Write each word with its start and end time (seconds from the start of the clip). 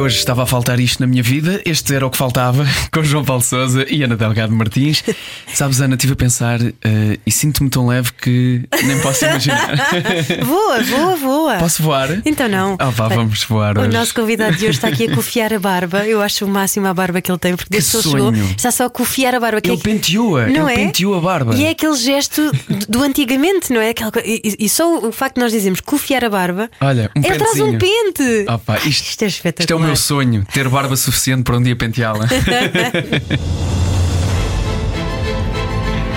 Hoje 0.00 0.16
estava 0.16 0.44
a 0.44 0.46
faltar 0.46 0.80
isto 0.80 1.00
na 1.00 1.06
minha 1.06 1.22
vida. 1.22 1.60
Este 1.64 1.94
era 1.94 2.06
o 2.06 2.10
que 2.10 2.16
faltava 2.16 2.64
com 2.90 3.02
João 3.04 3.22
Paulo 3.24 3.42
Souza 3.42 3.84
e 3.88 4.02
Ana 4.02 4.16
Delgado 4.16 4.50
Martins. 4.52 5.04
Sabes, 5.52 5.80
Ana, 5.80 5.94
estive 5.94 6.14
a 6.14 6.16
pensar 6.16 6.58
uh, 6.60 6.72
e 7.26 7.30
sinto-me 7.30 7.68
tão 7.68 7.86
leve 7.86 8.10
que 8.14 8.62
nem 8.84 8.98
posso 9.00 9.24
imaginar. 9.26 9.76
voa, 10.42 10.82
voa, 10.82 11.16
voa. 11.16 11.54
Posso 11.56 11.82
voar? 11.82 12.22
Então 12.24 12.48
não. 12.48 12.76
Ah, 12.78 12.88
vá, 12.88 13.08
vamos 13.08 13.44
voar 13.44 13.76
o 13.76 13.82
hoje. 13.82 13.90
nosso 13.90 14.14
convidado 14.14 14.56
de 14.56 14.64
hoje 14.64 14.78
está 14.78 14.88
aqui 14.88 15.04
a 15.10 15.14
cofiar 15.14 15.52
a 15.52 15.58
barba. 15.58 16.06
Eu 16.06 16.22
acho 16.22 16.46
o 16.46 16.48
máximo 16.48 16.86
a 16.86 16.94
barba 16.94 17.20
que 17.20 17.30
ele 17.30 17.38
tem, 17.38 17.54
porque 17.54 17.68
desde 17.70 17.98
que 17.98 18.02
chegou 18.02 18.32
está 18.32 18.70
só 18.70 18.86
a 18.86 18.90
cofiar 18.90 19.34
a 19.34 19.40
barba. 19.40 19.60
Ele 19.62 19.74
é- 19.74 19.76
penteou-a, 19.76 20.48
ele 20.48 20.58
é? 20.58 20.76
penteou 20.76 21.14
a 21.16 21.20
barba. 21.20 21.54
E 21.54 21.64
é 21.66 21.70
aquele 21.70 21.96
gesto 21.96 22.50
do- 22.88 23.02
antigamente, 23.02 23.70
não 23.72 23.80
é? 23.80 23.92
E, 24.24 24.56
e 24.60 24.68
só 24.68 24.98
o 24.98 25.12
facto 25.12 25.34
de 25.34 25.42
nós 25.42 25.52
dizermos 25.52 25.80
cofiar 25.80 26.24
a 26.24 26.30
barba. 26.30 26.70
Olha, 26.80 27.10
um 27.14 27.20
ele 27.22 27.36
traz 27.36 27.60
um 27.60 27.76
pentezinho. 27.76 28.12
pente. 28.14 28.44
Ah, 28.48 28.58
pá, 28.58 28.78
isto, 28.78 29.10
Isto 29.10 29.22
é 29.24 29.26
espetacular. 29.26 29.64
Isto 29.64 29.72
é 29.72 29.76
meu 29.90 29.96
sonho, 29.96 30.44
ter 30.52 30.68
barba 30.68 30.96
suficiente 30.96 31.42
para 31.42 31.56
um 31.56 31.62
dia 31.62 31.74
penteá-la. 31.74 32.26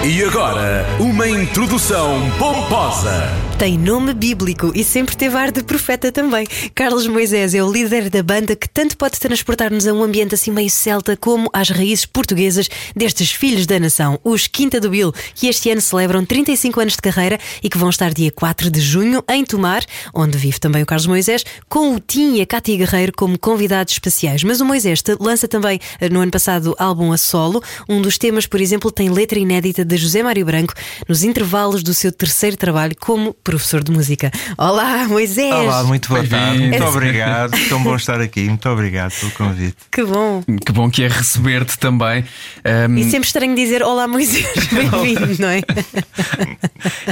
E 0.05 0.21
agora, 0.21 0.85
uma 0.99 1.29
introdução 1.29 2.29
pomposa. 2.37 3.31
Tem 3.57 3.77
nome 3.77 4.13
bíblico 4.13 4.73
e 4.75 4.83
sempre 4.83 5.15
teve 5.15 5.37
ar 5.37 5.49
de 5.49 5.63
profeta 5.63 6.11
também. 6.11 6.45
Carlos 6.75 7.07
Moisés 7.07 7.55
é 7.55 7.63
o 7.63 7.71
líder 7.71 8.09
da 8.09 8.21
banda 8.21 8.53
que 8.53 8.67
tanto 8.67 8.97
pode 8.97 9.17
transportar-nos 9.17 9.87
a 9.87 9.93
um 9.93 10.03
ambiente 10.03 10.35
assim 10.35 10.51
meio 10.51 10.69
celta 10.69 11.15
como 11.15 11.49
às 11.53 11.69
raízes 11.69 12.05
portuguesas 12.05 12.67
destes 12.93 13.31
filhos 13.31 13.65
da 13.65 13.79
nação, 13.79 14.19
os 14.21 14.47
Quinta 14.47 14.81
do 14.81 14.89
Bill, 14.89 15.13
que 15.33 15.47
este 15.47 15.69
ano 15.69 15.79
celebram 15.79 16.25
35 16.25 16.81
anos 16.81 16.95
de 16.95 17.01
carreira 17.01 17.39
e 17.63 17.69
que 17.69 17.77
vão 17.77 17.89
estar 17.89 18.13
dia 18.13 18.31
4 18.31 18.69
de 18.69 18.81
junho 18.81 19.23
em 19.29 19.45
Tomar, 19.45 19.85
onde 20.13 20.37
vive 20.37 20.59
também 20.59 20.83
o 20.83 20.85
Carlos 20.85 21.07
Moisés, 21.07 21.45
com 21.69 21.95
o 21.95 21.99
Tim 22.01 22.35
e 22.35 22.41
a 22.41 22.45
Cátia 22.45 22.75
Guerreiro 22.75 23.13
como 23.15 23.39
convidados 23.39 23.93
especiais. 23.93 24.43
Mas 24.43 24.59
o 24.59 24.65
Moisés 24.65 25.01
lança 25.21 25.47
também 25.47 25.79
eh, 26.01 26.09
no 26.09 26.19
ano 26.19 26.31
passado 26.31 26.75
álbum 26.77 27.13
a 27.13 27.17
solo. 27.17 27.63
Um 27.87 28.01
dos 28.01 28.17
temas, 28.17 28.45
por 28.45 28.59
exemplo, 28.59 28.91
tem 28.91 29.09
letra 29.09 29.39
inédita 29.39 29.85
de 29.85 29.92
José 29.97 30.23
Mário 30.23 30.45
Branco 30.45 30.73
nos 31.07 31.23
intervalos 31.23 31.83
do 31.83 31.93
seu 31.93 32.11
terceiro 32.11 32.57
trabalho 32.57 32.95
como 32.99 33.33
professor 33.43 33.83
de 33.83 33.91
música. 33.91 34.31
Olá, 34.57 35.07
Moisés! 35.07 35.53
Olá, 35.53 35.83
muito 35.83 36.09
boa 36.09 36.25
tarde. 36.25 36.57
Bem-vindo. 36.59 36.77
Muito 36.83 36.95
obrigado. 36.97 37.51
Tão 37.69 37.83
bom 37.83 37.95
estar 37.95 38.19
aqui. 38.21 38.43
Muito 38.45 38.69
obrigado 38.69 39.11
pelo 39.19 39.31
convite. 39.31 39.77
Que 39.91 40.03
bom! 40.03 40.43
que 40.65 40.71
bom 40.71 40.89
que 40.89 41.03
é 41.03 41.07
receber-te 41.07 41.77
também. 41.77 42.23
Ahm, 42.63 42.97
E 42.97 43.03
sempre 43.09 43.27
estranho 43.27 43.55
dizer 43.55 43.83
Olá, 43.83 44.07
Moisés, 44.07 44.45
bem-vindo, 44.71 45.35
não 45.41 45.49
é? 45.49 45.61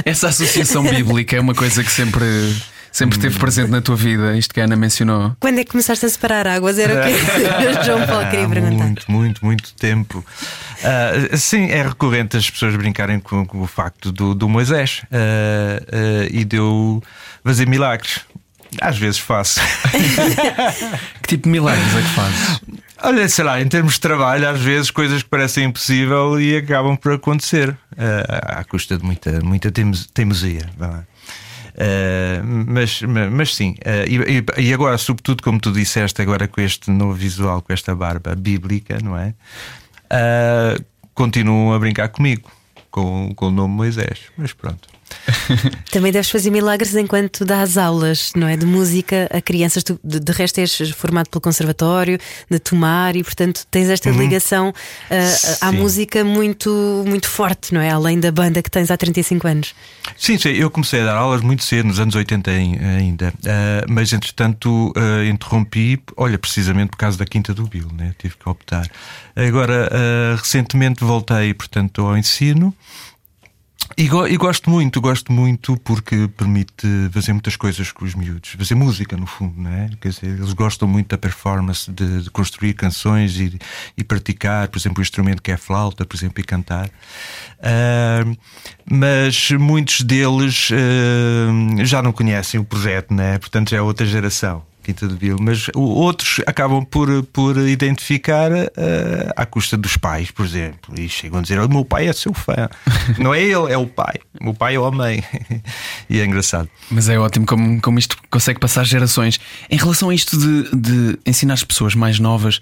Essa 0.04 0.28
associação 0.28 0.82
bíblica 0.82 1.36
é 1.36 1.40
uma 1.40 1.54
coisa 1.54 1.82
que 1.82 1.90
sempre, 1.90 2.24
sempre 2.92 3.16
esteve 3.16 3.38
presente 3.38 3.70
na 3.70 3.80
tua 3.80 3.96
vida, 3.96 4.36
isto 4.36 4.52
que 4.54 4.60
a 4.60 4.64
Ana 4.64 4.76
mencionou. 4.76 5.34
Quando 5.40 5.58
é 5.58 5.64
que 5.64 5.70
começaste 5.70 6.04
a 6.06 6.08
separar 6.08 6.46
águas? 6.46 6.78
Era 6.78 7.00
o 7.00 7.04
que 7.04 7.12
João 7.84 8.06
Paulo 8.06 8.28
queria 8.30 8.48
perguntar. 8.48 8.84
muito, 8.84 9.10
muito, 9.10 9.44
muito 9.44 9.74
tempo. 9.74 10.24
Ah, 10.84 11.36
sim, 11.36 11.70
é 11.70 11.82
recorrente 11.82 12.36
as 12.36 12.48
pessoas 12.50 12.76
brincarem 12.76 13.18
com, 13.20 13.44
com 13.46 13.60
o 13.62 13.66
facto 13.66 14.12
do, 14.12 14.34
do 14.34 14.48
Moisés 14.48 15.02
ah, 15.10 15.82
ah, 15.92 16.28
e 16.30 16.44
de 16.44 16.56
eu 16.56 17.02
fazer 17.44 17.66
milagres. 17.66 18.20
Às 18.80 18.96
vezes 18.98 19.18
faço. 19.18 19.60
Que 21.22 21.28
tipo 21.28 21.44
de 21.44 21.50
milagres 21.50 21.94
é 21.94 22.00
que 22.02 22.08
fazes? 22.08 22.60
Olha, 23.04 23.28
sei 23.28 23.44
lá, 23.44 23.60
em 23.60 23.68
termos 23.68 23.94
de 23.94 24.00
trabalho, 24.00 24.48
às 24.48 24.60
vezes 24.60 24.90
coisas 24.90 25.22
que 25.22 25.28
parecem 25.28 25.64
impossível 25.64 26.40
e 26.40 26.56
acabam 26.56 26.96
por 26.96 27.12
acontecer 27.12 27.76
à 28.28 28.62
custa 28.64 28.96
de 28.96 29.04
muita, 29.04 29.40
muita 29.40 29.70
teimo- 29.70 29.94
teimosia. 30.14 30.68
Ah, 31.76 32.42
mas, 32.44 33.00
mas, 33.02 33.54
sim, 33.54 33.74
ah, 33.84 34.04
e, 34.06 34.44
e- 34.68 34.72
agora, 34.74 34.98
sobretudo, 34.98 35.42
como 35.42 35.58
tu 35.60 35.72
disseste, 35.72 36.20
agora 36.20 36.46
com 36.46 36.60
este 36.60 36.90
novo 36.90 37.14
visual, 37.14 37.62
com 37.62 37.72
esta 37.72 37.94
barba 37.94 38.34
bíblica, 38.34 38.98
não 39.02 39.16
é? 39.16 39.34
Ah, 40.10 40.76
continuam 41.14 41.72
a 41.72 41.78
brincar 41.78 42.08
comigo 42.08 42.50
com, 42.90 43.32
com 43.34 43.46
o 43.46 43.50
nome 43.50 43.74
Moisés. 43.74 44.20
Mas 44.36 44.52
pronto. 44.52 44.88
Também 45.90 46.10
deves 46.12 46.30
fazer 46.30 46.50
milagres 46.50 46.94
enquanto 46.94 47.44
dás 47.44 47.76
aulas, 47.78 48.32
não 48.34 48.46
é? 48.48 48.56
De 48.56 48.66
música 48.66 49.28
a 49.32 49.40
crianças. 49.40 49.82
Tu, 49.82 49.98
de, 50.02 50.18
de 50.20 50.32
resto, 50.32 50.58
és 50.58 50.90
formado 50.90 51.28
pelo 51.28 51.40
Conservatório, 51.40 52.18
de 52.50 52.58
Tomar, 52.58 53.16
e 53.16 53.22
portanto 53.22 53.66
tens 53.70 53.88
esta 53.88 54.10
ligação 54.10 54.72
ah, 55.10 55.68
à 55.68 55.72
música 55.72 56.24
muito, 56.24 57.04
muito 57.06 57.28
forte, 57.28 57.72
não 57.74 57.80
é? 57.80 57.90
Além 57.90 58.18
da 58.18 58.30
banda 58.32 58.62
que 58.62 58.70
tens 58.70 58.90
há 58.90 58.96
35 58.96 59.46
anos. 59.46 59.74
Sim, 60.16 60.38
sim, 60.38 60.50
eu 60.50 60.70
comecei 60.70 61.00
a 61.00 61.04
dar 61.04 61.16
aulas 61.16 61.40
muito 61.42 61.62
cedo, 61.64 61.86
nos 61.86 61.98
anos 62.00 62.14
80 62.14 62.50
ai- 62.50 62.78
ainda, 62.98 63.32
Ah, 63.46 63.84
mas 63.88 64.12
entretanto 64.12 64.92
ah, 64.96 65.24
interrompi, 65.26 66.02
olha, 66.16 66.38
precisamente 66.38 66.90
por 66.90 66.96
causa 66.96 67.18
da 67.18 67.24
Quinta 67.26 67.52
do 67.54 67.66
Bill, 67.66 67.88
né? 67.96 68.14
tive 68.18 68.34
que 68.36 68.48
optar. 68.48 68.88
Agora, 69.34 69.88
recentemente 70.36 71.02
voltei, 71.04 71.54
portanto, 71.54 72.02
ao 72.02 72.16
ensino. 72.16 72.74
E, 73.96 74.08
go- 74.08 74.26
e 74.26 74.36
gosto 74.36 74.70
muito, 74.70 75.00
gosto 75.00 75.32
muito 75.32 75.76
porque 75.78 76.28
permite 76.28 76.86
fazer 77.12 77.32
muitas 77.32 77.56
coisas 77.56 77.92
com 77.92 78.04
os 78.04 78.14
miúdos, 78.14 78.50
fazer 78.50 78.74
música 78.74 79.16
no 79.16 79.26
fundo, 79.26 79.60
não 79.60 79.70
é? 79.70 79.90
Quer 80.00 80.08
dizer, 80.08 80.26
eles 80.28 80.52
gostam 80.52 80.88
muito 80.88 81.08
da 81.08 81.18
performance, 81.18 81.90
de, 81.90 82.22
de 82.22 82.30
construir 82.30 82.74
canções 82.74 83.38
e, 83.38 83.58
e 83.96 84.02
praticar, 84.04 84.68
por 84.68 84.78
exemplo, 84.78 85.00
o 85.00 85.02
instrumento 85.02 85.42
que 85.42 85.50
é 85.52 85.56
flauta, 85.56 86.04
por 86.06 86.16
exemplo, 86.16 86.40
e 86.40 86.44
cantar. 86.44 86.90
Ah, 87.62 88.24
mas 88.90 89.50
muitos 89.52 90.00
deles 90.00 90.70
ah, 90.72 91.84
já 91.84 92.02
não 92.02 92.12
conhecem 92.12 92.58
o 92.58 92.64
projeto, 92.64 93.12
não 93.12 93.22
é? 93.24 93.38
Portanto, 93.38 93.70
já 93.70 93.76
é 93.76 93.82
outra 93.82 94.06
geração. 94.06 94.62
Quinta 94.82 95.06
do 95.06 95.14
Bill, 95.14 95.36
mas 95.40 95.68
outros 95.74 96.40
acabam 96.46 96.84
por, 96.84 97.22
por 97.24 97.56
identificar 97.56 98.50
ah, 98.52 99.32
à 99.36 99.46
custa 99.46 99.76
dos 99.76 99.96
pais, 99.96 100.30
por 100.30 100.44
exemplo, 100.44 100.98
e 100.98 101.08
chegam 101.08 101.38
a 101.38 101.42
dizer: 101.42 101.60
O 101.60 101.68
meu 101.68 101.84
pai 101.84 102.08
é 102.08 102.12
seu 102.12 102.34
fã. 102.34 102.68
Não 103.18 103.32
é 103.32 103.40
ele, 103.40 103.72
é 103.72 103.78
o 103.78 103.86
pai. 103.86 104.16
O 104.40 104.44
meu 104.44 104.54
pai 104.54 104.76
ou 104.76 104.86
a 104.86 104.90
mãe. 104.90 105.22
e 106.10 106.20
é 106.20 106.24
engraçado. 106.24 106.68
Mas 106.90 107.08
é 107.08 107.18
ótimo 107.18 107.46
como, 107.46 107.80
como 107.80 107.98
isto 107.98 108.16
consegue 108.30 108.58
passar 108.58 108.84
gerações. 108.84 109.38
Em 109.70 109.76
relação 109.76 110.10
a 110.10 110.14
isto 110.14 110.36
de, 110.36 110.76
de 110.76 111.18
ensinar 111.24 111.54
as 111.54 111.64
pessoas 111.64 111.94
mais 111.94 112.18
novas, 112.18 112.60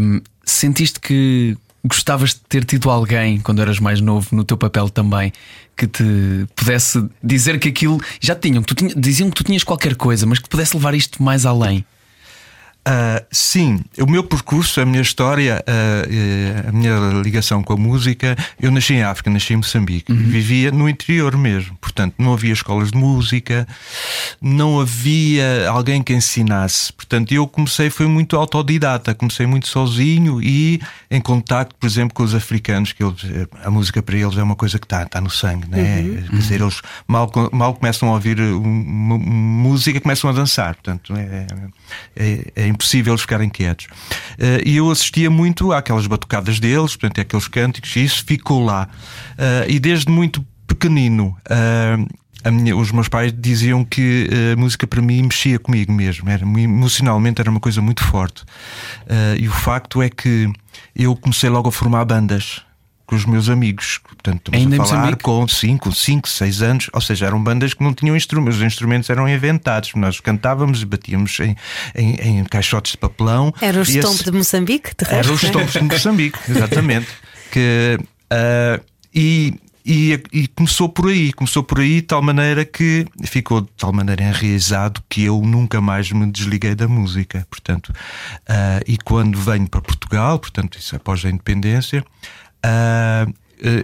hum, 0.00 0.20
sentiste 0.44 1.00
que 1.00 1.56
gostavas 1.84 2.30
de 2.30 2.40
ter 2.48 2.64
tido 2.64 2.90
alguém 2.90 3.40
quando 3.40 3.62
eras 3.62 3.78
mais 3.78 4.00
novo 4.00 4.28
no 4.32 4.44
teu 4.44 4.56
papel 4.56 4.88
também 4.88 5.32
que 5.76 5.86
te 5.86 6.04
pudesse 6.54 7.02
dizer 7.22 7.58
que 7.58 7.68
aquilo 7.68 7.98
já 8.20 8.34
tinham, 8.34 8.62
que 8.62 8.68
tu 8.68 8.74
tinha- 8.74 8.94
diziam 8.94 9.30
que 9.30 9.36
tu 9.36 9.44
tinhas 9.44 9.64
qualquer 9.64 9.94
coisa, 9.96 10.26
mas 10.26 10.38
que 10.38 10.44
te 10.44 10.50
pudesse 10.50 10.76
levar 10.76 10.94
isto 10.94 11.22
mais 11.22 11.46
além. 11.46 11.84
Ah, 12.92 13.22
sim, 13.30 13.78
o 14.00 14.10
meu 14.10 14.24
percurso, 14.24 14.80
a 14.80 14.84
minha 14.84 15.00
história, 15.00 15.62
ah, 15.64 16.08
eh, 16.10 16.64
a 16.68 16.72
minha 16.72 17.22
ligação 17.22 17.62
com 17.62 17.74
a 17.74 17.76
música, 17.76 18.36
eu 18.60 18.68
nasci 18.72 18.94
em 18.94 19.02
África, 19.04 19.30
nasci 19.30 19.52
em 19.52 19.58
Moçambique, 19.58 20.12
vivia 20.12 20.72
no 20.72 20.88
interior 20.88 21.36
mesmo, 21.36 21.76
portanto 21.80 22.16
não 22.18 22.32
havia 22.32 22.52
escolas 22.52 22.90
de 22.90 22.98
música, 22.98 23.64
não 24.42 24.80
havia 24.80 25.68
alguém 25.68 26.02
que 26.02 26.12
ensinasse, 26.12 26.92
portanto 26.92 27.32
eu 27.32 27.46
comecei, 27.46 27.90
foi 27.90 28.08
muito 28.08 28.36
autodidata, 28.36 29.14
comecei 29.14 29.46
muito 29.46 29.68
sozinho 29.68 30.42
e 30.42 30.80
em 31.08 31.20
contacto, 31.20 31.76
por 31.76 31.86
exemplo, 31.86 32.12
com 32.12 32.24
os 32.24 32.34
africanos, 32.34 32.92
que 32.92 33.04
eles, 33.04 33.22
eh, 33.24 33.46
a 33.62 33.70
música 33.70 34.02
para 34.02 34.16
eles 34.16 34.36
é 34.36 34.42
uma 34.42 34.56
coisa 34.56 34.80
que 34.80 34.86
está 34.86 35.06
tá 35.06 35.20
no 35.20 35.30
sangue, 35.30 35.68
né? 35.68 36.26
quer 36.28 36.36
dizer, 36.36 36.60
eles 36.60 36.82
mal, 37.06 37.30
mal 37.52 37.72
começam 37.72 38.08
a 38.08 38.14
ouvir 38.14 38.40
uh, 38.40 38.60
música, 38.60 40.00
começam 40.00 40.28
a 40.28 40.32
dançar, 40.32 40.74
portanto 40.74 41.14
é, 41.14 41.46
é, 42.16 42.52
é 42.56 42.79
impossível 42.80 43.12
eles 43.12 43.20
ficarem 43.22 43.48
quietos. 43.50 43.86
Eh, 44.38 44.62
E 44.64 44.76
eu 44.76 44.90
assistia 44.90 45.30
muito 45.30 45.72
àquelas 45.72 46.06
batucadas 46.06 46.58
deles, 46.58 46.96
portanto, 46.96 47.20
àqueles 47.20 47.46
cânticos, 47.46 47.94
e 47.96 48.04
isso 48.04 48.24
ficou 48.26 48.64
lá. 48.64 48.88
Eh, 49.38 49.66
E 49.68 49.78
desde 49.78 50.10
muito 50.10 50.44
pequenino. 50.66 51.36
eh, 51.48 52.50
minha- 52.50 52.74
os 52.74 52.90
meus 52.90 53.06
pais 53.06 53.34
diziam 53.36 53.84
que 53.84 54.26
a 54.54 54.56
música 54.56 54.86
para 54.86 55.02
mim 55.02 55.22
mexia 55.24 55.58
comigo 55.58 55.92
mesmo, 55.92 56.30
era, 56.30 56.42
emocionalmente 56.42 57.38
era 57.40 57.50
uma 57.50 57.60
coisa 57.60 57.82
muito 57.82 58.02
forte. 58.02 58.44
Eh, 59.06 59.36
e 59.40 59.48
o 59.48 59.52
facto 59.52 60.00
é 60.02 60.08
que 60.08 60.50
eu 60.96 61.14
comecei 61.16 61.50
logo 61.50 61.68
a 61.68 61.72
formar 61.72 62.04
bandas 62.06 62.62
com 63.10 63.16
os 63.16 63.24
meus 63.26 63.48
amigos. 63.48 63.98
Portanto, 64.04 64.52
estamos 64.54 64.72
Ainda 64.72 64.80
a 64.80 64.86
falar 64.86 65.16
com 65.16 65.48
5, 65.48 65.92
5, 65.92 66.28
6 66.28 66.62
anos, 66.62 66.90
ou 66.92 67.00
seja, 67.00 67.26
eram 67.26 67.42
bandas 67.42 67.74
que 67.74 67.82
não 67.82 67.92
tinham 67.92 68.14
instrumentos, 68.16 68.58
os 68.58 68.62
instrumentos 68.62 69.10
eram 69.10 69.28
inventados. 69.28 69.92
Nós 69.96 70.20
cantávamos 70.20 70.80
e 70.80 70.86
batíamos 70.86 71.36
em, 71.40 71.56
em, 71.96 72.38
em 72.38 72.44
caixotes 72.44 72.92
de 72.92 72.98
papelão. 72.98 73.52
Era 73.60 73.78
o 73.78 73.80
E 73.80 73.96
estompo 73.98 74.14
esse- 74.14 74.24
de 74.24 74.30
Moçambique, 74.30 74.90
de 74.96 75.04
resto. 75.04 75.14
era 75.14 75.32
os 75.32 75.40
tompos 75.50 75.72
de 75.72 75.82
Moçambique, 75.82 76.38
exatamente. 76.48 77.08
Que, 77.50 77.98
ah, 78.30 78.80
e 79.12 79.54
e, 79.84 80.22
e, 80.30 80.46
começou 80.46 80.88
por 80.90 81.08
aí, 81.08 81.32
começou 81.32 81.64
por 81.64 81.80
aí 81.80 81.96
de 81.96 82.02
tal 82.02 82.20
maneira 82.22 82.64
que 82.66 83.06
ficou 83.24 83.62
de 83.62 83.68
tal 83.78 83.92
maneira 83.92 84.22
enraizado 84.22 85.02
que 85.08 85.24
eu 85.24 85.40
nunca 85.40 85.80
mais 85.80 86.12
me 86.12 86.30
desliguei 86.30 86.74
da 86.74 86.86
música. 86.86 87.46
Portanto, 87.50 87.88
uh, 87.88 88.84
e 88.86 88.98
quando 88.98 89.40
venho 89.40 89.66
para 89.66 89.80
Portugal, 89.80 90.38
portanto, 90.38 90.78
isso 90.78 90.94
é 90.94 90.98
após 90.98 91.24
a 91.24 91.30
independência, 91.30 92.04
uh, 92.64 93.32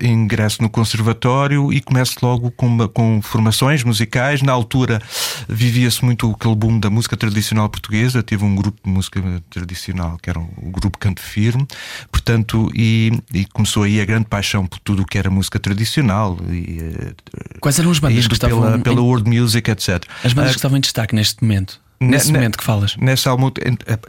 ingresso 0.03 0.63
no 0.63 0.71
conservatório 0.71 1.73
e 1.73 1.81
começo 1.81 2.17
logo 2.23 2.51
com, 2.51 2.89
com 2.89 3.21
formações 3.23 3.85
musicais. 3.85 4.43
Na 4.43 4.53
altura 4.53 5.01
vivia-se 5.49 6.05
muito 6.05 6.31
aquele 6.31 6.55
boom 6.55 6.79
da 6.79 6.89
música 6.89 7.17
tradicional 7.17 7.69
portuguesa. 7.69 8.23
Tive 8.23 8.45
um 8.45 8.55
grupo 8.55 8.79
de 8.83 8.91
música 8.91 9.21
tradicional 9.51 10.17
que 10.23 10.31
era 10.31 10.39
o 10.39 10.71
grupo 10.71 10.99
Canto 10.99 11.21
Firme, 11.21 11.67
portanto, 12.11 12.71
e, 12.75 13.13
e 13.33 13.45
começou 13.47 13.83
aí 13.83 14.01
a 14.01 14.05
grande 14.05 14.27
paixão 14.27 14.67
por 14.67 14.79
tudo 14.81 15.03
o 15.03 15.07
que 15.07 15.19
era 15.19 15.31
música 15.31 15.59
tradicional. 15.59 16.39
E, 16.51 16.79
uh, 16.81 17.61
Quais 17.61 17.79
eram 17.79 17.91
as 17.91 17.99
bandas 17.99 18.27
que 18.27 18.35
estavam 18.35 18.63
pela, 18.63 18.79
pela 18.79 19.01
world 19.01 19.29
music, 19.29 19.71
etc. 19.71 20.05
As 20.25 20.33
bandas 20.33 20.51
uh, 20.51 20.55
que 20.55 20.59
estavam 20.59 20.79
em 20.79 20.81
destaque 20.81 21.15
neste 21.15 21.43
momento? 21.43 21.81
Nesse 21.99 22.27
ne, 22.27 22.35
momento 22.35 22.59
que 22.59 22.65
falas? 22.65 22.95
Nessa 22.97 23.31
alma, 23.31 23.51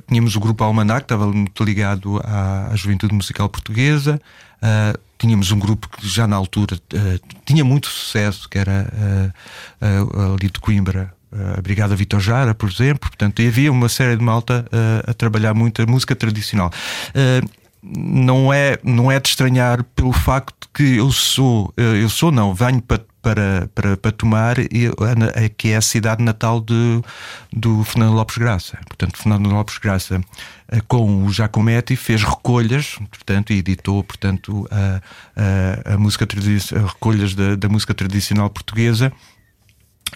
tínhamos 0.07 0.35
o 0.35 0.39
grupo 0.41 0.61
Almanac, 0.63 1.01
que 1.01 1.05
estava 1.05 1.25
muito 1.31 1.63
ligado 1.63 2.19
à, 2.23 2.69
à 2.71 2.75
juventude 2.75 3.13
musical 3.13 3.47
portuguesa. 3.47 4.19
Uh, 4.57 4.97
tínhamos 5.17 5.51
um 5.51 5.59
grupo 5.59 5.89
que 5.89 6.07
já 6.07 6.27
na 6.27 6.35
altura 6.35 6.75
uh, 6.75 7.37
tinha 7.45 7.63
muito 7.63 7.87
sucesso, 7.87 8.47
que 8.49 8.57
era 8.57 8.87
uh, 9.81 10.33
ali 10.35 10.49
de 10.49 10.59
Coimbra, 10.59 11.13
a 11.57 11.61
Brigada 11.61 11.95
Vitor 11.95 12.19
Jara, 12.19 12.55
por 12.55 12.69
exemplo. 12.69 13.09
Portanto, 13.09 13.41
havia 13.41 13.71
uma 13.71 13.89
série 13.89 14.15
de 14.15 14.23
malta 14.23 14.65
a 15.05 15.13
trabalhar 15.13 15.53
muito 15.53 15.81
a 15.81 15.85
música 15.85 16.15
tradicional. 16.15 16.71
Não 17.95 18.51
é, 18.51 18.77
não 18.83 19.11
é 19.11 19.19
de 19.19 19.29
estranhar 19.29 19.83
pelo 19.95 20.11
facto 20.11 20.69
que 20.73 20.97
eu 20.97 21.11
sou, 21.11 21.73
eu 21.77 22.09
sou 22.09 22.31
não, 22.31 22.53
venho 22.53 22.81
para 22.81 23.01
para, 23.27 23.69
para, 23.75 23.97
para 23.97 24.11
tomar, 24.11 24.55
que 25.57 25.69
é 25.69 25.75
a 25.75 25.81
cidade 25.81 26.23
natal 26.23 26.61
de, 26.61 27.01
do 27.51 27.83
Fernando 27.83 28.13
Lopes 28.13 28.37
Graça. 28.37 28.77
Portanto, 28.87 29.17
Fernando 29.17 29.49
Lopes 29.49 29.77
Graça, 29.79 30.21
eh, 30.69 30.81
com 30.87 31.25
o 31.25 31.31
Giacometti, 31.31 31.97
fez 31.97 32.23
recolhas, 32.23 32.97
portanto, 33.09 33.51
e 33.51 33.57
editou 33.57 34.01
portanto, 34.03 34.65
a, 34.71 35.01
a, 35.35 35.95
a 35.95 35.97
música 35.97 36.25
recolhas 36.85 37.35
da, 37.35 37.55
da 37.55 37.67
música 37.67 37.93
tradicional 37.93 38.49
portuguesa. 38.49 39.11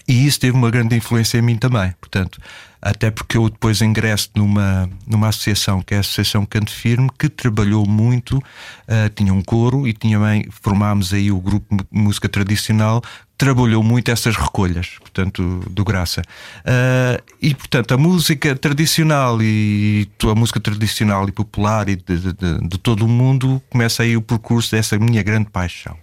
E 0.08 0.26
isso 0.26 0.40
teve 0.40 0.56
uma 0.56 0.70
grande 0.70 0.96
influência 0.96 1.36
em 1.36 1.42
mim 1.42 1.56
também. 1.56 1.94
Portanto, 2.00 2.40
até 2.82 3.12
porque 3.12 3.36
eu 3.36 3.48
depois 3.48 3.80
ingresso 3.80 4.28
numa, 4.34 4.90
numa 5.06 5.28
associação 5.28 5.80
que 5.80 5.94
é 5.94 5.98
a 5.98 6.00
Associação 6.00 6.44
Canto 6.44 6.72
Firme, 6.72 7.08
que 7.16 7.28
trabalhou 7.28 7.86
muito, 7.86 8.38
uh, 8.38 9.08
tinha 9.14 9.32
um 9.32 9.40
coro 9.40 9.86
e 9.86 9.92
tinha 9.92 10.18
bem, 10.18 10.48
formámos 10.50 11.14
aí 11.14 11.30
o 11.30 11.40
grupo 11.40 11.76
de 11.76 11.84
música 11.92 12.28
tradicional, 12.28 13.00
trabalhou 13.38 13.84
muito 13.84 14.10
essas 14.10 14.36
recolhas, 14.36 14.96
portanto, 14.98 15.62
do 15.70 15.84
Graça. 15.84 16.22
Uh, 16.58 17.22
e, 17.40 17.54
portanto, 17.54 17.94
a 17.94 17.96
música 17.96 18.56
tradicional 18.56 19.40
e 19.40 20.08
a 20.24 20.34
música 20.34 20.58
tradicional 20.58 21.28
e 21.28 21.32
popular 21.32 21.88
e 21.88 21.94
de, 21.94 22.18
de, 22.18 22.32
de, 22.32 22.68
de 22.68 22.78
todo 22.78 23.04
o 23.04 23.08
mundo 23.08 23.62
começa 23.70 24.02
aí 24.02 24.16
o 24.16 24.22
percurso 24.22 24.72
dessa 24.72 24.98
minha 24.98 25.22
grande 25.22 25.50
paixão. 25.50 25.96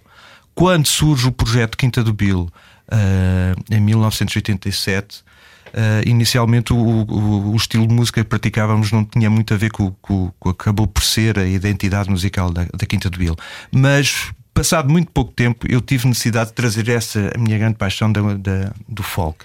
Quando 0.54 0.86
surge 0.86 1.28
o 1.28 1.32
projeto 1.32 1.76
Quinta 1.76 2.02
do 2.02 2.14
Bill, 2.14 2.50
uh, 2.90 3.74
em 3.74 3.80
1987, 3.80 5.22
Uh, 5.72 6.08
inicialmente 6.08 6.72
o, 6.72 6.76
o, 6.76 7.52
o, 7.52 7.56
estilo 7.56 7.86
de 7.86 7.94
música 7.94 8.22
que 8.22 8.28
praticávamos 8.28 8.90
não 8.90 9.04
tinha 9.04 9.30
muito 9.30 9.54
a 9.54 9.56
ver 9.56 9.70
com, 9.70 9.92
com, 10.02 10.32
com 10.38 10.48
acabou 10.48 10.86
por 10.86 11.04
ser 11.04 11.38
a 11.38 11.46
identidade 11.46 12.10
musical 12.10 12.50
da, 12.50 12.66
da 12.76 12.86
Quinta 12.86 13.08
do 13.08 13.16
Bill. 13.16 13.36
Mas 13.70 14.32
passado 14.52 14.90
muito 14.90 15.10
pouco 15.12 15.32
tempo 15.32 15.66
eu 15.70 15.80
tive 15.80 16.08
necessidade 16.08 16.50
de 16.50 16.56
trazer 16.56 16.88
essa 16.88 17.30
a 17.34 17.38
minha 17.38 17.56
grande 17.56 17.76
paixão 17.76 18.10
da, 18.10 18.20
da, 18.34 18.72
do 18.88 19.02
folk. 19.02 19.44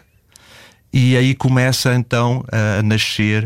E 0.91 1.15
aí 1.15 1.35
começa 1.35 1.93
então 1.93 2.43
a 2.51 2.81
nascer 2.81 3.45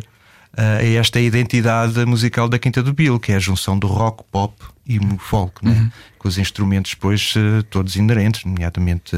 uh, 0.54 0.98
esta 0.98 1.20
identidade 1.20 2.06
musical 2.06 2.48
da 2.48 2.60
Quinta 2.60 2.82
do 2.82 2.94
Bill, 2.94 3.20
que 3.20 3.32
é 3.32 3.36
a 3.36 3.40
junção 3.40 3.78
do 3.78 3.88
rock, 3.88 4.24
pop 4.32 4.54
e 4.86 5.00
folk, 5.18 5.66
né? 5.66 5.72
uhum. 5.72 5.92
com 6.18 6.28
os 6.28 6.38
instrumentos 6.38 6.94
depois 6.94 7.34
uh, 7.36 7.64
todos 7.64 7.96
inerentes, 7.96 8.46
nomeadamente 8.46 9.16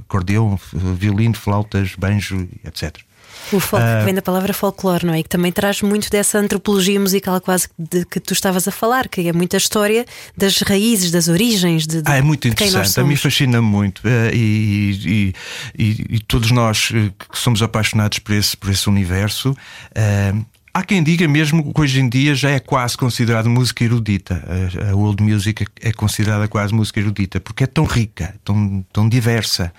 acordeão, 0.00 0.58
violino, 0.72 1.34
flautas, 1.34 1.94
banjo, 1.96 2.48
etc. 2.64 2.98
O 3.52 3.60
folk 3.60 3.84
uh, 3.84 4.04
vem 4.04 4.14
da 4.14 4.20
palavra 4.20 4.52
folclore, 4.52 5.06
não 5.06 5.14
é? 5.14 5.20
E 5.20 5.22
que 5.22 5.28
também 5.28 5.50
traz 5.50 5.80
muito 5.80 6.10
dessa 6.10 6.38
antropologia 6.38 7.00
musical 7.00 7.40
quase 7.40 7.68
de 7.78 8.04
que 8.04 8.20
tu 8.20 8.32
estavas 8.32 8.68
a 8.68 8.70
falar, 8.70 9.08
que 9.08 9.26
é 9.26 9.32
muita 9.32 9.56
história 9.56 10.04
das 10.36 10.58
raízes, 10.58 11.10
das 11.10 11.28
origens 11.28 11.86
de, 11.86 12.02
de 12.02 12.10
Ah, 12.10 12.16
é 12.16 12.22
muito 12.22 12.46
interessante, 12.46 13.00
a 13.00 13.04
mim 13.04 13.16
fascina 13.16 13.62
muito 13.62 14.00
uh, 14.00 14.34
e, 14.34 15.34
e, 15.76 15.82
e, 15.82 16.16
e, 16.16 16.18
todos 16.20 16.50
nós 16.50 16.90
eh, 16.94 17.10
que 17.30 17.38
somos 17.38 17.62
apaixonados 17.62 18.18
por 18.18 18.34
esse, 18.34 18.56
por 18.56 18.70
esse 18.70 18.88
universo. 18.88 19.56
Uh, 19.92 20.44
Há 20.72 20.82
quem 20.82 21.02
diga 21.02 21.26
mesmo 21.26 21.72
que 21.72 21.80
hoje 21.80 22.00
em 22.00 22.08
dia 22.08 22.34
já 22.34 22.50
é 22.50 22.60
quase 22.60 22.96
considerado 22.96 23.48
música 23.48 23.84
erudita. 23.84 24.42
A, 24.90 24.94
world 24.94 25.22
music 25.22 25.66
é 25.80 25.92
considerada 25.92 26.46
quase 26.48 26.74
música 26.74 27.00
erudita 27.00 27.40
porque 27.40 27.64
é 27.64 27.66
tão 27.66 27.84
rica, 27.84 28.34
tão, 28.44 28.84
tão 28.92 29.08
diversa. 29.08 29.72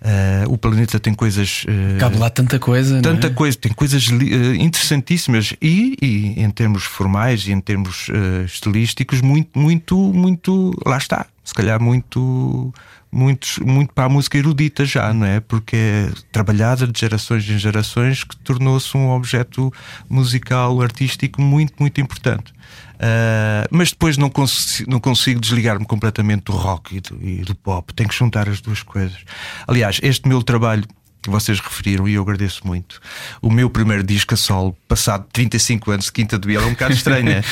Uh, 0.00 0.52
o 0.52 0.58
planeta 0.58 0.98
tem 1.00 1.14
coisas. 1.14 1.64
Uh, 1.64 1.98
Cabe 1.98 2.18
lá 2.18 2.30
tanta 2.30 2.58
coisa. 2.58 3.00
Tanta 3.02 3.26
é? 3.26 3.30
coisa, 3.30 3.56
tem 3.56 3.72
coisas 3.72 4.06
uh, 4.08 4.14
interessantíssimas 4.58 5.54
e, 5.60 5.96
e, 6.00 6.40
em 6.40 6.50
termos 6.50 6.84
formais 6.84 7.46
e 7.46 7.52
em 7.52 7.60
termos 7.60 8.08
estilísticos, 8.46 9.20
muito, 9.20 9.58
muito, 9.58 9.96
muito. 9.96 10.72
Lá 10.86 10.98
está. 10.98 11.26
Se 11.44 11.54
calhar 11.54 11.80
muito 11.80 12.72
muito, 13.10 13.66
muito 13.66 13.92
para 13.92 14.04
a 14.04 14.08
música 14.08 14.36
erudita 14.36 14.84
já, 14.84 15.12
não 15.12 15.26
é? 15.26 15.40
Porque 15.40 15.76
é 15.76 16.10
trabalhada 16.30 16.86
de 16.86 17.00
gerações 17.00 17.48
em 17.48 17.58
gerações 17.58 18.24
que 18.24 18.36
tornou-se 18.36 18.96
um 18.96 19.10
objeto 19.10 19.72
musical, 20.08 20.80
artístico 20.82 21.40
muito, 21.40 21.74
muito 21.80 22.00
importante. 22.00 22.52
Uh, 22.98 23.64
mas 23.70 23.90
depois 23.90 24.18
não, 24.18 24.28
cons 24.28 24.82
não 24.88 24.98
consigo 24.98 25.40
desligar-me 25.40 25.86
completamente 25.86 26.44
do 26.44 26.52
rock 26.52 26.96
e 26.96 27.00
do, 27.00 27.18
e 27.22 27.36
do 27.42 27.54
pop. 27.54 27.94
Tenho 27.94 28.08
que 28.08 28.14
juntar 28.14 28.48
as 28.48 28.60
duas 28.60 28.82
coisas. 28.82 29.18
Aliás, 29.66 30.00
este 30.02 30.28
meu 30.28 30.42
trabalho 30.42 30.84
que 31.22 31.30
vocês 31.30 31.60
referiram 31.60 32.08
e 32.08 32.14
eu 32.14 32.22
agradeço 32.22 32.66
muito. 32.66 33.00
O 33.42 33.50
meu 33.50 33.68
primeiro 33.68 34.02
disco 34.02 34.34
a 34.34 34.36
solo, 34.36 34.76
passado 34.86 35.26
35 35.32 35.90
anos 35.90 36.06
de 36.06 36.12
Quinta 36.12 36.38
do 36.38 36.46
Biel, 36.46 36.62
é 36.62 36.66
um 36.66 36.70
bocado 36.70 36.94
estranho, 36.94 37.24
né? 37.24 37.42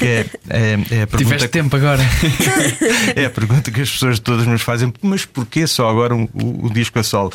é, 0.00 0.26
é, 0.48 0.72
é 0.72 0.76
pergunta 1.06 1.16
Tiveste 1.18 1.48
tempo 1.48 1.76
agora. 1.76 2.02
é 3.14 3.24
a 3.26 3.30
pergunta 3.30 3.70
que 3.70 3.80
as 3.80 3.90
pessoas 3.90 4.18
todas 4.18 4.46
nos 4.46 4.62
fazem, 4.62 4.92
mas 5.02 5.24
porquê 5.24 5.66
só 5.66 5.88
agora 5.88 6.14
um, 6.14 6.28
um, 6.34 6.66
um 6.66 6.72
disco 6.72 6.98
a 6.98 7.02
solo? 7.02 7.32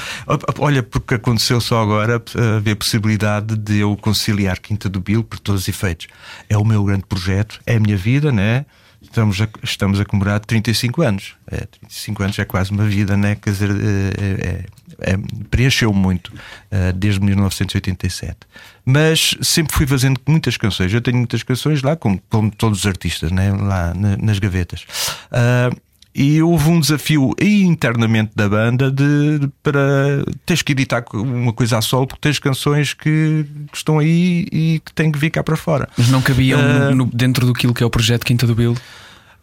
Olha, 0.60 0.82
porque 0.82 1.16
aconteceu 1.16 1.62
só 1.62 1.82
agora 1.82 2.22
haver 2.58 2.72
a 2.72 2.76
possibilidade 2.76 3.56
de 3.56 3.80
eu 3.80 3.96
conciliar 3.98 4.60
Quinta 4.60 4.90
do 4.90 5.00
Bill 5.00 5.24
por 5.24 5.40
todos 5.40 5.62
os 5.62 5.68
efeitos. 5.68 6.08
É 6.50 6.58
o 6.58 6.66
meu 6.66 6.84
grande 6.84 7.06
projeto, 7.08 7.60
é 7.66 7.76
a 7.76 7.80
minha 7.80 7.98
vida, 7.98 8.32
né? 8.32 8.66
Estamos 9.02 9.40
a, 9.40 9.48
estamos 9.64 10.00
a 10.00 10.06
comemorar 10.06 10.40
35 10.40 11.02
anos. 11.02 11.36
É, 11.48 11.58
35 11.58 12.24
anos 12.24 12.40
é 12.40 12.46
quase 12.46 12.72
uma 12.72 12.86
vida, 12.86 13.16
né? 13.16 13.36
Quer 13.36 13.52
dizer, 13.52 13.70
é, 13.70 14.48
é 14.48 14.66
é, 15.00 15.18
preencheu 15.50 15.94
muito 15.94 16.28
uh, 16.28 16.94
desde 16.94 17.20
1987. 17.22 18.38
Mas 18.86 19.36
sempre 19.42 19.76
fui 19.76 19.88
fazendo 19.88 20.20
muitas 20.28 20.58
canções. 20.58 20.94
Eu 20.94 21.02
tenho 21.02 21.18
muitas 21.18 21.44
canções 21.44 21.82
lá, 21.82 21.96
como, 21.96 22.22
como 22.30 22.52
todos 22.52 22.80
os 22.80 22.86
artistas, 22.86 23.32
né? 23.32 23.52
lá 23.52 23.94
na, 23.94 24.18
nas 24.18 24.40
gavetas. 24.40 24.86
Uh, 25.32 25.76
e 26.18 26.42
houve 26.42 26.70
um 26.70 26.80
desafio 26.80 27.34
internamente 27.42 28.32
da 28.34 28.48
banda 28.48 28.90
de, 28.90 29.40
de, 29.40 29.48
para 29.62 30.24
tens 30.46 30.62
que 30.62 30.72
editar 30.72 31.04
uma 31.14 31.52
coisa 31.52 31.78
a 31.78 31.82
solo 31.82 32.08
porque 32.08 32.22
tens 32.22 32.40
canções 32.40 32.94
que, 32.94 33.46
que, 33.70 33.78
estão 33.78 34.00
aí 34.00 34.48
e 34.50 34.82
que 34.86 34.94
têm 34.94 35.12
que 35.12 35.20
vir 35.20 35.30
cá 35.30 35.44
para 35.44 35.58
fora. 35.58 35.90
Mas 35.98 36.08
não 36.08 36.22
cabiam 36.22 36.58
uh, 36.58 36.92
no, 36.92 36.96
no, 36.96 37.06
dentro 37.08 37.46
do 37.46 37.54
que 37.54 37.68
é 37.84 37.86
o 37.86 37.90
projeto 37.90 38.26
Quinta 38.26 38.48
do 38.48 38.56
Bill? 38.56 38.78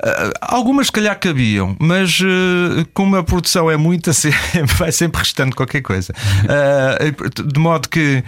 Uh, 0.02 0.32
algumas, 0.40 0.86
se 0.86 0.92
calhar, 0.92 1.16
cabiam, 1.18 1.76
mas 1.78 2.18
uh, 2.20 2.84
como 2.92 3.14
a 3.16 3.22
produção 3.22 3.70
é 3.70 3.76
muita, 3.76 4.10
vai 4.76 4.90
sempre 4.90 5.20
restando 5.20 5.54
qualquer 5.54 5.80
coisa. 5.80 6.12
Uh, 6.42 7.52
de 7.52 7.60
modo 7.60 7.88
que 7.88 8.24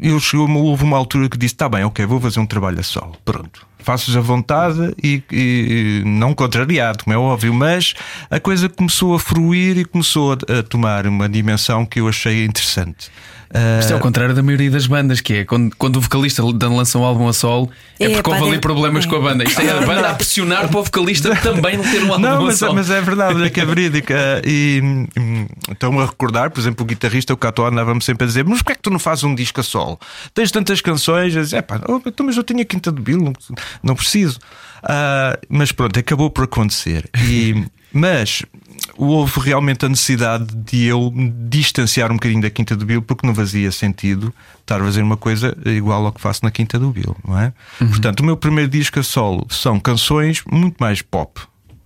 eu 0.00 0.20
chegou, 0.20 0.48
houve 0.50 0.84
uma 0.84 0.96
altura 0.96 1.28
que 1.28 1.36
disse: 1.36 1.56
tá 1.56 1.68
bem, 1.68 1.84
ok, 1.84 2.06
vou 2.06 2.20
fazer 2.20 2.38
um 2.38 2.46
trabalho 2.46 2.78
a 2.78 2.82
solo. 2.82 3.16
Pronto. 3.24 3.66
Faço-os 3.78 4.16
à 4.16 4.20
vontade 4.20 4.94
e, 5.02 5.20
e, 5.32 6.02
não 6.06 6.34
contrariado, 6.34 7.02
como 7.02 7.14
é 7.14 7.18
óbvio, 7.18 7.52
mas 7.52 7.94
a 8.30 8.38
coisa 8.38 8.68
começou 8.68 9.14
a 9.14 9.18
fruir 9.18 9.76
e 9.76 9.84
começou 9.84 10.34
a, 10.34 10.58
a 10.58 10.62
tomar 10.62 11.04
uma 11.08 11.28
dimensão 11.28 11.84
que 11.84 11.98
eu 11.98 12.06
achei 12.06 12.44
interessante. 12.44 13.10
Uh... 13.52 13.80
Isto 13.80 13.90
é 13.90 13.94
ao 13.94 14.00
contrário 14.00 14.34
da 14.34 14.42
maioria 14.42 14.70
das 14.70 14.86
bandas, 14.86 15.20
que 15.20 15.34
é 15.34 15.44
quando, 15.44 15.76
quando 15.76 15.96
o 15.96 16.00
vocalista 16.00 16.42
lança 16.42 16.98
um 16.98 17.04
álbum 17.04 17.28
a 17.28 17.32
solo, 17.34 17.70
é, 18.00 18.06
é 18.06 18.08
porque 18.10 18.30
houve 18.30 18.44
ali 18.48 18.58
problemas 18.58 19.04
é. 19.04 19.08
com 19.08 19.16
a 19.16 19.20
banda. 19.20 19.44
Isto 19.44 19.60
é 19.60 19.70
a 19.70 19.80
banda 19.86 20.10
a 20.10 20.14
pressionar 20.14 20.68
para 20.68 20.80
o 20.80 20.82
vocalista 20.82 21.36
também 21.42 21.76
não 21.76 21.84
ter 21.84 22.02
um 22.02 22.12
álbum 22.12 22.22
não, 22.22 22.42
mas, 22.44 22.54
a 22.54 22.58
solo. 22.58 22.74
Mas 22.74 22.90
é 22.90 23.00
verdade, 23.00 23.42
é 23.42 23.50
que 23.50 23.60
é 23.60 23.64
verídica. 23.64 24.42
E 24.44 24.82
estão 25.70 25.98
a 26.00 26.06
recordar, 26.06 26.50
por 26.50 26.60
exemplo, 26.60 26.84
o 26.84 26.86
guitarrista, 26.86 27.32
o 27.32 27.36
Cato, 27.36 27.62
andava-me 27.62 28.02
sempre 28.02 28.24
a 28.24 28.26
dizer: 28.26 28.44
Mas 28.44 28.58
porquê 28.58 28.72
é 28.72 28.74
que 28.74 28.82
tu 28.82 28.90
não 28.90 28.98
fazes 28.98 29.24
um 29.24 29.34
disco 29.34 29.60
a 29.60 29.62
solo? 29.62 29.98
Tens 30.34 30.50
tantas 30.50 30.80
canções, 30.80 31.52
é 31.52 31.62
pá, 31.62 31.80
oh, 31.88 32.00
mas 32.22 32.36
eu 32.36 32.42
tinha 32.42 32.64
Quinta 32.64 32.90
de 32.90 33.00
Bill. 33.00 33.32
não 33.82 33.94
preciso. 33.94 34.38
Uh, 34.82 35.38
mas 35.48 35.72
pronto, 35.72 35.98
acabou 35.98 36.30
por 36.30 36.44
acontecer. 36.44 37.08
E, 37.24 37.64
mas 37.92 38.42
houve 38.96 39.40
realmente 39.40 39.84
a 39.84 39.88
necessidade 39.88 40.54
de 40.54 40.84
eu 40.84 41.12
distanciar 41.48 42.10
um 42.10 42.14
bocadinho 42.14 42.42
da 42.42 42.50
Quinta 42.50 42.76
do 42.76 42.84
Bill 42.84 43.02
porque 43.02 43.26
não 43.26 43.34
fazia 43.34 43.70
sentido 43.72 44.32
estar 44.60 44.80
a 44.80 44.84
fazer 44.84 45.02
uma 45.02 45.16
coisa 45.16 45.56
igual 45.64 46.06
ao 46.06 46.12
que 46.12 46.20
faço 46.20 46.44
na 46.44 46.50
Quinta 46.50 46.78
do 46.78 46.90
Bill, 46.90 47.16
não 47.26 47.38
é? 47.38 47.52
Uhum. 47.80 47.88
Portanto, 47.88 48.20
o 48.20 48.24
meu 48.24 48.36
primeiro 48.36 48.70
disco 48.70 48.98
a 48.98 49.02
solo 49.02 49.46
são 49.50 49.78
canções 49.80 50.42
muito 50.50 50.76
mais 50.78 51.02
pop 51.02 51.40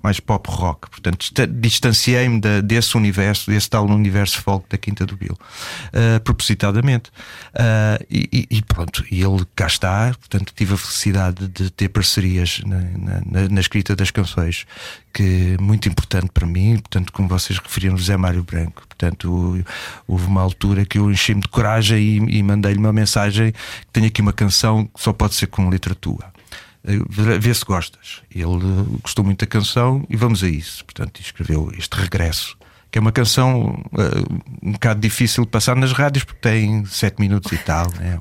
mais 0.07 0.21
pop 0.21 0.49
rock. 0.49 0.89
Portanto, 0.89 1.27
distanciei-me 1.49 2.41
de, 2.41 2.63
desse 2.63 2.97
universo, 2.97 3.51
desse 3.51 3.69
tal 3.69 3.87
universo 3.87 4.41
folk 4.41 4.67
da 4.71 4.79
Quinta 4.79 5.05
do 5.05 5.17
Bill, 5.17 5.35
uh, 5.35 6.21
propositadamente. 6.21 7.11
Uh, 7.53 8.07
e, 8.09 8.47
e, 8.49 8.63
pronto, 8.63 9.05
e 9.11 9.21
ele 9.21 9.45
cá 9.57 9.67
está. 9.67 10.15
Portanto, 10.19 10.53
tive 10.55 10.75
a 10.75 10.77
felicidade 10.77 11.49
de 11.49 11.71
ter 11.71 11.89
parcerias 11.89 12.61
na, 12.65 12.79
na, 12.79 13.49
na 13.49 13.61
escrita 13.61 13.97
das 13.97 14.13
canções, 14.13 14.65
que 15.13 15.57
é 15.59 15.63
muito 15.63 15.89
importante 15.89 16.31
para 16.33 16.47
mim. 16.47 16.79
Portanto, 16.79 17.13
como 17.13 17.29
vocês 17.29 17.59
referiram, 17.59 17.97
José 17.97 18.17
Mário 18.17 18.45
Branco. 18.45 18.85
Portanto, 18.87 19.65
houve 20.07 20.27
uma 20.27 20.41
altura 20.41 20.87
que 20.87 20.99
eu 20.99 21.11
enchi-me 21.11 21.41
de 21.41 21.49
coragem 21.49 21.99
e, 21.99 22.39
e 22.39 22.43
mandei-lhe 22.43 22.79
uma 22.79 22.93
mensagem 22.93 23.53
tenho 23.93 24.07
aqui 24.07 24.21
uma 24.21 24.33
canção 24.33 24.85
que 24.87 25.03
só 25.03 25.13
pode 25.13 25.35
ser 25.35 25.47
com 25.47 25.69
letra 25.69 25.95
tua. 25.95 26.36
Eh, 26.87 27.39
vê 27.39 27.53
se 27.53 27.65
gostas. 27.65 28.23
Ele 28.33 29.01
gostou 29.03 29.25
muito 29.25 29.41
da 29.41 29.47
canção 29.47 30.07
e 30.09 30.17
vamos 30.17 30.43
a 30.45 30.49
isso. 30.49 30.85
Portanto, 30.85 31.21
escreveu 31.21 31.71
este 31.77 31.95
regresso, 31.97 32.57
que 32.91 32.99
é 32.99 33.01
uma 33.01 33.11
canção 33.11 33.85
uh, 33.93 34.43
um 34.63 34.73
bocado 34.73 35.01
difícil 35.01 35.45
de 35.45 35.51
passar 35.51 35.75
nas 35.75 35.93
rádios 35.93 36.25
porque 36.25 36.41
tem 36.41 36.85
sete 36.87 37.21
minutos 37.21 37.51
e 37.51 37.59
tal. 37.59 37.91
Né? 37.99 38.21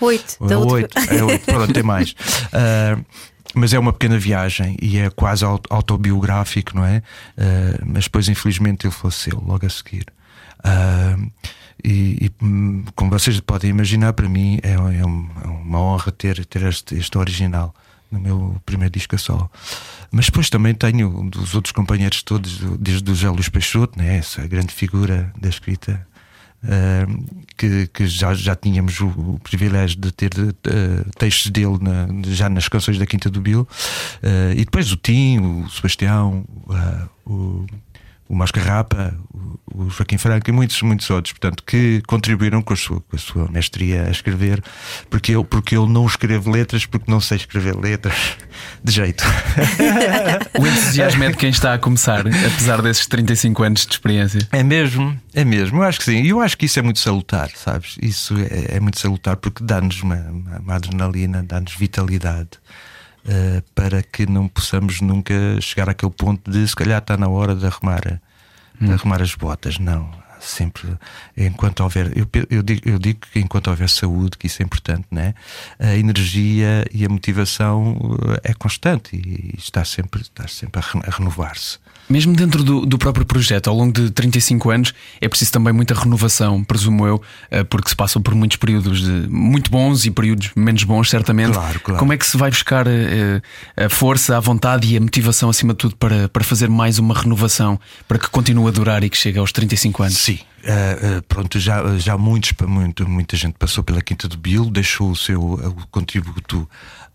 Oito, 0.00 0.38
é 0.50 0.56
oito, 0.56 0.98
é 0.98 1.22
oito, 1.22 1.44
pronto, 1.44 1.72
tem 1.72 1.82
mais. 1.84 2.12
Uh, 2.12 3.04
mas 3.54 3.72
é 3.72 3.78
uma 3.78 3.92
pequena 3.92 4.18
viagem 4.18 4.76
e 4.80 4.98
é 4.98 5.10
quase 5.10 5.44
autobiográfico, 5.44 6.74
não 6.74 6.84
é? 6.84 7.02
Uh, 7.38 7.84
mas 7.86 8.04
depois, 8.04 8.28
infelizmente, 8.28 8.86
ele 8.86 8.92
faleceu 8.92 9.42
logo 9.46 9.64
a 9.64 9.70
seguir. 9.70 10.06
E, 11.84 12.26
e, 12.26 12.30
hum, 12.42 12.84
como 12.96 13.10
vocês 13.10 13.38
podem 13.38 13.70
imaginar, 13.70 14.12
para 14.14 14.28
mim 14.28 14.58
é, 14.62 14.72
é 14.72 15.04
uma 15.04 15.80
honra 15.80 16.10
ter, 16.10 16.44
ter 16.44 16.62
este, 16.62 16.96
este 16.96 17.16
original 17.16 17.72
no 18.10 18.20
meu 18.20 18.60
primeiro 18.64 18.92
disco 18.92 19.14
a 19.14 19.18
solo. 19.18 19.50
Mas 20.10 20.26
depois 20.26 20.48
também 20.48 20.74
tenho 20.74 21.28
dos 21.30 21.54
outros 21.54 21.72
companheiros 21.72 22.22
todos, 22.22 22.58
desde 22.78 23.10
o 23.10 23.14
José 23.14 23.28
Luís 23.28 23.48
Peixoto, 23.48 23.98
né, 23.98 24.18
essa 24.18 24.46
grande 24.46 24.72
figura 24.72 25.32
da 25.38 25.48
escrita, 25.48 26.06
uh, 26.62 27.44
que, 27.56 27.86
que 27.88 28.06
já, 28.06 28.34
já 28.34 28.54
tínhamos 28.54 29.00
o, 29.00 29.06
o 29.06 29.40
privilégio 29.42 29.98
de 29.98 30.12
ter 30.12 30.32
uh, 30.38 30.54
textos 31.18 31.50
dele 31.50 31.78
na, 31.80 32.06
já 32.32 32.48
nas 32.48 32.68
canções 32.68 32.98
da 32.98 33.06
Quinta 33.06 33.30
do 33.30 33.40
Bill, 33.40 33.62
uh, 33.62 34.52
e 34.52 34.64
depois 34.64 34.92
o 34.92 34.96
Tim, 34.96 35.38
o 35.38 35.70
Sebastião, 35.70 36.44
o 37.24 37.66
o 38.28 38.34
Mascarrapa, 38.34 39.14
o, 39.32 39.84
o 39.84 39.90
Joaquim 39.90 40.18
Franco 40.18 40.48
e 40.50 40.52
muitos, 40.52 40.80
muitos 40.82 41.08
outros, 41.10 41.32
portanto, 41.32 41.62
que 41.64 42.02
contribuíram 42.06 42.62
com 42.62 42.72
a 42.72 42.76
sua, 42.76 43.00
com 43.00 43.16
a 43.16 43.18
sua 43.18 43.48
mestria 43.50 44.04
a 44.04 44.10
escrever, 44.10 44.62
porque 45.08 45.32
eu, 45.32 45.44
porque 45.44 45.76
eu 45.76 45.86
não 45.86 46.06
escrevo 46.06 46.50
letras, 46.50 46.86
porque 46.86 47.10
não 47.10 47.20
sei 47.20 47.36
escrever 47.36 47.76
letras 47.76 48.14
de 48.82 48.92
jeito. 48.92 49.24
o 50.58 50.66
entusiasmo 50.66 51.24
é 51.24 51.30
de 51.30 51.36
quem 51.36 51.50
está 51.50 51.74
a 51.74 51.78
começar, 51.78 52.20
apesar 52.20 52.82
desses 52.82 53.06
35 53.06 53.62
anos 53.62 53.86
de 53.86 53.92
experiência. 53.92 54.40
É 54.50 54.62
mesmo, 54.62 55.18
é 55.34 55.44
mesmo, 55.44 55.78
eu 55.78 55.82
acho 55.82 55.98
que 55.98 56.04
sim. 56.04 56.22
E 56.22 56.28
eu 56.30 56.40
acho 56.40 56.56
que 56.56 56.66
isso 56.66 56.78
é 56.78 56.82
muito 56.82 56.98
salutar, 56.98 57.50
sabes? 57.54 57.96
Isso 58.02 58.34
é, 58.38 58.76
é 58.76 58.80
muito 58.80 58.98
salutar 58.98 59.36
porque 59.36 59.62
dá-nos 59.62 60.02
uma, 60.02 60.16
uma 60.60 60.74
adrenalina, 60.74 61.42
dá-nos 61.42 61.74
vitalidade. 61.74 62.50
Uh, 63.26 63.60
para 63.74 64.04
que 64.04 64.24
não 64.24 64.46
possamos 64.46 65.00
nunca 65.00 65.34
chegar 65.60 65.88
àquele 65.88 66.12
ponto 66.12 66.48
de 66.48 66.66
se 66.66 66.76
calhar 66.76 66.98
está 66.98 67.16
na 67.16 67.28
hora 67.28 67.56
de 67.56 67.66
arrumar, 67.66 68.20
hum. 68.80 68.86
de 68.86 68.92
arrumar 68.92 69.20
as 69.20 69.34
botas. 69.34 69.80
Não, 69.80 70.08
sempre 70.40 70.96
enquanto 71.36 71.80
houver 71.80 72.16
eu, 72.16 72.26
eu, 72.50 72.62
digo, 72.62 72.88
eu 72.88 72.98
digo 72.98 73.20
que 73.32 73.40
enquanto 73.40 73.68
houver 73.68 73.88
saúde 73.88 74.36
que 74.38 74.46
isso 74.46 74.62
é 74.62 74.64
importante 74.64 75.06
né 75.10 75.34
a 75.78 75.96
energia 75.96 76.84
e 76.92 77.04
a 77.04 77.08
motivação 77.08 77.98
eh, 78.44 78.50
é 78.50 78.54
constante 78.54 79.16
e 79.16 79.54
está 79.56 79.84
sempre 79.84 80.22
está 80.22 80.46
sempre 80.46 80.80
a 80.80 81.10
renovar-se 81.10 81.78
mesmo 82.08 82.34
dentro 82.34 82.62
do, 82.62 82.86
do, 82.86 82.98
próprio 82.98 83.24
projeto, 83.24 83.68
ao 83.68 83.76
longo 83.76 83.92
de 83.92 84.10
35 84.10 84.70
anos, 84.70 84.94
é 85.20 85.28
preciso 85.28 85.52
também 85.52 85.72
muita 85.72 85.94
renovação, 85.94 86.62
presumo 86.62 87.06
eu, 87.06 87.22
eh, 87.50 87.64
porque 87.64 87.88
se 87.88 87.96
passam 87.96 88.22
por 88.22 88.34
muitos 88.34 88.56
períodos 88.56 89.02
de, 89.02 89.28
muito 89.28 89.70
bons 89.70 90.04
e 90.04 90.10
períodos 90.10 90.50
menos 90.56 90.84
bons, 90.84 91.10
certamente. 91.10 91.54
Claro, 91.54 91.80
claro. 91.80 91.98
Como 91.98 92.12
é 92.12 92.16
que 92.16 92.26
se 92.26 92.36
vai 92.36 92.50
buscar 92.50 92.86
a, 92.86 92.90
eh, 92.90 93.42
a 93.76 93.88
força, 93.88 94.36
a 94.36 94.40
vontade 94.40 94.92
e 94.92 94.96
a 94.96 95.00
motivação, 95.00 95.50
acima 95.50 95.72
de 95.72 95.78
tudo, 95.78 95.96
para, 95.96 96.28
para 96.28 96.44
fazer 96.44 96.68
mais 96.68 96.98
uma 96.98 97.14
renovação, 97.14 97.78
para 98.06 98.18
que 98.18 98.28
continue 98.28 98.68
a 98.68 98.70
durar 98.70 99.02
e 99.02 99.10
que 99.10 99.16
chegue 99.16 99.38
aos 99.38 99.52
35 99.52 100.02
anos? 100.02 100.18
Sim. 100.18 100.38
Uh, 100.66 101.18
uh, 101.18 101.22
pronto, 101.28 101.60
já, 101.60 101.96
já 101.96 102.18
muitos, 102.18 102.52
muito, 102.66 103.08
muita 103.08 103.36
gente 103.36 103.54
passou 103.56 103.84
pela 103.84 104.02
Quinta 104.02 104.26
do 104.26 104.36
Bill, 104.36 104.68
deixou 104.68 105.12
o 105.12 105.16
seu 105.16 105.40
o 105.40 105.86
contributo 105.92 106.68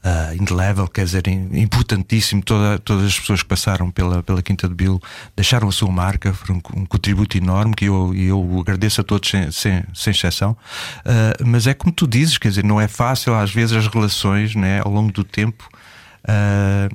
uh, 0.03 0.35
indelével, 0.35 0.87
quer 0.87 1.05
dizer, 1.05 1.27
importantíssimo. 1.27 2.41
Toda, 2.41 2.79
todas 2.79 3.05
as 3.05 3.19
pessoas 3.19 3.41
que 3.41 3.47
passaram 3.49 3.89
pela, 3.89 4.21
pela 4.23 4.41
Quinta 4.41 4.67
de 4.67 4.73
Bill 4.73 5.01
deixaram 5.35 5.67
a 5.67 5.71
sua 5.71 5.91
marca, 5.91 6.33
foi 6.33 6.55
um, 6.55 6.61
um 6.75 6.85
contributo 6.85 7.37
enorme 7.37 7.75
que 7.75 7.85
eu, 7.85 8.13
eu 8.15 8.59
agradeço 8.59 9.01
a 9.01 9.03
todos 9.03 9.29
sem, 9.29 9.51
sem, 9.51 9.83
sem 9.93 10.11
exceção. 10.11 10.51
Uh, 10.51 11.45
mas 11.45 11.67
é 11.67 11.73
como 11.73 11.93
tu 11.93 12.07
dizes, 12.07 12.37
quer 12.37 12.49
dizer, 12.49 12.63
não 12.63 12.79
é 12.79 12.87
fácil, 12.87 13.33
às 13.33 13.51
vezes 13.51 13.75
as 13.75 13.87
relações 13.87 14.55
né, 14.55 14.81
ao 14.83 14.91
longo 14.91 15.11
do 15.11 15.23
tempo. 15.23 15.67
Uh, 16.23 16.93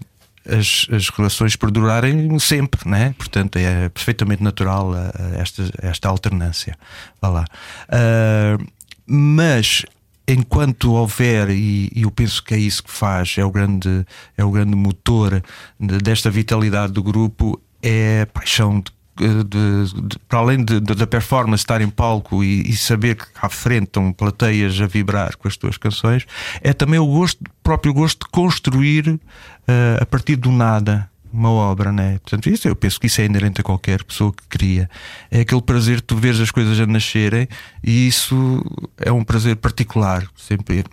as, 0.49 0.87
as 0.93 1.09
relações 1.09 1.57
perdurarem 1.57 2.39
sempre, 2.39 2.89
né? 2.89 3.13
portanto 3.19 3.57
é 3.57 3.89
perfeitamente 3.89 4.45
natural 4.45 4.93
esta, 5.37 5.65
esta 5.83 6.09
alternância. 6.09 6.79
Vá 7.21 7.29
lá. 7.29 7.45
Uh, 7.89 8.65
mas 9.05 9.85
enquanto 10.29 10.93
houver, 10.93 11.51
e, 11.51 11.91
eu 11.95 12.11
penso 12.11 12.43
que 12.43 12.55
é 12.55 12.59
isso 12.59 12.83
que 12.83 12.91
faz, 12.91 13.37
é 13.39 13.45
o 13.45 13.51
grande, 13.51 14.05
é 14.37 14.45
o 14.45 14.51
grande 14.51 14.75
motor 14.75 15.43
de, 15.79 15.99
desta 15.99 16.31
vitalidade 16.31 16.93
do 16.93 17.03
grupo, 17.03 17.61
é 17.83 18.23
a 18.23 18.27
paixão 18.27 18.81
de 18.81 18.97
de, 19.17 19.45
de, 19.45 20.19
para 20.29 20.41
além 20.41 20.63
da 20.63 21.07
performance 21.07 21.63
estar 21.63 21.81
em 21.81 21.89
palco 21.89 22.45
e, 22.45 22.69
e, 22.69 22.77
saber 22.77 23.17
que 23.17 23.25
à 23.41 23.49
frente 23.49 23.85
estão 23.85 24.13
plateias 24.13 24.79
a 24.81 24.87
vibrar 24.87 25.37
com 25.39 25.49
as 25.49 25.57
tuas 25.57 25.79
canções, 25.79 26.27
é 26.61 26.73
também 26.75 26.99
o 26.99 27.07
gosto, 27.07 27.43
próprio 27.63 27.95
gosto 27.95 28.27
de 28.27 28.31
construir 28.31 29.09
uh, 29.09 30.03
a 30.03 30.07
partir 30.07 30.37
do 30.37 30.53
nada 30.53 31.11
uma 31.33 31.51
obra, 31.51 31.93
né? 31.93 32.19
Portanto, 32.19 32.49
isso, 32.49 32.67
eu 32.69 32.77
penso 32.77 33.01
que 33.01 33.07
isso 33.07 33.21
é 33.21 33.25
inerente 33.25 33.61
a 33.61 33.65
qualquer 33.65 34.03
pessoa 34.05 34.33
que 34.33 34.43
cria. 34.49 34.89
É 35.31 35.41
aquele 35.41 35.63
prazer 35.63 35.97
de 35.97 36.03
tu 36.03 36.17
veres 36.17 36.41
as 36.41 36.51
coisas 36.51 36.79
a 36.81 36.87
nascerem 36.87 37.49
e 37.83 38.09
isso 38.09 38.65
é 38.99 39.13
um 39.13 39.25
prazer 39.25 39.57
particular. 39.57 40.27
Sempre 40.37 40.85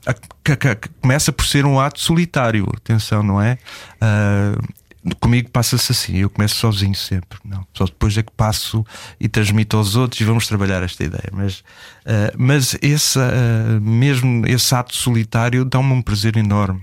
começa 1.01 1.31
por 1.31 1.45
ser 1.45 1.65
um 1.65 1.79
ato 1.79 1.99
solitário, 1.99 2.67
atenção, 2.75 3.23
não 3.23 3.41
é? 3.41 3.57
Uh, 4.01 5.15
comigo 5.19 5.49
passa-se 5.49 5.91
assim, 5.91 6.17
eu 6.17 6.29
começo 6.29 6.55
sozinho 6.55 6.95
sempre, 6.95 7.37
não. 7.43 7.65
Só 7.73 7.85
depois 7.85 8.17
é 8.17 8.23
que 8.23 8.31
passo 8.31 8.85
e 9.19 9.27
transmito 9.27 9.77
aos 9.77 9.95
outros 9.95 10.21
e 10.21 10.23
vamos 10.23 10.47
trabalhar 10.47 10.81
esta 10.83 11.03
ideia. 11.03 11.29
Mas, 11.31 11.59
uh, 11.59 12.33
mas 12.37 12.77
esse, 12.81 13.19
uh, 13.19 13.81
mesmo 13.81 14.47
esse 14.47 14.73
ato 14.73 14.95
solitário 14.95 15.65
dá-me 15.65 15.93
um 15.93 16.01
prazer 16.01 16.37
enorme 16.37 16.81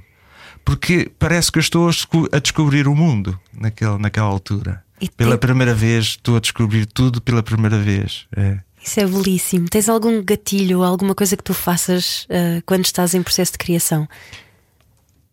porque 0.65 1.11
parece 1.19 1.51
que 1.51 1.59
eu 1.59 1.61
estou 1.61 1.91
a 2.33 2.39
descobrir 2.39 2.87
o 2.87 2.95
mundo 2.95 3.39
naquela, 3.53 3.99
naquela 3.99 4.29
altura. 4.29 4.83
E 5.01 5.09
pela 5.09 5.39
tem... 5.39 5.49
primeira 5.49 5.75
vez, 5.75 6.07
estou 6.07 6.37
a 6.37 6.41
descobrir 6.41 6.87
tudo 6.87 7.21
pela 7.21 7.43
primeira 7.43 7.79
vez. 7.79 8.27
É. 8.37 8.59
Isso 8.83 9.01
é 9.01 9.07
belíssimo. 9.07 9.69
Tens 9.69 9.89
algum 9.89 10.23
gatilho, 10.23 10.83
alguma 10.83 11.15
coisa 11.15 11.37
que 11.37 11.45
tu 11.45 11.55
faças 11.55 12.25
uh, 12.25 12.63
quando 12.65 12.85
estás 12.85 13.15
em 13.15 13.23
processo 13.23 13.53
de 13.53 13.59
criação? 13.59 14.09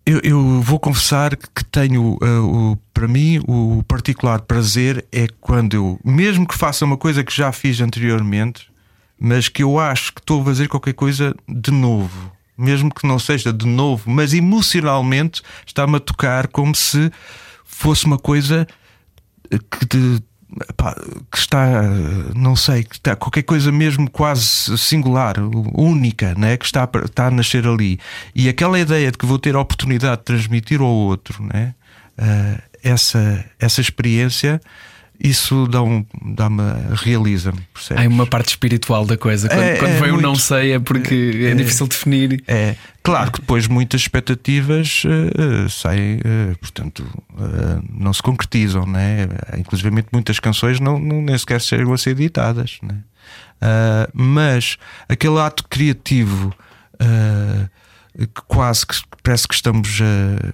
Eu, 0.05 0.21
eu 0.23 0.61
vou 0.61 0.79
confessar 0.79 1.35
que 1.35 1.65
tenho, 1.65 2.17
uh, 2.21 2.71
o, 2.71 2.77
para 2.93 3.07
mim, 3.07 3.41
o 3.47 3.83
particular 3.87 4.41
prazer 4.41 5.05
é 5.11 5.27
quando 5.41 5.73
eu, 5.73 5.99
mesmo 6.03 6.47
que 6.47 6.57
faça 6.57 6.85
uma 6.85 6.97
coisa 6.97 7.23
que 7.23 7.35
já 7.35 7.51
fiz 7.51 7.81
anteriormente, 7.81 8.69
mas 9.19 9.49
que 9.49 9.63
eu 9.63 9.79
acho 9.79 10.13
que 10.13 10.21
estou 10.21 10.41
a 10.41 10.45
fazer 10.45 10.67
qualquer 10.67 10.93
coisa 10.93 11.35
de 11.47 11.71
novo 11.71 12.36
mesmo 12.57 12.93
que 12.93 13.05
não 13.05 13.19
seja 13.19 13.53
de 13.53 13.65
novo, 13.65 14.09
mas 14.09 14.33
emocionalmente 14.33 15.41
está-me 15.65 15.97
a 15.97 15.99
tocar 15.99 16.47
como 16.47 16.75
se 16.75 17.11
fosse 17.63 18.05
uma 18.05 18.17
coisa 18.17 18.67
que, 19.49 19.85
de, 19.85 20.23
pá, 20.75 20.95
que 21.31 21.37
está, 21.37 21.83
não 22.35 22.55
sei, 22.55 22.83
que 22.83 22.95
está 22.95 23.15
qualquer 23.15 23.43
coisa 23.43 23.71
mesmo 23.71 24.09
quase 24.09 24.77
singular, 24.77 25.35
única, 25.73 26.33
né? 26.35 26.57
que 26.57 26.65
está, 26.65 26.89
está 27.05 27.27
a 27.27 27.31
nascer 27.31 27.67
ali. 27.67 27.99
E 28.33 28.49
aquela 28.49 28.79
ideia 28.79 29.11
de 29.11 29.17
que 29.17 29.25
vou 29.25 29.39
ter 29.39 29.55
a 29.55 29.59
oportunidade 29.59 30.17
de 30.17 30.25
transmitir 30.25 30.81
ao 30.81 30.87
outro 30.87 31.43
né? 31.43 31.75
Uh, 32.17 32.61
essa, 32.83 33.45
essa 33.59 33.81
experiência 33.81 34.61
isso 35.19 35.67
dá-me 35.67 36.05
dá 36.21 36.47
realiza-me. 36.93 37.59
Há 37.95 38.07
uma 38.07 38.27
parte 38.27 38.49
espiritual 38.49 39.05
da 39.05 39.17
coisa. 39.17 39.49
Quando, 39.49 39.61
é, 39.61 39.75
quando 39.77 39.91
é 39.91 39.99
vem 39.99 40.11
muito, 40.11 40.19
o 40.19 40.21
não 40.21 40.35
sei 40.35 40.73
é 40.73 40.79
porque 40.79 41.43
é, 41.43 41.51
é 41.51 41.55
difícil 41.55 41.87
definir. 41.87 42.43
É. 42.47 42.75
Claro 43.01 43.31
que 43.31 43.39
depois 43.39 43.67
muitas 43.67 44.01
expectativas 44.01 45.03
uh, 45.05 45.69
saem, 45.69 46.17
uh, 46.17 46.57
portanto, 46.59 47.03
uh, 47.31 47.83
não 47.89 48.13
se 48.13 48.21
concretizam, 48.21 48.85
né? 48.85 49.27
inclusive 49.57 49.89
muitas 50.11 50.39
canções 50.39 50.79
não, 50.79 50.99
não, 50.99 51.21
nem 51.21 51.37
sequer 51.37 51.61
chegam 51.61 51.93
a 51.93 51.97
ser 51.97 52.11
editadas. 52.11 52.77
Né? 52.81 52.95
mas 54.13 54.77
aquele 55.09 55.39
ato 55.39 55.67
criativo 55.67 56.53
que 58.15 58.41
quase 58.47 58.85
que 58.85 58.93
parece 59.27 59.45
que 59.45 59.55
estamos 59.55 59.99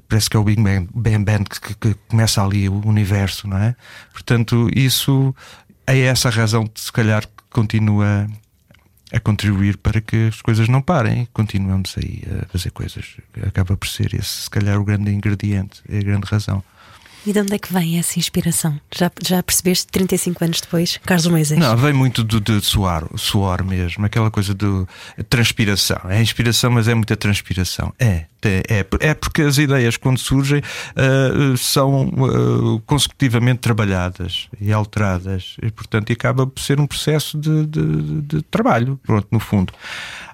parece 0.09 0.27
que 0.27 0.35
é 0.35 0.39
o 0.39 0.43
Big 0.43 0.59
Bang, 0.59 0.89
Bang 0.95 1.23
Bang 1.23 1.43
que, 1.43 1.75
que, 1.75 1.93
começa 2.07 2.43
ali 2.43 2.67
o 2.67 2.81
universo, 2.87 3.47
não 3.47 3.57
é? 3.57 3.75
Portanto, 4.11 4.67
isso 4.75 5.35
é 5.85 5.99
essa 5.99 6.29
a 6.29 6.31
razão 6.31 6.63
de 6.63 6.81
se 6.81 6.91
calhar 6.91 7.21
que 7.21 7.43
continua 7.51 8.27
a 9.13 9.19
contribuir 9.19 9.77
para 9.77 10.01
que 10.01 10.29
as 10.29 10.41
coisas 10.41 10.67
não 10.67 10.81
parem, 10.81 11.27
continuamos 11.31 11.93
aí 11.99 12.23
a 12.41 12.47
fazer 12.47 12.71
coisas. 12.71 13.05
Acaba 13.45 13.77
por 13.77 13.87
ser 13.87 14.15
esse, 14.15 14.43
se 14.43 14.49
calhar, 14.49 14.79
o 14.79 14.83
grande 14.83 15.11
ingrediente, 15.11 15.83
é 15.87 15.99
a 15.99 16.01
grande 16.01 16.25
razão. 16.25 16.63
E 17.25 17.31
de 17.31 17.39
onde 17.39 17.55
é 17.55 17.57
que 17.57 17.71
vem 17.71 17.97
essa 17.97 18.19
inspiração? 18.19 18.79
Já, 18.93 19.09
já 19.25 19.41
percebeste 19.41 19.87
35 19.87 20.43
anos 20.43 20.61
depois, 20.61 20.99
Carlos 21.05 21.27
Moisés? 21.27 21.57
Não, 21.59 21.77
vem 21.77 21.93
muito 21.93 22.21
de 22.23 22.61
suor, 22.61 23.07
suor 23.15 23.63
mesmo, 23.63 24.05
aquela 24.05 24.29
coisa 24.29 24.53
de 24.53 24.65
transpiração. 25.29 25.99
É 26.09 26.21
inspiração, 26.21 26.71
mas 26.71 26.87
é 26.87 26.93
muita 26.93 27.15
transpiração. 27.15 27.93
É, 27.97 28.25
é, 28.43 28.63
é, 28.69 28.85
é 28.99 29.13
porque 29.13 29.41
as 29.41 29.57
ideias, 29.57 29.95
quando 29.95 30.17
surgem, 30.17 30.59
uh, 30.59 31.55
são 31.55 32.09
uh, 32.09 32.81
consecutivamente 32.85 33.59
trabalhadas 33.59 34.49
e 34.59 34.73
alteradas, 34.73 35.55
e 35.61 35.71
portanto 35.71 36.11
acaba 36.11 36.45
por 36.45 36.61
ser 36.61 36.79
um 36.79 36.85
processo 36.85 37.37
de, 37.37 37.65
de, 37.65 38.21
de 38.21 38.41
trabalho, 38.43 38.99
pronto, 39.01 39.27
no 39.31 39.39
fundo. 39.39 39.73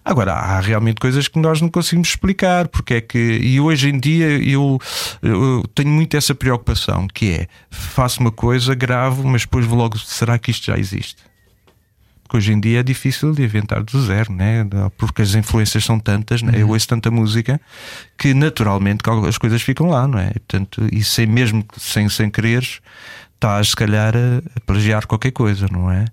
Agora, 0.10 0.34
há 0.34 0.60
realmente 0.60 1.00
coisas 1.00 1.28
que 1.28 1.38
nós 1.38 1.62
não 1.62 1.70
conseguimos 1.70 2.08
explicar, 2.08 2.68
porque 2.68 2.96
é 2.96 3.01
que. 3.01 3.20
E 3.20 3.60
hoje 3.60 3.89
em 3.89 4.00
dia 4.00 4.44
eu, 4.44 4.80
eu 5.22 5.63
tenho 5.75 5.89
muito 5.89 6.18
essa 6.18 6.34
preocupação, 6.34 7.08
que 7.08 7.32
é 7.32 7.48
faço 7.70 8.20
uma 8.20 8.32
coisa, 8.32 8.74
gravo, 8.74 9.24
mas 9.24 9.44
depois 9.44 9.68
logo, 9.68 10.00
será 10.00 10.39
que 10.39 10.50
isto 10.50 10.66
já 10.66 10.80
existe? 10.80 11.18
Porque 12.24 12.38
hoje 12.38 12.51
em 12.54 12.60
dia 12.60 12.80
é 12.80 12.84
difícil 12.84 13.34
de 13.34 13.44
inventar 13.44 13.84
do 13.84 14.01
zero, 14.01 14.34
né? 14.34 14.66
porque 14.98 15.22
as 15.22 15.36
influências 15.36 15.86
são 15.86 16.00
tantas, 16.00 16.42
né? 16.42 16.54
eu 16.56 16.66
uhum. 16.66 16.74
ouço 16.74 16.88
tanta 16.88 17.12
música 17.12 17.62
que 18.18 18.34
naturalmente 18.34 19.04
as 19.28 19.38
coisas 19.38 19.62
ficam 19.62 19.89
lá, 19.89 20.08
não 20.08 20.18
é? 20.18 20.32
E, 20.36 20.39
portanto, 20.39 20.88
e 20.92 21.04
sem 21.04 21.28
mesmo 21.28 21.63
sem, 21.78 22.10
sem 22.10 22.32
quereres, 22.32 22.82
estás 23.36 23.70
se 23.70 23.75
calhar 23.75 24.16
a, 24.16 24.39
a 24.56 24.60
plagiar 24.66 25.06
qualquer 25.06 25.32
coisa, 25.32 25.68
não 25.72 25.92
é? 25.92 26.06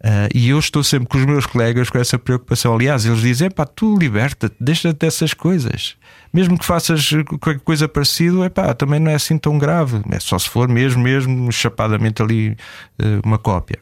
Uh, 0.00 0.28
e 0.34 0.48
eu 0.50 0.58
estou 0.58 0.84
sempre 0.84 1.08
com 1.08 1.18
os 1.18 1.24
meus 1.24 1.46
colegas 1.46 1.90
com 1.90 1.98
essa 1.98 2.18
preocupação. 2.18 2.74
Aliás, 2.74 3.04
eles 3.04 3.20
dizem: 3.20 3.50
pá, 3.50 3.64
tu 3.64 3.96
liberta-te, 3.96 4.54
deixa-te 4.60 4.98
dessas 4.98 5.34
coisas. 5.34 5.96
Mesmo 6.32 6.58
que 6.58 6.64
faças 6.64 7.10
qualquer 7.40 7.60
coisa 7.60 7.88
parecida, 7.88 8.44
é 8.44 8.48
pá, 8.48 8.74
também 8.74 9.00
não 9.00 9.10
é 9.10 9.14
assim 9.14 9.38
tão 9.38 9.58
grave. 9.58 10.00
É 10.10 10.20
só 10.20 10.38
se 10.38 10.48
for 10.48 10.68
mesmo, 10.68 11.02
mesmo 11.02 11.50
chapadamente 11.50 12.22
ali 12.22 12.50
uh, 12.50 13.20
uma 13.24 13.38
cópia. 13.38 13.78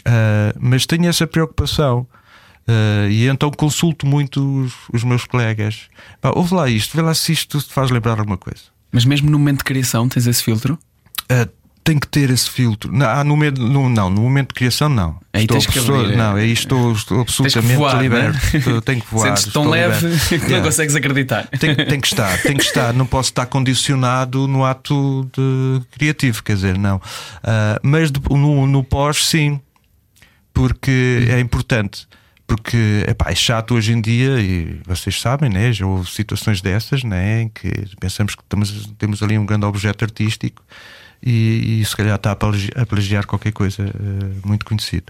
Uh, 0.00 0.58
mas 0.60 0.86
tenho 0.86 1.06
essa 1.08 1.26
preocupação. 1.26 2.06
e 3.10 3.26
então 3.26 3.50
consulto 3.50 4.06
muito 4.06 4.62
os, 4.62 4.74
os 4.92 5.04
meus 5.04 5.24
colegas. 5.24 5.88
Pá, 6.20 6.32
ouve 6.34 6.54
lá 6.54 6.68
isto, 6.68 6.96
vê 6.96 7.02
lá 7.02 7.14
se 7.14 7.32
isto 7.32 7.60
te 7.60 7.72
faz 7.72 7.90
lembrar 7.90 8.18
alguma 8.18 8.36
coisa. 8.36 8.62
Mas 8.92 9.04
mesmo 9.04 9.30
no 9.30 9.38
momento 9.38 9.58
de 9.58 9.64
criação 9.64 10.08
tens 10.08 10.26
esse 10.26 10.42
filtro? 10.42 10.78
Tem 11.84 11.98
que 11.98 12.08
ter 12.08 12.30
esse 12.30 12.48
filtro. 12.48 12.90
Não, 12.90 13.06
ah, 13.06 13.22
no, 13.22 13.36
momento, 13.36 13.60
no, 13.60 13.90
não, 13.90 14.08
no 14.08 14.22
momento 14.22 14.48
de 14.48 14.54
criação, 14.54 14.88
não. 14.88 15.20
Aí 15.34 15.42
estou, 15.42 15.58
tens 15.58 15.66
que 15.66 15.78
abrir, 15.78 16.16
não, 16.16 16.34
aí 16.34 16.50
estou, 16.50 16.92
estou 16.92 17.20
absolutamente 17.20 17.76
voar, 17.76 18.00
liberto. 18.00 18.38
Né? 18.38 18.80
Tenho 18.82 19.02
que 19.02 19.06
voar. 19.10 19.36
Sentes 19.36 19.52
tão 19.52 19.68
leve 19.68 20.06
liberto. 20.06 20.28
que 20.46 20.52
não 20.52 20.62
consegues 20.62 20.94
acreditar. 20.94 21.46
Tem, 21.48 21.74
tem, 21.74 22.00
que 22.00 22.06
estar, 22.06 22.40
tem 22.40 22.56
que 22.56 22.64
estar. 22.64 22.94
Não 22.94 23.04
posso 23.04 23.28
estar 23.28 23.44
condicionado 23.44 24.48
no 24.48 24.64
ato 24.64 25.28
de 25.30 25.82
criativo, 25.90 26.42
quer 26.42 26.54
dizer, 26.54 26.78
não. 26.78 26.96
Uh, 26.96 27.78
mas 27.82 28.10
no, 28.10 28.66
no 28.66 28.82
pós, 28.82 29.26
sim, 29.26 29.60
porque 30.54 31.28
é 31.28 31.38
importante. 31.38 32.08
Porque 32.46 33.04
epá, 33.06 33.30
é 33.30 33.34
chato 33.34 33.74
hoje 33.74 33.92
em 33.92 34.00
dia, 34.00 34.40
e 34.40 34.80
vocês 34.86 35.20
sabem, 35.20 35.50
né? 35.50 35.70
já 35.70 35.86
houve 35.86 36.10
situações 36.10 36.62
dessas 36.62 37.04
né? 37.04 37.42
em 37.42 37.48
que 37.48 37.70
pensamos 38.00 38.34
que 38.34 38.42
estamos, 38.42 38.90
temos 38.98 39.22
ali 39.22 39.36
um 39.36 39.44
grande 39.44 39.66
objeto 39.66 40.04
artístico 40.04 40.62
e, 41.26 41.80
e 41.80 41.84
se 41.86 41.96
calhar 41.96 42.16
está 42.16 42.32
a 42.32 42.36
plagiar, 42.36 43.26
qualquer 43.26 43.50
coisa 43.50 43.82
uh, 43.82 44.46
muito 44.46 44.66
conhecido. 44.66 45.04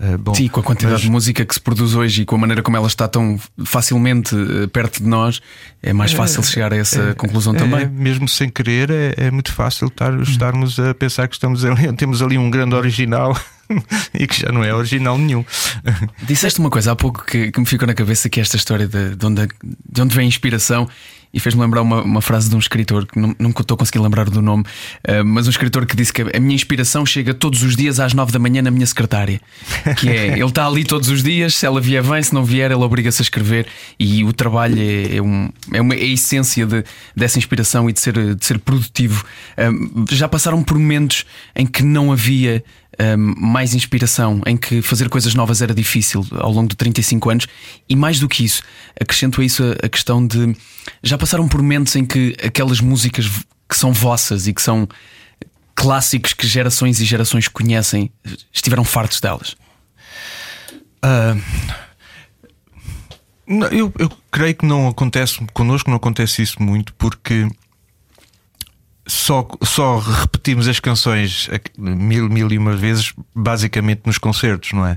Uh, 0.00 0.18
bom, 0.18 0.34
Sim, 0.34 0.48
com 0.48 0.58
a 0.58 0.62
quantidade 0.64 0.94
mas... 0.94 1.02
de 1.02 1.10
música 1.10 1.46
que 1.46 1.54
se 1.54 1.60
produz 1.60 1.94
hoje 1.94 2.22
e 2.22 2.24
com 2.24 2.34
a 2.34 2.38
maneira 2.38 2.60
como 2.60 2.76
ela 2.76 2.88
está 2.88 3.06
tão 3.06 3.38
facilmente 3.64 4.34
uh, 4.34 4.66
perto 4.68 5.00
de 5.00 5.08
nós, 5.08 5.40
é 5.80 5.92
mais 5.92 6.12
fácil 6.12 6.42
chegar 6.42 6.72
a 6.72 6.76
essa 6.76 7.10
é, 7.10 7.14
conclusão 7.14 7.54
é, 7.54 7.58
também. 7.58 7.86
mesmo 7.86 8.28
sem 8.28 8.50
querer, 8.50 8.90
é, 8.90 9.14
é 9.16 9.30
muito 9.30 9.52
fácil 9.52 9.86
estar, 9.86 10.12
estarmos 10.20 10.80
a 10.80 10.92
pensar 10.92 11.28
que 11.28 11.36
estamos 11.36 11.64
ali, 11.64 11.92
temos 11.94 12.20
ali 12.20 12.36
um 12.36 12.50
grande 12.50 12.74
original. 12.74 13.38
e 14.12 14.26
que 14.26 14.40
já 14.40 14.50
não 14.50 14.64
é 14.64 14.74
original 14.74 15.16
nenhum. 15.16 15.44
Disseste 16.26 16.58
uma 16.58 16.70
coisa 16.70 16.90
há 16.90 16.96
pouco 16.96 17.24
que, 17.24 17.52
que 17.52 17.60
me 17.60 17.66
ficou 17.66 17.86
na 17.86 17.94
cabeça 17.94 18.28
que 18.28 18.40
é 18.40 18.42
esta 18.42 18.56
história 18.56 18.88
de, 18.88 19.14
de, 19.14 19.24
onde, 19.24 19.46
de 19.88 20.02
onde 20.02 20.12
vem 20.12 20.24
a 20.24 20.28
inspiração 20.28 20.88
e 21.32 21.38
fez-me 21.38 21.60
lembrar 21.60 21.82
uma, 21.82 22.02
uma, 22.02 22.20
frase 22.20 22.48
de 22.48 22.56
um 22.56 22.58
escritor 22.58 23.06
que 23.06 23.18
não, 23.18 23.34
não 23.38 23.50
estou 23.50 23.76
conseguindo 23.76 24.02
lembrar 24.04 24.28
do 24.28 24.42
nome, 24.42 24.64
uh, 25.08 25.24
mas 25.24 25.46
um 25.46 25.50
escritor 25.50 25.86
que 25.86 25.96
disse 25.96 26.12
que 26.12 26.22
a 26.22 26.40
minha 26.40 26.54
inspiração 26.54 27.06
chega 27.06 27.32
todos 27.32 27.62
os 27.62 27.76
dias 27.76 28.00
às 28.00 28.14
nove 28.14 28.32
da 28.32 28.38
manhã 28.38 28.62
na 28.62 28.70
minha 28.70 28.86
secretária. 28.86 29.40
Que 29.98 30.08
é, 30.08 30.26
ele 30.38 30.44
está 30.44 30.66
ali 30.66 30.84
todos 30.84 31.08
os 31.08 31.22
dias, 31.22 31.54
se 31.54 31.66
ela 31.66 31.80
vier 31.80 32.02
bem, 32.02 32.22
se 32.22 32.34
não 32.34 32.44
vier, 32.44 32.70
ele 32.70 32.82
obriga-se 32.82 33.22
a 33.22 33.24
escrever 33.24 33.66
e 33.98 34.24
o 34.24 34.32
trabalho 34.32 34.78
é, 34.78 35.16
é, 35.16 35.22
um, 35.22 35.48
é, 35.72 35.80
uma, 35.80 35.94
é 35.94 36.02
a 36.02 36.04
essência 36.04 36.66
de, 36.66 36.84
dessa 37.14 37.38
inspiração 37.38 37.88
e 37.88 37.92
de 37.92 38.00
ser, 38.00 38.34
de 38.34 38.44
ser 38.44 38.58
produtivo. 38.58 39.24
Uh, 39.56 40.04
já 40.10 40.28
passaram 40.28 40.62
por 40.62 40.78
momentos 40.78 41.24
em 41.54 41.66
que 41.66 41.82
não 41.82 42.12
havia 42.12 42.62
mais 43.16 43.74
inspiração, 43.74 44.40
em 44.46 44.56
que 44.56 44.82
fazer 44.82 45.08
coisas 45.08 45.34
novas 45.34 45.62
era 45.62 45.74
difícil 45.74 46.26
ao 46.32 46.52
longo 46.52 46.68
de 46.68 46.76
35 46.76 47.30
anos, 47.30 47.46
e 47.88 47.96
mais 47.96 48.20
do 48.20 48.28
que 48.28 48.44
isso, 48.44 48.62
acrescento 49.00 49.40
a 49.40 49.44
isso 49.44 49.62
a, 49.64 49.86
a 49.86 49.88
questão 49.88 50.26
de 50.26 50.54
já 51.02 51.16
passaram 51.16 51.48
por 51.48 51.62
momentos 51.62 51.94
em 51.96 52.04
que 52.04 52.36
aquelas 52.44 52.80
músicas 52.80 53.28
que 53.68 53.76
são 53.76 53.92
vossas 53.92 54.46
e 54.46 54.52
que 54.52 54.60
são 54.60 54.88
clássicos 55.74 56.32
que 56.32 56.46
gerações 56.46 57.00
e 57.00 57.04
gerações 57.04 57.48
conhecem 57.48 58.10
estiveram 58.52 58.84
fartos 58.84 59.20
delas? 59.20 59.56
Uh, 61.02 61.40
eu, 63.72 63.92
eu 63.98 64.10
creio 64.30 64.54
que 64.54 64.66
não 64.66 64.88
acontece 64.88 65.38
connosco, 65.52 65.88
não 65.88 65.96
acontece 65.96 66.42
isso 66.42 66.62
muito, 66.62 66.92
porque 66.94 67.48
só, 69.10 69.46
só 69.62 69.98
repetimos 69.98 70.68
as 70.68 70.78
canções 70.78 71.50
mil, 71.76 72.28
mil 72.28 72.50
e 72.50 72.56
uma 72.56 72.76
vezes, 72.76 73.12
basicamente 73.34 74.02
nos 74.06 74.18
concertos, 74.18 74.72
não 74.72 74.86
é? 74.86 74.92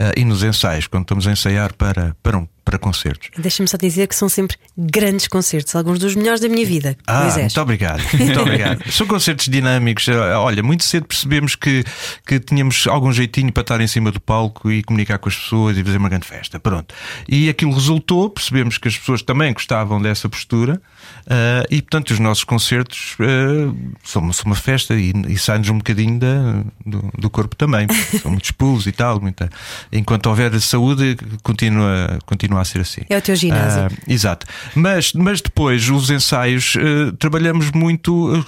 Uh, 0.00 0.12
e 0.16 0.24
nos 0.24 0.42
ensaios, 0.42 0.86
quando 0.86 1.02
estamos 1.02 1.26
a 1.26 1.32
ensaiar 1.32 1.74
para, 1.74 2.16
para, 2.22 2.38
um, 2.38 2.48
para 2.64 2.78
concertos. 2.78 3.28
Deixa-me 3.36 3.68
só 3.68 3.76
dizer 3.76 4.06
que 4.06 4.14
são 4.14 4.28
sempre 4.28 4.56
grandes 4.76 5.28
concertos, 5.28 5.74
alguns 5.76 5.98
dos 5.98 6.14
melhores 6.14 6.40
da 6.40 6.48
minha 6.48 6.64
vida. 6.64 6.96
Ah, 7.06 7.30
muito 7.36 7.60
obrigado. 7.60 8.02
Muito 8.18 8.40
obrigado. 8.40 8.90
são 8.90 9.06
concertos 9.06 9.48
dinâmicos. 9.48 10.06
Olha, 10.08 10.62
muito 10.62 10.84
cedo 10.84 11.06
percebemos 11.06 11.54
que, 11.54 11.84
que 12.26 12.40
tínhamos 12.40 12.86
algum 12.86 13.12
jeitinho 13.12 13.52
para 13.52 13.62
estar 13.62 13.80
em 13.80 13.86
cima 13.86 14.10
do 14.10 14.20
palco 14.20 14.70
e 14.70 14.82
comunicar 14.82 15.18
com 15.18 15.28
as 15.28 15.36
pessoas 15.36 15.76
e 15.76 15.84
fazer 15.84 15.98
uma 15.98 16.08
grande 16.08 16.26
festa. 16.26 16.58
Pronto. 16.58 16.94
E 17.28 17.48
aquilo 17.48 17.72
resultou, 17.72 18.30
percebemos 18.30 18.78
que 18.78 18.88
as 18.88 18.96
pessoas 18.96 19.22
também 19.22 19.52
gostavam 19.52 20.00
dessa 20.00 20.28
postura. 20.28 20.80
Uh, 21.26 21.66
e 21.70 21.82
portanto, 21.82 22.10
os 22.10 22.18
nossos 22.18 22.44
concertos 22.44 23.16
uh, 23.20 23.76
são, 24.02 24.32
são, 24.32 24.46
uma 24.46 24.54
festa 24.54 24.94
e, 24.94 25.12
e 25.28 25.38
saem-nos 25.38 25.68
um 25.68 25.78
bocadinho 25.78 26.18
da, 26.18 26.62
do, 26.84 27.10
do, 27.18 27.30
corpo 27.30 27.54
também. 27.54 27.86
São 28.22 28.30
muitos 28.30 28.50
pulos 28.50 28.86
e 28.86 28.92
tal. 28.92 29.20
Muita... 29.20 29.50
Enquanto 29.92 30.26
houver 30.26 30.58
saúde, 30.60 31.16
continua, 31.42 32.18
continua 32.24 32.60
a 32.60 32.64
ser 32.64 32.80
assim. 32.80 33.02
É 33.08 33.18
o 33.18 33.22
teu 33.22 33.36
ginásio. 33.36 33.86
Uh, 33.86 34.12
exato. 34.12 34.46
Mas, 34.74 35.12
mas 35.12 35.40
depois, 35.40 35.88
os 35.90 36.10
ensaios, 36.10 36.74
trabalhamos 37.18 37.70
muito 37.72 38.44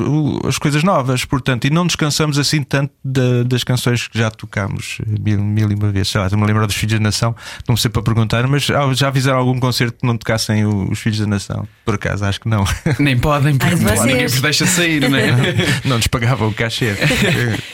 as 0.47 0.59
coisas 0.59 0.83
novas, 0.83 1.25
portanto, 1.25 1.67
e 1.67 1.71
não 1.71 1.87
descansamos 1.87 2.39
assim 2.39 2.63
tanto 2.63 2.93
da, 3.05 3.43
das 3.45 3.63
canções 3.65 4.09
que 4.09 4.19
já 4.19 4.31
tocámos 4.31 4.99
mil, 5.07 5.41
mil 5.41 5.71
e 5.71 5.75
uma 5.75 5.91
vez. 5.91 6.09
Sei 6.09 6.21
lá, 6.21 6.27
a 6.27 6.47
lembrar 6.47 6.67
dos 6.67 6.77
Filhos 6.77 6.95
da 6.95 7.01
Nação, 7.01 7.35
não 7.69 7.77
sei 7.77 7.91
para 7.91 8.03
perguntar, 8.03 8.47
mas 8.47 8.65
já 8.65 9.13
fizeram 9.13 9.39
algum 9.39 9.59
concerto 9.61 9.99
que 10.01 10.07
não 10.07 10.17
tocassem 10.17 10.65
os 10.65 10.99
Filhos 10.99 11.19
da 11.19 11.27
Nação? 11.27 11.69
Por 11.85 11.95
acaso, 11.95 12.25
acho 12.25 12.41
que 12.41 12.49
não. 12.49 12.60
Nem 12.99 13.19
podem, 13.19 13.57
porque 13.57 13.75
ninguém 13.75 14.27
vos 14.27 14.41
deixa 14.41 14.67
sair, 14.67 15.09
não 15.09 15.19
é? 15.19 15.31
Não 15.85 15.97
nos 15.97 16.07
pagavam 16.07 16.49
o 16.49 16.55
cachê. 16.55 16.95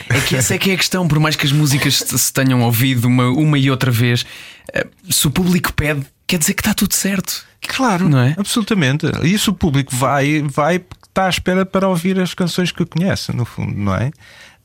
É 0.09 0.21
que 0.21 0.35
essa 0.35 0.55
é 0.55 0.57
que 0.57 0.71
é 0.71 0.73
a 0.73 0.77
questão, 0.77 1.07
por 1.07 1.19
mais 1.19 1.35
que 1.35 1.45
as 1.45 1.51
músicas 1.51 1.95
se 1.95 2.33
tenham 2.33 2.61
ouvido 2.61 3.05
uma, 3.07 3.27
uma 3.29 3.59
e 3.59 3.69
outra 3.69 3.91
vez, 3.91 4.25
eh, 4.73 4.87
se 5.09 5.27
o 5.27 5.31
público 5.31 5.73
pede, 5.73 6.01
quer 6.25 6.37
dizer 6.37 6.53
que 6.53 6.61
está 6.61 6.73
tudo 6.73 6.93
certo. 6.93 7.45
Claro, 7.61 8.07
não 8.07 8.19
é? 8.19 8.33
Absolutamente. 8.37 9.05
E 9.21 9.33
isso 9.33 9.51
o 9.51 9.53
público 9.53 9.93
vai, 9.95 10.41
vai 10.41 10.81
está 11.17 11.25
à 11.25 11.29
espera 11.29 11.65
para 11.65 11.87
ouvir 11.87 12.19
as 12.19 12.33
canções 12.33 12.71
que 12.71 12.85
conhece, 12.85 13.35
no 13.35 13.43
fundo, 13.43 13.77
não 13.77 13.95
é? 13.95 14.11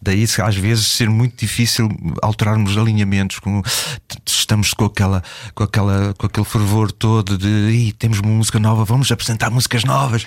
Daí, 0.02 0.24
às 0.42 0.56
vezes, 0.56 0.88
ser 0.88 1.08
muito 1.08 1.38
difícil 1.38 1.88
alterarmos 2.20 2.76
alinhamentos. 2.76 3.38
Com, 3.38 3.62
estamos 4.26 4.74
com, 4.74 4.86
aquela, 4.86 5.22
com, 5.54 5.62
aquela, 5.62 6.12
com 6.18 6.26
aquele 6.26 6.44
fervor 6.44 6.90
todo 6.90 7.38
de 7.38 7.94
temos 7.98 8.18
uma 8.18 8.32
música 8.32 8.58
nova, 8.58 8.84
vamos 8.84 9.12
apresentar 9.12 9.48
músicas 9.50 9.84
novas. 9.84 10.26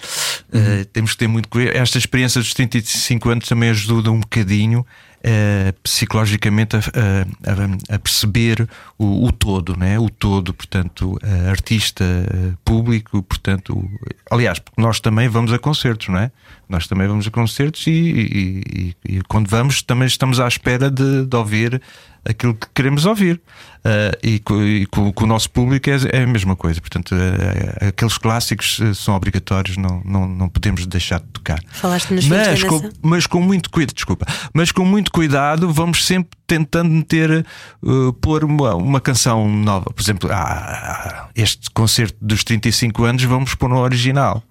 Uhum. 0.53 0.81
Uh, 0.81 0.85
temos 0.85 1.11
que 1.11 1.17
ter 1.17 1.27
muito. 1.27 1.49
Esta 1.59 1.97
experiência 1.97 2.39
dos 2.39 2.53
35 2.53 3.29
anos 3.29 3.47
também 3.49 3.69
ajuda 3.69 4.11
um 4.11 4.21
bocadinho 4.21 4.85
uh, 5.25 5.73
psicologicamente 5.81 6.75
a, 6.75 6.79
a, 6.79 7.95
a 7.95 7.99
perceber 7.99 8.67
o, 8.97 9.25
o, 9.25 9.31
todo, 9.31 9.75
né? 9.77 9.97
o 9.97 10.09
todo, 10.09 10.53
portanto, 10.53 11.13
uh, 11.13 11.49
artista, 11.49 12.05
público, 12.63 13.23
portanto, 13.23 13.89
aliás, 14.29 14.61
nós 14.77 14.99
também 14.99 15.27
vamos 15.27 15.51
a 15.51 15.59
concertos, 15.59 16.09
não 16.09 16.19
é? 16.19 16.31
Nós 16.69 16.87
também 16.87 17.07
vamos 17.07 17.27
a 17.27 17.31
concertos 17.31 17.85
e, 17.87 17.91
e, 17.91 18.95
e, 19.05 19.17
e 19.17 19.21
quando 19.23 19.47
vamos 19.49 19.81
também 19.81 20.07
estamos 20.07 20.39
à 20.39 20.47
espera 20.47 20.89
de, 20.89 21.25
de 21.25 21.35
ouvir 21.35 21.81
aquilo 22.27 22.53
que 22.53 22.67
queremos 22.73 23.05
ouvir. 23.05 23.41
Uh, 23.85 24.17
e, 24.23 24.41
e 24.81 24.85
com, 24.87 25.13
com, 25.13 25.25
o 25.25 25.27
nosso 25.27 25.47
público 25.51 25.87
é, 25.89 25.97
é 26.11 26.23
a 26.23 26.27
mesma 26.27 26.55
coisa. 26.55 26.81
Portanto, 26.81 27.13
uh, 27.13 27.87
aqueles 27.87 28.17
clássicos 28.17 28.79
são 28.95 29.15
obrigatórios, 29.15 29.77
não, 29.77 30.01
não, 30.03 30.27
não 30.27 30.49
podemos 30.49 30.87
deixar 30.87 31.19
de 31.19 31.27
tocar. 31.27 31.59
Falaste 31.67 32.11
nos 32.11 32.27
mas 32.27 32.63
com, 32.63 32.89
mas 33.03 33.27
com 33.27 33.39
muito 33.39 33.69
cuidado, 33.69 33.93
desculpa, 33.93 34.25
mas 34.53 34.71
com 34.71 34.83
muito 34.83 35.11
cuidado, 35.11 35.71
vamos 35.71 36.03
sempre 36.03 36.35
tentando 36.47 36.89
meter, 36.89 37.45
uh, 37.83 38.11
pôr 38.13 38.43
uma, 38.43 38.73
uma 38.73 38.99
canção 38.99 39.47
nova. 39.47 39.91
Por 39.91 40.01
exemplo, 40.01 40.29
ah, 40.31 41.29
este 41.35 41.69
concerto 41.69 42.17
dos 42.19 42.43
35 42.43 43.03
anos, 43.03 43.23
vamos 43.23 43.53
pôr 43.53 43.69
no 43.69 43.77
original. 43.77 44.43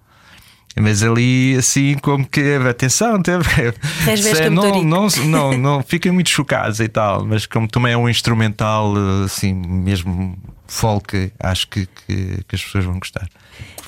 Mas 0.76 1.02
ali, 1.04 1.54
assim, 1.56 1.94
como 1.94 2.26
que 2.26 2.56
atenção, 2.68 3.22
teve, 3.22 3.44
não, 4.50 4.82
não, 4.82 5.06
não, 5.26 5.52
não 5.58 5.82
fiquem 5.82 6.10
muito 6.10 6.30
chocados 6.30 6.80
e 6.80 6.88
tal, 6.88 7.24
mas 7.24 7.46
como 7.46 7.68
também 7.68 7.92
é 7.92 7.96
um 7.96 8.08
instrumental, 8.08 8.92
assim, 9.24 9.54
mesmo 9.54 10.36
folk, 10.66 11.32
acho 11.38 11.68
que, 11.68 11.86
que, 11.86 12.44
que 12.48 12.54
as 12.56 12.62
pessoas 12.62 12.84
vão 12.84 12.98
gostar. 12.98 13.28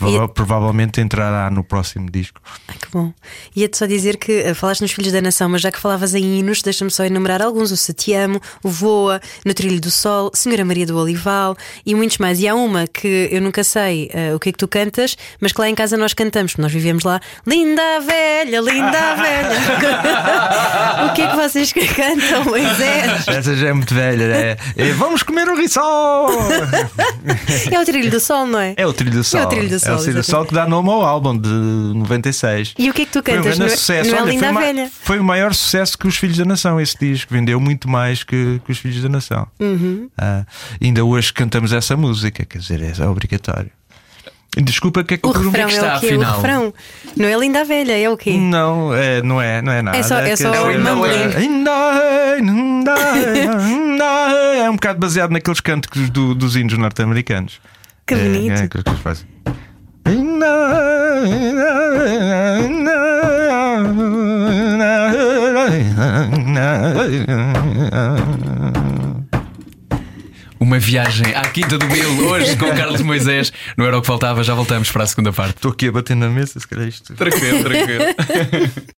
E... 0.03 0.29
Provavelmente 0.35 1.01
entrará 1.01 1.51
no 1.51 1.65
próximo 1.65 2.11
disco. 2.11 2.41
Ai, 2.69 2.77
que 2.77 2.91
bom. 2.91 3.13
Ia-te 3.55 3.77
só 3.77 3.87
dizer 3.87 4.17
que 4.17 4.51
uh, 4.51 4.55
falaste 4.55 4.83
nos 4.83 4.93
Filhos 4.93 5.13
da 5.13 5.23
Nação, 5.23 5.49
mas 5.49 5.63
já 5.63 5.71
que 5.71 5.79
falavas 5.79 6.15
em 6.15 6.39
hinos, 6.39 6.63
deixa-me 6.63 6.91
só 6.91 7.05
enumerar 7.05 7.41
alguns: 7.43 7.71
o 7.71 7.77
Se 7.77 7.93
Te 7.93 8.13
Amo, 8.13 8.41
o 8.63 8.69
Voa, 8.69 9.21
No 9.45 9.55
Trilho 9.55 9.81
do 9.81 9.91
Sol, 9.91 10.31
Senhora 10.35 10.65
Maria 10.65 10.87
do 10.87 10.99
Olival 10.99 11.57
e 11.85 11.95
muitos 11.95 12.19
mais. 12.19 12.41
E 12.41 12.49
há 12.49 12.55
uma 12.55 12.87
que 12.87 13.29
eu 13.31 13.41
nunca 13.41 13.65
sei 13.65 14.11
uh, 14.13 14.37
o 14.37 14.41
que 14.41 14.51
é 14.51 14.53
que 14.53 14.59
tu 14.59 14.69
cantas, 14.69 15.17
mas 15.41 15.53
que 15.53 15.61
lá 15.61 15.69
em 15.69 15.75
casa 15.75 15.97
nós 15.97 16.13
cantamos, 16.13 16.53
porque 16.53 16.63
nós 16.63 16.73
vivemos 16.73 17.05
lá. 17.05 17.21
Linda 17.47 18.01
velha, 18.01 18.61
linda 18.61 19.15
velha. 19.15 21.07
o 21.11 21.15
que 21.15 21.23
é 21.23 21.29
que 21.29 21.37
vocês 21.37 21.73
cantam, 21.73 22.45
Moisés? 22.45 23.27
Essa 23.29 23.57
já 23.57 23.69
é 23.69 23.73
muito 23.73 23.95
velha, 23.95 24.29
né? 24.29 24.57
é? 24.77 24.93
Vamos 24.93 25.23
comer 25.23 25.49
o 25.49 25.57
risol! 25.57 26.29
é 27.71 27.81
o 27.81 27.85
Trilho 27.85 28.11
do 28.11 28.21
Sol, 28.21 28.47
não 28.47 28.59
é? 28.59 28.75
É 28.77 28.87
o 28.87 28.93
Trilho 28.93 29.13
do 29.13 29.25
Sol. 29.25 29.41
É 29.41 29.45
o 29.45 29.49
Trilho 29.49 29.69
do 29.69 29.81
Sol. 29.81 29.86
É 29.87 29.95
o 29.95 30.15
do 30.15 30.23
Sol 30.23 30.45
que 30.45 30.55
dá 30.55 30.67
nome 30.67 30.91
ao 30.91 31.05
álbum 31.05 31.37
de 31.37 31.49
96. 31.49 32.75
E 32.79 32.91
o 32.91 32.95
que 32.95 33.03
é 33.03 33.05
que 33.07 33.13
tu 33.13 33.23
cantas? 33.23 33.57
Foi 33.57 33.67
um 33.67 33.69
sucesso. 33.69 34.11
Não 34.11 34.19
é, 34.19 34.23
Olha, 34.23 34.39
foi, 34.39 34.53
velha. 34.53 34.91
foi 35.03 35.19
o 35.19 35.25
maior 35.25 35.55
sucesso 35.55 35.99
que 35.99 36.07
os 36.07 36.17
Filhos 36.17 36.37
da 36.37 36.45
Nação, 36.45 36.81
esse 36.81 36.97
disco. 36.99 37.33
Vendeu 37.33 37.61
muito 37.61 37.89
mais 37.89 38.23
que, 38.23 38.61
que 38.65 38.73
os 38.73 38.79
Filhos 38.79 39.03
da 39.03 39.09
Nação. 39.09 39.47
Uhum. 39.61 40.09
Ah, 40.17 40.45
ainda 40.83 41.05
hoje 41.05 41.33
cantamos 41.33 41.73
essa 41.73 41.97
música, 41.97 42.45
quer 42.45 42.59
dizer, 42.59 42.81
é 42.83 43.07
obrigatório. 43.07 43.71
Desculpa, 44.63 45.05
que 45.05 45.15
é 45.15 45.17
que 45.19 45.27
o 45.27 45.33
refrão 45.33 45.65
é, 45.65 45.67
que 45.67 45.73
está, 45.73 45.87
é 45.87 45.97
o 45.97 46.01
quê? 46.01 46.07
Afinal? 46.07 46.33
O 46.33 46.37
refrão 46.37 46.75
não 47.15 47.29
é 47.29 47.37
linda 47.37 47.65
velha, 47.65 47.99
é 47.99 48.09
o 48.09 48.17
quê? 48.17 48.33
Não, 48.33 48.95
é, 48.95 49.21
não 49.21 49.41
é, 49.41 49.61
não 49.61 49.71
é 49.71 49.83
nada. 49.83 49.99
É 49.99 50.03
só, 50.03 50.19
é 50.19 50.35
só 50.35 50.51
é, 50.71 50.77
é 54.61 54.71
um 54.71 54.75
bocado 54.75 54.99
baseado 54.99 55.31
naqueles 55.31 55.61
cânticos 55.61 56.09
do, 56.09 56.35
dos 56.35 56.57
índios 56.57 56.79
norte-americanos. 56.79 57.61
Que 58.07 58.15
bonito. 58.15 58.53
É, 58.53 58.65
é 58.65 58.69
que 58.69 58.79
eles 58.79 59.01
fazem. 59.01 59.36
Uma 70.59 70.79
viagem 70.79 71.35
à 71.35 71.43
Quinta 71.43 71.79
do 71.79 71.87
Bill, 71.87 72.29
hoje 72.29 72.57
com 72.57 72.67
Carlos 72.75 73.01
Moisés. 73.01 73.53
Não 73.77 73.87
era 73.87 73.97
o 73.97 74.01
que 74.01 74.07
faltava, 74.07 74.43
já 74.43 74.55
voltamos 74.55 74.91
para 74.91 75.05
a 75.05 75.07
segunda 75.07 75.33
parte. 75.33 75.57
Estou 75.57 75.71
aqui 75.71 75.89
a 75.89 75.93
bater 75.93 76.17
na 76.17 76.29
mesa, 76.29 76.59
se 76.59 76.67
calhar 76.67 76.89
isto. 76.89 77.15
Tranquilo, 77.15 77.63
tranquilo. 77.63 78.05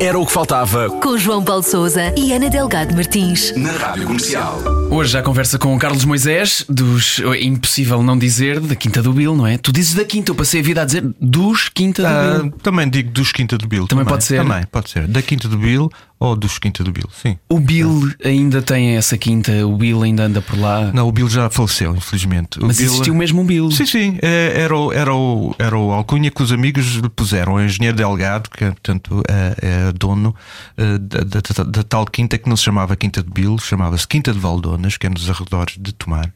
Era 0.00 0.16
o 0.16 0.24
que 0.24 0.30
faltava. 0.30 0.88
Com 0.88 1.18
João 1.18 1.42
Paulo 1.42 1.64
Souza 1.64 2.14
e 2.16 2.32
Ana 2.32 2.48
Delgado 2.48 2.94
Martins. 2.94 3.52
Na 3.56 3.72
Rádio 3.72 4.06
Comercial. 4.06 4.78
Hoje 4.90 5.12
já 5.12 5.22
conversa 5.22 5.58
com 5.58 5.74
o 5.74 5.78
Carlos 5.78 6.04
Moisés, 6.04 6.64
dos. 6.68 7.18
É 7.18 7.42
impossível 7.44 8.00
não 8.02 8.16
dizer, 8.16 8.60
da 8.60 8.76
Quinta 8.76 9.02
do 9.02 9.12
Bill, 9.12 9.34
não 9.34 9.46
é? 9.46 9.58
Tu 9.58 9.72
dizes 9.72 9.94
da 9.94 10.04
Quinta, 10.04 10.30
eu 10.30 10.36
passei 10.36 10.60
a 10.60 10.62
vida 10.62 10.82
a 10.82 10.84
dizer 10.84 11.04
dos 11.20 11.68
Quinta 11.68 12.02
do 12.02 12.08
ah, 12.08 12.38
Bill. 12.38 12.52
Também 12.62 12.88
digo 12.88 13.10
dos 13.10 13.32
Quinta 13.32 13.58
do 13.58 13.66
Bill. 13.66 13.88
Também, 13.88 14.04
também, 14.04 14.14
pode 14.14 14.24
ser. 14.24 14.38
Também 14.38 14.64
pode 14.70 14.90
ser. 14.90 15.08
Da 15.08 15.20
Quinta 15.20 15.48
do 15.48 15.58
Bill 15.58 15.90
ou 16.20 16.34
dos 16.34 16.58
Quinta 16.58 16.82
do 16.82 16.90
Bill, 16.90 17.08
sim. 17.12 17.36
O 17.48 17.60
Bill 17.60 18.12
ainda 18.24 18.60
tem 18.60 18.96
essa 18.96 19.16
quinta, 19.16 19.66
o 19.66 19.76
Bill 19.76 20.02
ainda 20.02 20.24
anda 20.24 20.42
por 20.42 20.58
lá. 20.58 20.90
Não, 20.92 21.06
o 21.06 21.12
Bill 21.12 21.28
já 21.28 21.48
faleceu, 21.48 21.94
infelizmente. 21.94 22.58
O 22.58 22.66
Mas 22.66 22.78
Bill... 22.78 22.86
existiu 22.86 23.14
mesmo 23.14 23.42
um 23.42 23.46
Bill. 23.46 23.70
Sim, 23.70 23.86
sim. 23.86 24.18
É, 24.20 24.54
era, 24.62 24.76
o, 24.76 24.92
era, 24.92 25.14
o, 25.14 25.54
era 25.58 25.78
o 25.78 25.92
alcunha 25.92 26.30
que 26.30 26.42
os 26.42 26.50
amigos 26.50 26.86
lhe 26.96 27.08
puseram. 27.08 27.54
O 27.54 27.60
engenheiro 27.60 27.96
Delgado, 27.96 28.50
que 28.50 28.64
portanto 28.64 29.22
é, 29.28 29.87
é 29.87 29.87
dono 29.92 30.34
é, 30.76 30.98
da, 30.98 31.24
da, 31.24 31.64
da, 31.64 31.82
tal 31.82 32.06
quinta 32.06 32.38
que 32.38 32.48
não 32.48 32.56
se 32.56 32.64
chamava 32.64 32.96
Quinta 32.96 33.22
de 33.22 33.30
Bill, 33.30 33.58
chamava-se 33.58 34.06
Quinta 34.06 34.32
de 34.32 34.38
Valdonas, 34.38 34.96
que 34.96 35.06
é 35.06 35.10
nos 35.10 35.28
arredores 35.28 35.76
de 35.78 35.92
Tomar. 35.92 36.32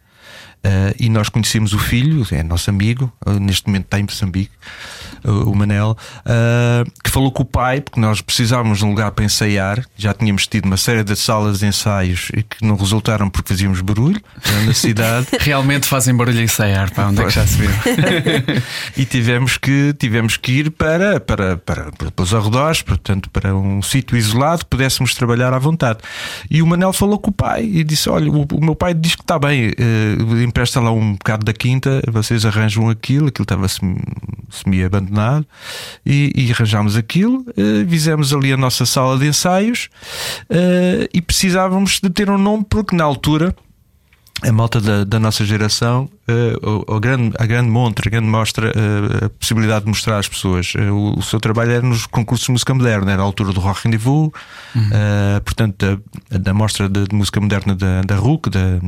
Uh, 0.65 0.95
e 0.97 1.09
nós 1.09 1.29
conhecemos 1.29 1.73
o 1.73 1.79
filho, 1.79 2.25
é 2.31 2.41
nosso 2.41 2.71
amigo, 2.71 3.12
uh, 3.27 3.33
neste 3.33 3.67
momento 3.67 3.87
está 3.87 3.99
em 3.99 4.05
Moçambique, 4.05 4.53
uh, 4.55 5.12
o 5.24 5.54
Manel, 5.54 5.96
que 7.02 7.11
falou 7.11 7.30
com 7.30 7.42
o 7.42 7.46
pai, 7.46 7.80
porque 7.80 8.00
nós 8.00 8.20
precisávamos 8.20 8.78
de 8.78 8.85
um 8.85 8.90
lugar 8.90 9.11
para 9.12 9.24
ensaiar. 9.24 9.85
Já 9.96 10.14
tínhamos 10.14 10.46
tido 10.46 10.66
uma 10.66 10.76
série 10.76 11.04
de 11.04 11.16
salas 11.16 11.61
de 11.61 11.66
ensaios 11.66 12.30
e 12.35 12.42
que 12.42 12.64
não 12.64 12.76
resultaram 12.76 13.28
porque 13.28 13.52
fazíamos 13.52 13.80
barulho 13.80 14.20
na 14.66 14.74
cidade. 14.74 15.26
Realmente 15.40 15.87
fazem 15.87 16.14
barulho 16.14 16.40
a 16.40 16.42
ensaiar, 16.42 16.90
para 16.90 17.08
onde 17.08 17.22
é 17.22 17.24
que 17.24 17.30
já 17.30 17.46
se 17.46 17.56
viu? 17.56 17.70
e 18.96 19.04
tivemos 19.04 19.58
que, 19.58 19.94
tivemos 19.98 20.37
que 20.37 20.52
ir 20.52 20.70
para, 20.70 21.20
para, 21.20 21.56
para, 21.56 21.90
para 21.92 22.22
os 22.22 22.35
arredores, 22.35 22.82
portanto, 22.82 23.30
para 23.30 23.54
um 23.54 23.82
sítio 23.82 24.16
isolado 24.16 24.64
que 24.64 24.70
pudéssemos 24.70 25.14
trabalhar 25.14 25.52
à 25.52 25.58
vontade. 25.58 25.98
E 26.50 26.62
o 26.62 26.66
Manel 26.66 26.92
falou 26.92 27.18
com 27.18 27.30
o 27.30 27.32
pai 27.32 27.64
e 27.64 27.85
disse: 27.85 28.08
Olha, 28.08 28.30
o, 28.30 28.46
o 28.52 28.64
meu 28.64 28.74
pai 28.74 28.94
diz 28.94 29.14
que 29.14 29.22
está 29.22 29.38
bem 29.38 29.72
empresta 30.42 30.80
lá 30.80 30.90
um 30.90 31.12
bocado 31.12 31.44
da 31.44 31.52
quinta, 31.52 32.02
vocês 32.11 32.44
arranjam 32.44 32.88
aquilo, 32.88 33.28
aquilo 33.28 33.44
estava 33.44 33.66
semi-abandonado, 33.68 35.12
e, 36.05 36.33
e 36.35 36.51
arranjámos 36.51 36.96
aquilo, 36.96 37.40
uh, 37.40 37.88
fizemos 37.88 38.33
ali 38.33 38.53
a 38.53 38.57
nossa 38.57 38.87
sala 38.87 39.18
de 39.18 39.27
ensaios 39.27 39.88
uh, 40.51 41.09
e 41.12 41.20
precisávamos 41.20 42.01
de 42.01 42.11
ter 42.11 42.31
um 42.31 42.38
nome, 42.38 42.64
porque 42.68 42.96
na 42.96 43.05
altura 43.05 43.55
a 44.42 44.52
malta 44.52 44.81
da, 44.81 45.05
da 45.05 45.20
nossa 45.20 45.44
geração, 45.44 46.09
uh, 46.28 46.94
a, 46.94 46.98
grande, 46.98 47.35
a 47.38 47.46
grande 47.46 47.70
montra, 47.70 48.09
a 48.09 48.11
grande 48.11 48.26
mostra 48.26 48.68
uh, 48.68 49.26
a 49.26 49.31
possibilidade 49.31 49.85
de 49.85 49.88
mostrar 49.88 50.18
às 50.18 50.28
pessoas. 50.28 50.74
Uh, 50.74 50.92
o, 50.92 51.18
o, 51.18 51.22
seu 51.22 51.38
trabalho 51.38 51.70
era 51.70 51.83
nos 51.83 52.07
concursos 52.07 52.46
de 52.46 52.52
música 52.52 52.74
moderna, 52.74 53.12
era 53.12 53.22
a 53.22 53.24
altura 53.24 53.52
do 53.52 53.61
Rock 53.61 53.85
Rendezvous, 53.85 54.33
uhum. 54.74 54.90
portanto, 55.44 56.00
da, 56.31 56.38
da 56.38 56.55
mostra 56.55 56.88
de, 56.88 57.07
de, 57.07 57.14
música 57.14 57.40
moderna 57.40 57.74
da, 57.74 58.02
da 58.02 58.16
RUC, 58.16 58.50
da, 58.50 58.78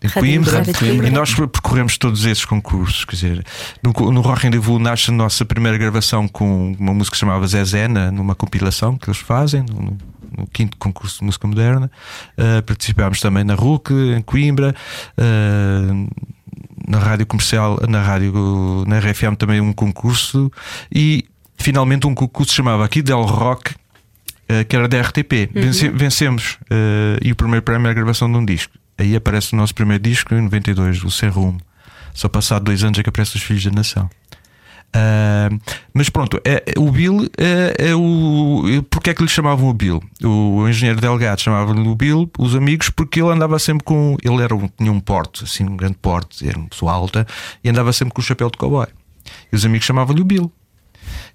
de 0.00 0.12
Coimbra, 0.14 0.62
e 1.06 1.10
nós 1.10 1.34
percorremos 1.34 1.98
todos 1.98 2.24
esses 2.24 2.44
concursos. 2.44 3.04
Quer 3.04 3.16
dizer, 3.16 3.46
no, 3.82 4.10
no 4.10 4.20
Rock 4.22 4.44
Rendezvous 4.44 4.80
nasce 4.80 5.10
a 5.10 5.14
nossa 5.14 5.44
primeira 5.44 5.76
gravação 5.76 6.26
com 6.26 6.72
uma 6.78 6.94
música 6.94 7.14
que 7.14 7.20
chamava 7.20 7.46
Zezena, 7.46 8.10
numa 8.10 8.34
compilação 8.34 8.96
que 8.96 9.10
eles 9.10 9.20
fazem. 9.20 9.62
No, 9.62 9.96
no 10.36 10.46
quinto 10.46 10.76
concurso 10.76 11.18
de 11.20 11.24
música 11.24 11.46
moderna. 11.46 11.90
Uh, 12.38 12.62
participámos 12.62 13.20
também 13.20 13.44
na 13.44 13.54
RUC, 13.54 13.92
em 13.92 14.22
Coimbra. 14.22 14.74
Uh, 15.18 16.08
na 16.88 16.98
rádio 16.98 17.26
comercial, 17.26 17.78
na 17.88 18.02
rádio, 18.02 18.84
na 18.86 18.98
RFM 18.98 19.36
também 19.38 19.60
um 19.60 19.72
concurso 19.72 20.50
e 20.92 21.24
finalmente 21.56 22.06
um 22.06 22.14
concurso 22.14 22.52
chamava 22.52 22.84
aqui 22.84 23.00
Del 23.00 23.22
Rock, 23.22 23.72
uh, 23.72 24.64
que 24.68 24.74
era 24.74 24.88
da 24.88 25.00
RTP. 25.00 25.50
Uhum. 25.54 25.62
Vence, 25.62 25.88
vencemos 25.90 26.58
e 27.22 27.30
o 27.30 27.36
primeiro 27.36 27.62
prémio 27.62 27.86
era 27.86 27.92
a 27.92 27.94
gravação 27.94 28.30
de 28.30 28.38
um 28.38 28.44
disco. 28.44 28.72
Aí 28.98 29.14
aparece 29.14 29.54
o 29.54 29.56
nosso 29.56 29.74
primeiro 29.74 30.02
disco 30.02 30.34
em 30.34 30.42
92, 30.42 31.04
o 31.04 31.10
Sem 31.10 31.28
Rumo. 31.28 31.60
Só 32.12 32.28
passado 32.28 32.64
dois 32.64 32.82
anos 32.82 32.98
é 32.98 33.02
que 33.02 33.08
aparece 33.08 33.36
Os 33.36 33.42
Filhos 33.42 33.64
da 33.64 33.70
Nação. 33.70 34.10
Uh, 34.90 35.56
mas 35.94 36.08
pronto, 36.08 36.40
é, 36.44 36.64
o 36.76 36.90
Bill 36.90 37.30
é, 37.38 37.90
é 37.90 37.94
o. 37.94 38.82
Porque 38.90 39.10
é 39.10 39.14
que 39.14 39.22
lhe 39.22 39.28
chamavam 39.28 39.68
o 39.68 39.74
Bill? 39.74 40.02
O, 40.22 40.68
engenheiro 40.68 41.00
Delgado 41.00 41.40
chamava-lhe 41.40 41.86
o 41.86 41.94
Bill, 41.94 42.28
os 42.38 42.56
amigos, 42.56 42.90
porque 42.90 43.20
ele 43.20 43.30
andava 43.30 43.58
sempre 43.58 43.84
com. 43.84 44.16
Ele 44.22 44.42
era 44.42 44.54
um, 44.54 44.68
tinha 44.68 44.90
um 44.90 44.98
porte, 44.98 45.44
assim, 45.44 45.64
um 45.64 45.76
grande 45.76 45.96
porte, 46.02 46.46
era 46.48 46.58
uma 46.58 46.68
pessoa 46.68 46.92
alta, 46.92 47.26
e 47.62 47.68
andava 47.68 47.92
sempre 47.92 48.14
com 48.14 48.20
o 48.20 48.24
chapéu 48.24 48.50
de 48.50 48.58
cowboy. 48.58 48.88
E 49.52 49.56
os 49.56 49.64
amigos 49.64 49.86
chamavam-lhe 49.86 50.22
o 50.22 50.24
Bill. 50.24 50.52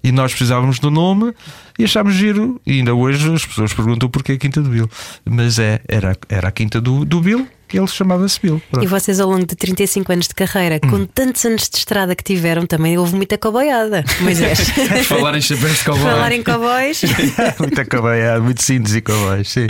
E 0.04 0.12
nós 0.12 0.32
precisávamos 0.32 0.78
do 0.78 0.92
nome 0.92 1.34
e 1.80 1.84
achámos 1.84 2.14
giro. 2.14 2.62
E 2.66 2.74
ainda 2.74 2.94
hoje 2.94 3.34
as 3.34 3.46
pessoas 3.46 3.74
perguntam 3.74 4.10
porquê 4.10 4.34
a 4.34 4.38
Quinta 4.38 4.62
do 4.62 4.70
Bill. 4.70 4.90
Mas 5.24 5.58
é, 5.60 5.82
era, 5.88 6.16
era 6.30 6.50
a 6.50 6.52
Quinta 6.52 6.80
do, 6.80 7.06
do 7.06 7.22
Bill 7.22 7.48
ele 7.74 7.88
chamava-se 7.88 8.40
Bill. 8.42 8.62
E 8.82 8.88
vocês, 8.88 9.20
ao 9.20 9.30
longo 9.30 9.46
de 9.46 9.56
35 9.56 10.12
anos 10.12 10.28
de 10.28 10.36
carreira, 10.36 10.80
hum. 10.84 10.90
com 10.90 11.06
tantos 11.06 11.46
anos 11.46 11.70
de 11.70 11.78
estrada 11.78 12.16
que 12.16 12.24
tiveram, 12.24 12.66
também 12.66 12.98
houve 12.98 13.16
muita 13.16 13.38
coboiada. 13.38 14.04
Moisés. 14.22 14.70
Falar 15.08 15.36
em 15.36 15.42
chapéus 15.42 15.78
de 15.80 15.84
cowboy. 15.84 16.04
Falar 16.04 16.32
em 16.32 16.44
cowboys. 16.44 17.02
muita 17.60 17.86
coboiada, 17.86 18.42
muito 18.42 18.62
cintos 18.62 18.96
e 18.96 19.02
cowboys, 19.02 19.50
sim. 19.50 19.68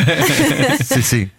sim, 0.83 1.01
sim. 1.01 1.29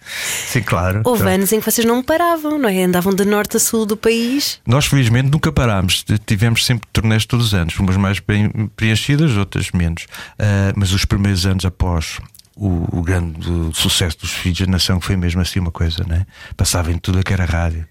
Sim, 0.47 0.61
claro. 0.61 1.01
Houve 1.03 1.21
então. 1.21 1.33
anos 1.33 1.51
em 1.51 1.59
que 1.59 1.69
vocês 1.69 1.85
não 1.85 2.01
paravam, 2.01 2.57
não 2.57 2.69
é? 2.69 2.83
Andavam 2.83 3.13
de 3.13 3.25
norte 3.25 3.57
a 3.57 3.59
sul 3.59 3.85
do 3.85 3.97
país. 3.97 4.59
Nós, 4.65 4.85
felizmente, 4.85 5.29
nunca 5.29 5.51
parámos. 5.51 6.05
Tivemos 6.25 6.65
sempre 6.65 6.87
turnês 6.91 7.25
todos 7.25 7.47
os 7.47 7.53
anos, 7.53 7.77
umas 7.79 7.97
mais 7.97 8.19
bem 8.19 8.49
preenchidas, 8.75 9.35
outras 9.37 9.71
menos. 9.71 10.03
Uh, 10.39 10.73
mas 10.75 10.91
os 10.91 11.05
primeiros 11.05 11.45
anos 11.45 11.65
após 11.65 12.19
o, 12.57 12.99
o 12.99 13.01
grande 13.01 13.47
sucesso 13.73 14.17
dos 14.19 14.31
Filhos 14.31 14.59
da 14.59 14.67
Nação 14.67 14.99
foi 14.99 15.15
mesmo 15.15 15.39
assim 15.41 15.59
uma 15.59 15.71
coisa, 15.71 16.03
né? 16.05 16.25
Passava 16.55 16.91
em 16.91 16.97
tudo 16.97 17.19
a 17.19 17.23
que 17.23 17.31
era 17.31 17.45
rádio, 17.45 17.87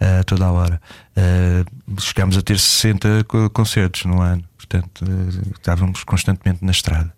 uh, 0.00 0.24
toda 0.24 0.44
a 0.44 0.52
hora. 0.52 0.80
Uh, 1.16 2.00
chegámos 2.00 2.36
a 2.36 2.42
ter 2.42 2.58
60 2.58 3.24
concertos 3.52 4.04
no 4.04 4.20
ano, 4.20 4.44
portanto, 4.56 5.04
uh, 5.04 5.52
estávamos 5.54 6.02
constantemente 6.04 6.64
na 6.64 6.72
estrada. 6.72 7.12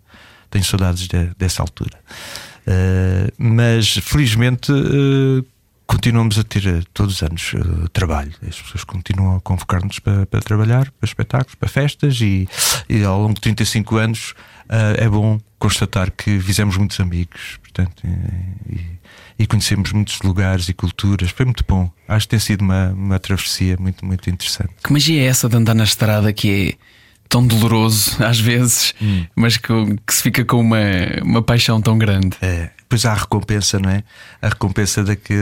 Tenho 0.49 0.63
saudades 0.63 1.07
de, 1.07 1.31
dessa 1.37 1.61
altura. 1.61 1.97
mas 3.37 3.97
felizmente 4.03 4.71
continuamos 5.91 6.39
a 6.39 6.43
ter 6.43 6.85
todos 6.93 7.15
os 7.15 7.21
anos 7.21 7.53
uh, 7.53 7.89
trabalho. 7.89 8.31
As 8.47 8.61
pessoas 8.61 8.85
continuam 8.85 9.35
a 9.35 9.41
convocar-nos 9.41 9.99
para, 9.99 10.25
para, 10.25 10.39
trabalhar, 10.39 10.89
para 10.89 11.05
espetáculos, 11.05 11.55
para 11.55 11.67
festas 11.67 12.21
e, 12.21 12.47
e 12.87 13.03
ao 13.03 13.19
longo 13.19 13.33
de 13.33 13.41
35 13.41 13.97
anos 13.97 14.31
uh, 14.69 14.95
é 14.97 15.09
bom 15.09 15.37
constatar 15.59 16.09
que 16.09 16.39
fizemos 16.39 16.77
muitos 16.77 16.97
amigos, 17.01 17.59
portanto, 17.61 18.03
e, 18.69 18.79
e, 19.37 19.45
conhecemos 19.45 19.91
muitos 19.91 20.21
lugares 20.21 20.69
e 20.69 20.73
culturas. 20.73 21.29
Foi 21.29 21.45
muito 21.45 21.65
bom. 21.67 21.91
Acho 22.07 22.25
que 22.25 22.31
tem 22.31 22.39
sido 22.39 22.61
uma, 22.61 22.91
uma 22.91 23.19
travessia 23.19 23.75
muito, 23.77 24.05
muito 24.05 24.29
interessante. 24.29 24.73
Que 24.81 24.93
magia 24.93 25.21
é 25.21 25.25
essa 25.25 25.49
de 25.49 25.57
andar 25.57 25.75
na 25.75 25.83
estrada 25.83 26.31
que 26.31 26.77
é 26.79 26.90
tão 27.31 27.47
doloroso 27.47 28.21
às 28.23 28.39
vezes, 28.39 28.93
hum. 29.01 29.25
mas 29.33 29.55
que, 29.55 29.73
que, 30.05 30.13
se 30.13 30.21
fica 30.21 30.43
com 30.43 30.59
uma, 30.59 30.77
uma 31.23 31.41
paixão 31.41 31.81
tão 31.81 31.97
grande? 31.97 32.35
É. 32.41 32.69
Depois 32.77 33.05
há 33.05 33.13
a 33.13 33.15
recompensa, 33.15 33.79
não 33.79 33.89
é? 33.89 34.03
A 34.41 34.49
recompensa 34.49 35.01
daque, 35.01 35.33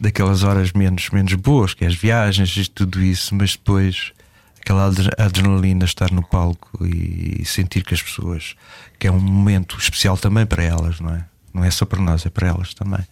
daquelas 0.00 0.44
horas 0.44 0.72
menos, 0.72 1.10
menos 1.10 1.34
boas, 1.34 1.74
que 1.74 1.84
é 1.84 1.88
as 1.88 1.96
viagens 1.96 2.56
e 2.56 2.70
tudo 2.70 3.02
isso, 3.02 3.34
mas 3.34 3.56
depois 3.56 4.12
aquela 4.60 4.90
adrenalina, 5.18 5.84
estar 5.84 6.12
no 6.12 6.22
palco 6.22 6.84
e 6.84 7.44
sentir 7.44 7.82
que 7.82 7.94
as 7.94 8.02
pessoas, 8.02 8.54
que 8.98 9.08
é 9.08 9.10
um 9.10 9.20
momento 9.20 9.76
especial 9.78 10.16
também 10.16 10.46
para 10.46 10.62
elas, 10.62 11.00
não 11.00 11.12
é? 11.12 11.24
Não 11.52 11.64
é 11.64 11.70
só 11.70 11.84
para 11.84 12.00
nós, 12.00 12.24
é 12.24 12.30
para 12.30 12.48
elas 12.48 12.72
também. 12.72 13.04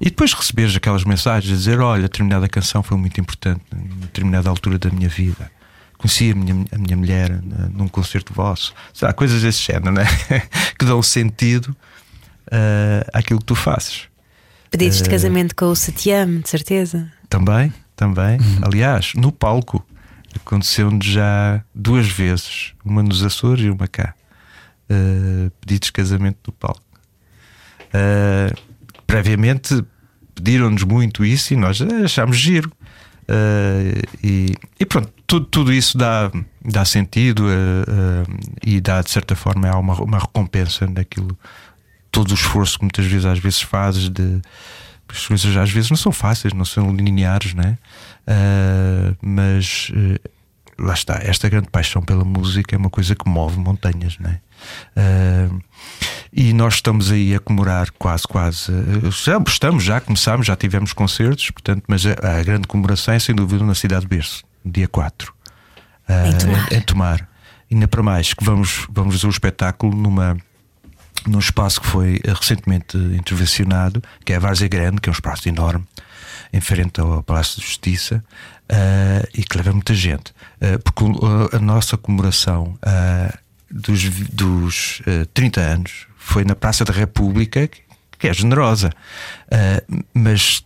E 0.00 0.06
depois 0.06 0.32
receberes 0.32 0.74
aquelas 0.76 1.04
mensagens 1.04 1.52
a 1.52 1.56
dizer: 1.56 1.80
Olha, 1.80 2.02
determinada 2.02 2.48
canção 2.48 2.82
foi 2.82 2.96
muito 2.96 3.20
importante, 3.20 3.60
em 3.74 4.00
determinada 4.00 4.48
altura 4.48 4.78
da 4.78 4.90
minha 4.90 5.08
vida. 5.08 5.50
Conheci 6.04 6.32
a 6.32 6.34
minha, 6.34 6.66
a 6.70 6.78
minha 6.78 6.96
mulher 6.96 7.40
num 7.72 7.88
concerto 7.88 8.34
vosso. 8.34 8.74
Há 9.00 9.12
coisas 9.12 9.40
desse 9.40 9.62
género, 9.62 9.90
né? 9.90 10.04
que 10.78 10.84
dão 10.84 11.02
sentido 11.02 11.74
uh, 12.48 13.10
àquilo 13.12 13.38
que 13.38 13.46
tu 13.46 13.54
fazes. 13.54 14.08
Pedidos 14.70 15.00
uh, 15.00 15.04
de 15.04 15.10
casamento 15.10 15.56
com 15.56 15.66
o 15.66 15.74
Satiam, 15.74 16.40
de 16.40 16.48
certeza. 16.48 17.10
Também, 17.28 17.72
também. 17.96 18.38
Uhum. 18.38 18.60
Aliás, 18.62 19.12
no 19.14 19.32
palco 19.32 19.84
Aconteceu-nos 20.36 21.06
já 21.06 21.62
duas 21.74 22.08
vezes, 22.08 22.74
uma 22.84 23.02
nos 23.02 23.22
Açores 23.22 23.64
e 23.64 23.70
uma 23.70 23.86
cá. 23.86 24.14
Uh, 24.90 25.50
pedidos 25.60 25.86
de 25.86 25.92
casamento 25.92 26.38
do 26.44 26.52
palco. 26.52 26.82
Uh, 27.88 28.54
previamente 29.06 29.82
pediram-nos 30.34 30.82
muito 30.82 31.24
isso 31.24 31.54
e 31.54 31.56
nós 31.56 31.80
achámos 31.80 32.36
giro. 32.36 32.70
Uh, 33.28 34.02
e, 34.22 34.54
e, 34.78 34.86
pronto, 34.86 35.12
tudo, 35.26 35.46
tudo 35.46 35.72
isso 35.72 35.96
dá, 35.96 36.30
dá 36.64 36.84
sentido 36.84 37.46
e 38.64 38.80
dá 38.80 39.00
de 39.00 39.10
certa 39.10 39.34
forma 39.34 39.70
uma, 39.76 39.94
uma 39.94 40.18
recompensa 40.18 40.86
naquilo, 40.86 41.36
todo 42.12 42.30
o 42.30 42.34
esforço 42.34 42.78
que 42.78 42.84
muitas 42.84 43.06
vezes 43.06 43.24
às 43.24 43.38
vezes 43.38 43.62
fazes 43.62 44.08
de 44.08 44.40
as 45.08 45.26
coisas 45.26 45.56
às 45.56 45.70
vezes 45.70 45.90
não 45.90 45.96
são 45.96 46.12
fáceis, 46.12 46.52
não 46.52 46.64
são 46.64 46.94
lineares, 46.94 47.54
né? 47.54 47.78
Uh, 48.26 49.16
mas 49.22 49.90
uh, 49.90 50.18
lá 50.78 50.94
está, 50.94 51.20
esta 51.22 51.48
grande 51.48 51.68
paixão 51.70 52.02
pela 52.02 52.24
música 52.24 52.74
é 52.74 52.78
uma 52.78 52.90
coisa 52.90 53.14
que 53.14 53.28
move 53.28 53.58
montanhas, 53.58 54.18
né? 54.18 54.40
Uh, 54.96 55.60
e 56.36 56.52
nós 56.52 56.74
estamos 56.74 57.12
aí 57.12 57.32
a 57.32 57.38
comemorar 57.38 57.92
quase, 57.96 58.26
quase. 58.26 58.72
Já 59.24 59.40
estamos, 59.46 59.84
já 59.84 60.00
começámos, 60.00 60.46
já 60.46 60.56
tivemos 60.56 60.92
concertos, 60.92 61.50
portanto, 61.52 61.84
mas 61.86 62.04
a, 62.04 62.40
a 62.40 62.42
grande 62.42 62.66
comemoração 62.66 63.14
é 63.14 63.18
sem 63.20 63.34
dúvida 63.34 63.64
na 63.64 63.74
cidade 63.74 64.02
de 64.02 64.08
Berço, 64.08 64.42
dia 64.64 64.88
4. 64.88 65.32
em 66.08 66.36
Tomar. 66.36 66.72
Em, 66.72 66.76
em 66.76 66.80
Tomar. 66.80 67.28
Ainda 67.70 67.86
para 67.86 68.02
mais, 68.02 68.34
que 68.34 68.44
vamos, 68.44 68.84
vamos 68.90 69.14
fazer 69.14 69.26
um 69.28 69.30
espetáculo 69.30 69.94
numa 69.94 70.36
num 71.26 71.38
espaço 71.38 71.80
que 71.80 71.86
foi 71.86 72.20
eh, 72.22 72.32
recentemente 72.32 72.98
intervencionado, 72.98 74.02
que 74.26 74.32
é 74.32 74.36
a 74.36 74.38
Várzea 74.38 74.68
Grande, 74.68 75.00
que 75.00 75.08
é 75.08 75.10
um 75.10 75.14
espaço 75.14 75.48
enorme, 75.48 75.86
em 76.52 76.60
frente 76.60 77.00
ao 77.00 77.22
Palácio 77.22 77.60
de 77.60 77.66
Justiça, 77.66 78.22
uh, 78.70 79.28
e 79.32 79.42
que 79.42 79.56
leva 79.56 79.72
muita 79.72 79.94
gente. 79.94 80.32
Uh, 80.60 80.78
porque 80.84 81.56
a 81.56 81.58
nossa 81.58 81.96
comemoração 81.96 82.78
uh, 82.84 83.38
dos, 83.70 84.04
dos 84.28 85.02
30 85.32 85.60
anos 85.60 86.06
foi 86.24 86.42
na 86.42 86.54
Praça 86.56 86.84
da 86.84 86.92
República, 86.92 87.68
que 88.18 88.26
é 88.26 88.32
generosa, 88.32 88.90
mas 90.14 90.64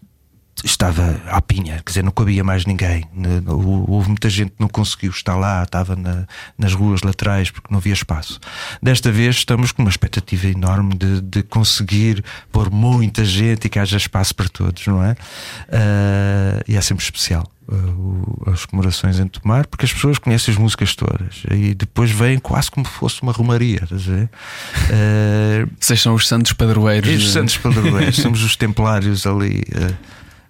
estava 0.64 1.21
à 1.27 1.40
pinha, 1.40 1.77
quer 1.85 1.90
dizer, 1.90 2.05
não 2.05 2.11
cabia 2.11 2.42
mais 2.42 2.64
ninguém. 2.64 3.05
Houve 3.47 4.09
muita 4.09 4.29
gente 4.29 4.51
que 4.51 4.61
não 4.61 4.68
conseguiu 4.68 5.11
estar 5.11 5.37
lá, 5.37 5.62
estava 5.62 5.94
na, 5.94 6.27
nas 6.57 6.75
ruas 6.75 7.03
laterais 7.03 7.51
porque 7.51 7.68
não 7.71 7.79
havia 7.79 7.92
espaço. 7.92 8.40
Desta 8.83 9.11
vez 9.12 9.37
estamos 9.37 9.73
com 9.73 9.83
uma 9.83 9.90
expectativa 9.90 10.49
enorme 10.49 10.94
de, 10.94 11.21
de 11.21 11.42
conseguir 11.42 12.25
pôr 12.51 12.71
muita 12.71 13.25
gente 13.25 13.66
e 13.66 13.68
que 13.68 13.79
haja 13.79 13.97
espaço 13.97 14.35
para 14.35 14.49
todos, 14.49 14.87
não 14.87 15.03
é? 15.03 15.12
Uh, 15.12 16.64
e 16.66 16.77
é 16.77 16.81
sempre 16.81 17.05
especial. 17.05 17.51
Uh, 17.71 18.51
as 18.51 18.64
comemorações 18.64 19.18
em 19.18 19.29
Tomar, 19.29 19.66
porque 19.66 19.85
as 19.85 19.92
pessoas 19.92 20.18
conhecem 20.18 20.53
as 20.53 20.59
músicas 20.59 20.94
todas 20.94 21.42
e 21.51 21.75
depois 21.75 22.11
vêm 22.11 22.38
quase 22.38 22.71
como 22.71 22.87
se 22.87 22.92
fosse 22.92 23.21
uma 23.21 23.31
romaria. 23.31 23.83
Uh, 23.92 25.71
Vocês 25.79 26.01
são 26.01 26.14
os 26.14 26.27
santos 26.27 26.55
padroeiros. 26.55 27.11
Os 27.11 27.31
santos 27.31 27.59
padroeiros, 27.59 28.16
somos 28.16 28.42
os 28.42 28.57
templários 28.57 29.27
ali. 29.27 29.62
Uh, 29.68 29.94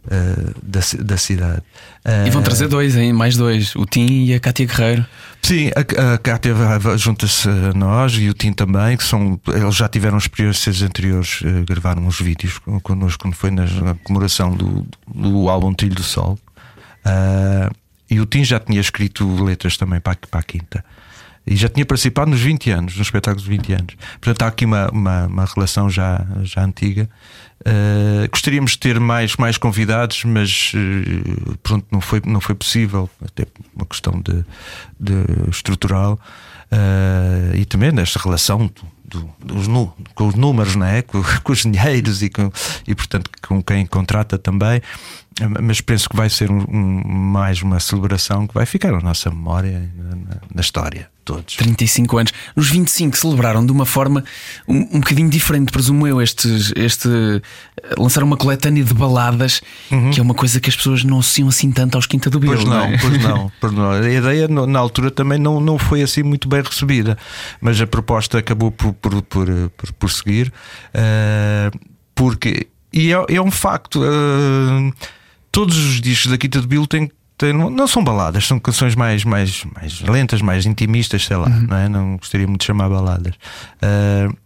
uh, 0.09 0.55
da, 0.62 0.81
da 1.05 1.16
cidade. 1.16 1.62
Uh, 2.05 2.27
e 2.27 2.31
vão 2.31 2.42
trazer 2.42 2.68
dois, 2.68 2.97
hein? 2.97 3.12
mais 3.12 3.37
dois, 3.37 3.75
o 3.77 3.87
Tim 3.87 4.25
e 4.25 4.35
a 4.35 4.40
Cátia 4.40 4.66
Guerreiro. 4.66 5.07
Sim, 5.42 5.71
a, 5.77 6.14
a 6.14 6.18
Cátia 6.18 6.55
junta-se 6.97 7.49
a 7.49 7.73
nós 7.75 8.14
e 8.14 8.29
o 8.29 8.35
Tim 8.35 8.53
também, 8.53 8.97
que 8.97 9.05
são, 9.05 9.40
eles 9.49 9.77
já 9.77 9.88
tiveram 9.88 10.18
experiências 10.18 10.83
anteriores, 10.83 11.40
uh, 11.42 11.64
gravaram 11.66 12.07
uns 12.07 12.21
vídeos 12.21 12.59
connosco 12.83 13.23
quando 13.23 13.35
foi 13.35 13.51
na, 13.51 13.64
na 13.64 13.94
comemoração 13.94 14.55
do, 14.55 14.87
do 15.07 15.49
álbum 15.49 15.73
Trilho 15.73 15.94
do 15.94 16.03
Sol. 16.03 16.38
e 18.11 18.21
o 18.21 18.27
Tim 18.27 18.44
já 18.44 18.59
tinha 18.59 18.81
escrito 18.81 19.44
letras 19.44 19.77
também 19.77 20.01
para, 20.01 20.16
para 20.31 20.40
a 20.40 20.42
quinta 20.42 20.85
e 21.48 21.56
já 21.56 21.68
tinha 21.68 21.87
participado 21.87 22.30
nos 22.30 22.40
20 22.40 22.70
anos, 22.70 22.96
nos 22.96 23.06
espetáculos 23.06 23.44
de 23.44 23.50
20 23.50 23.72
anos. 23.72 23.96
Portanto, 24.20 24.42
há 24.42 24.46
aqui 24.48 24.64
uma, 24.64 24.88
uma, 24.90 25.26
uma 25.26 25.44
relação 25.44 25.88
já, 25.88 26.26
já 26.42 26.62
antiga. 26.62 27.08
Uh, 27.61 28.28
gostaríamos 28.30 28.72
de 28.72 28.78
ter 28.78 29.00
mais, 29.00 29.37
mais 29.37 29.56
convidados, 29.58 30.22
mas 30.24 30.72
uh, 30.74 31.58
pronto, 31.62 31.87
não 31.90 32.00
foi, 32.00 32.22
não 32.24 32.40
foi 32.40 32.54
possível, 32.54 33.11
até 33.24 33.46
uma 33.74 33.87
questão 33.87 34.20
de, 34.20 34.44
de 35.00 35.50
estrutural 35.50 36.20
uh, 36.70 37.56
e 37.56 37.64
também 37.64 37.90
nesta 37.90 38.20
relação 38.20 38.70
do, 39.04 39.28
dos, 39.38 39.66
com 40.14 40.28
os 40.28 40.34
números, 40.34 40.76
não 40.76 40.87
é? 40.87 41.02
com, 41.02 41.22
com 41.42 41.52
os 41.52 41.62
dinheiros 41.62 42.22
e, 42.22 42.28
com, 42.28 42.52
e 42.87 42.94
portanto 42.94 43.30
com 43.46 43.62
quem 43.62 43.87
contrata 43.87 44.38
também 44.38 44.80
mas 45.61 45.81
penso 45.81 46.09
que 46.09 46.16
vai 46.16 46.29
ser 46.29 46.51
um, 46.51 46.64
um, 46.68 47.03
mais 47.09 47.62
uma 47.62 47.79
celebração 47.79 48.46
que 48.46 48.55
vai 48.55 48.66
ficar 48.66 48.92
na 48.92 49.01
nossa 49.01 49.31
memória, 49.31 49.90
na, 49.96 50.37
na, 50.55 50.61
história. 50.61 51.09
Todos. 51.24 51.57
35 51.57 52.18
anos. 52.18 52.33
Nos 52.57 52.70
25 52.70 53.16
celebraram 53.16 53.64
de 53.64 53.70
uma 53.70 53.85
forma 53.85 54.24
um, 54.66 54.96
um 54.96 55.01
bocadinho 55.01 55.29
diferente, 55.29 55.70
presumo 55.70 56.07
eu. 56.07 56.22
Este, 56.22 56.48
este, 56.74 57.09
lançaram 57.96 58.27
uma 58.27 58.37
coletânea 58.37 58.83
de 58.83 58.94
baladas, 58.94 59.61
uhum. 59.90 60.11
que 60.11 60.18
é 60.18 60.22
uma 60.22 60.35
coisa 60.35 60.59
que 60.59 60.70
as 60.70 60.77
pessoas 60.77 61.05
não 61.05 61.18
associam 61.18 61.48
assim 61.48 61.70
tanto 61.70 61.96
aos 61.96 62.07
Quinta 62.07 62.31
do 62.31 62.40
Bill. 62.40 62.55
Pois 62.55 62.64
não, 62.64 62.90
não 62.90 62.98
pois 62.98 63.18
não, 63.22 63.53
pois 63.61 63.72
não. 63.72 63.90
A 63.90 64.11
ideia 64.11 64.48
na 64.48 64.79
altura 64.79 65.11
também 65.11 65.38
não, 65.38 65.61
não 65.61 65.79
foi 65.79 66.03
assim 66.03 66.22
muito 66.22 66.48
bem 66.48 66.62
recebida, 66.62 67.16
mas 67.61 67.81
a 67.81 67.87
proposta 67.87 68.38
acabou 68.38 68.70
por, 68.70 68.94
por, 68.94 69.22
por, 69.22 69.46
por, 69.77 69.92
por 69.92 70.11
seguir, 70.11 70.53
uh, 70.94 71.79
porque. 72.14 72.66
E 72.90 73.12
é, 73.12 73.37
é 73.37 73.40
um 73.40 73.51
facto. 73.51 74.01
Uh, 74.01 74.92
todos 75.59 75.77
os 75.77 76.01
discos 76.01 76.31
da 76.31 76.38
Quinta 76.38 76.61
de 76.61 76.68
Bill 76.68 76.87
têm, 76.87 77.11
tem, 77.37 77.53
não 77.53 77.88
são 77.88 78.05
baladas, 78.05 78.47
são 78.47 78.61
canções 78.61 78.94
mais, 78.94 79.25
mais, 79.25 79.64
mais 79.64 80.01
lentas, 80.03 80.40
mais 80.40 80.64
intimistas, 80.64 81.25
sei 81.25 81.37
lá, 81.37 81.49
uhum. 81.49 81.66
não, 81.66 81.77
é? 81.77 81.88
não 81.88 82.16
gostaria 82.16 82.47
muito 82.47 82.61
de 82.61 82.66
chamar 82.66 82.88
baladas. 82.88 83.35
Uh, 83.83 84.37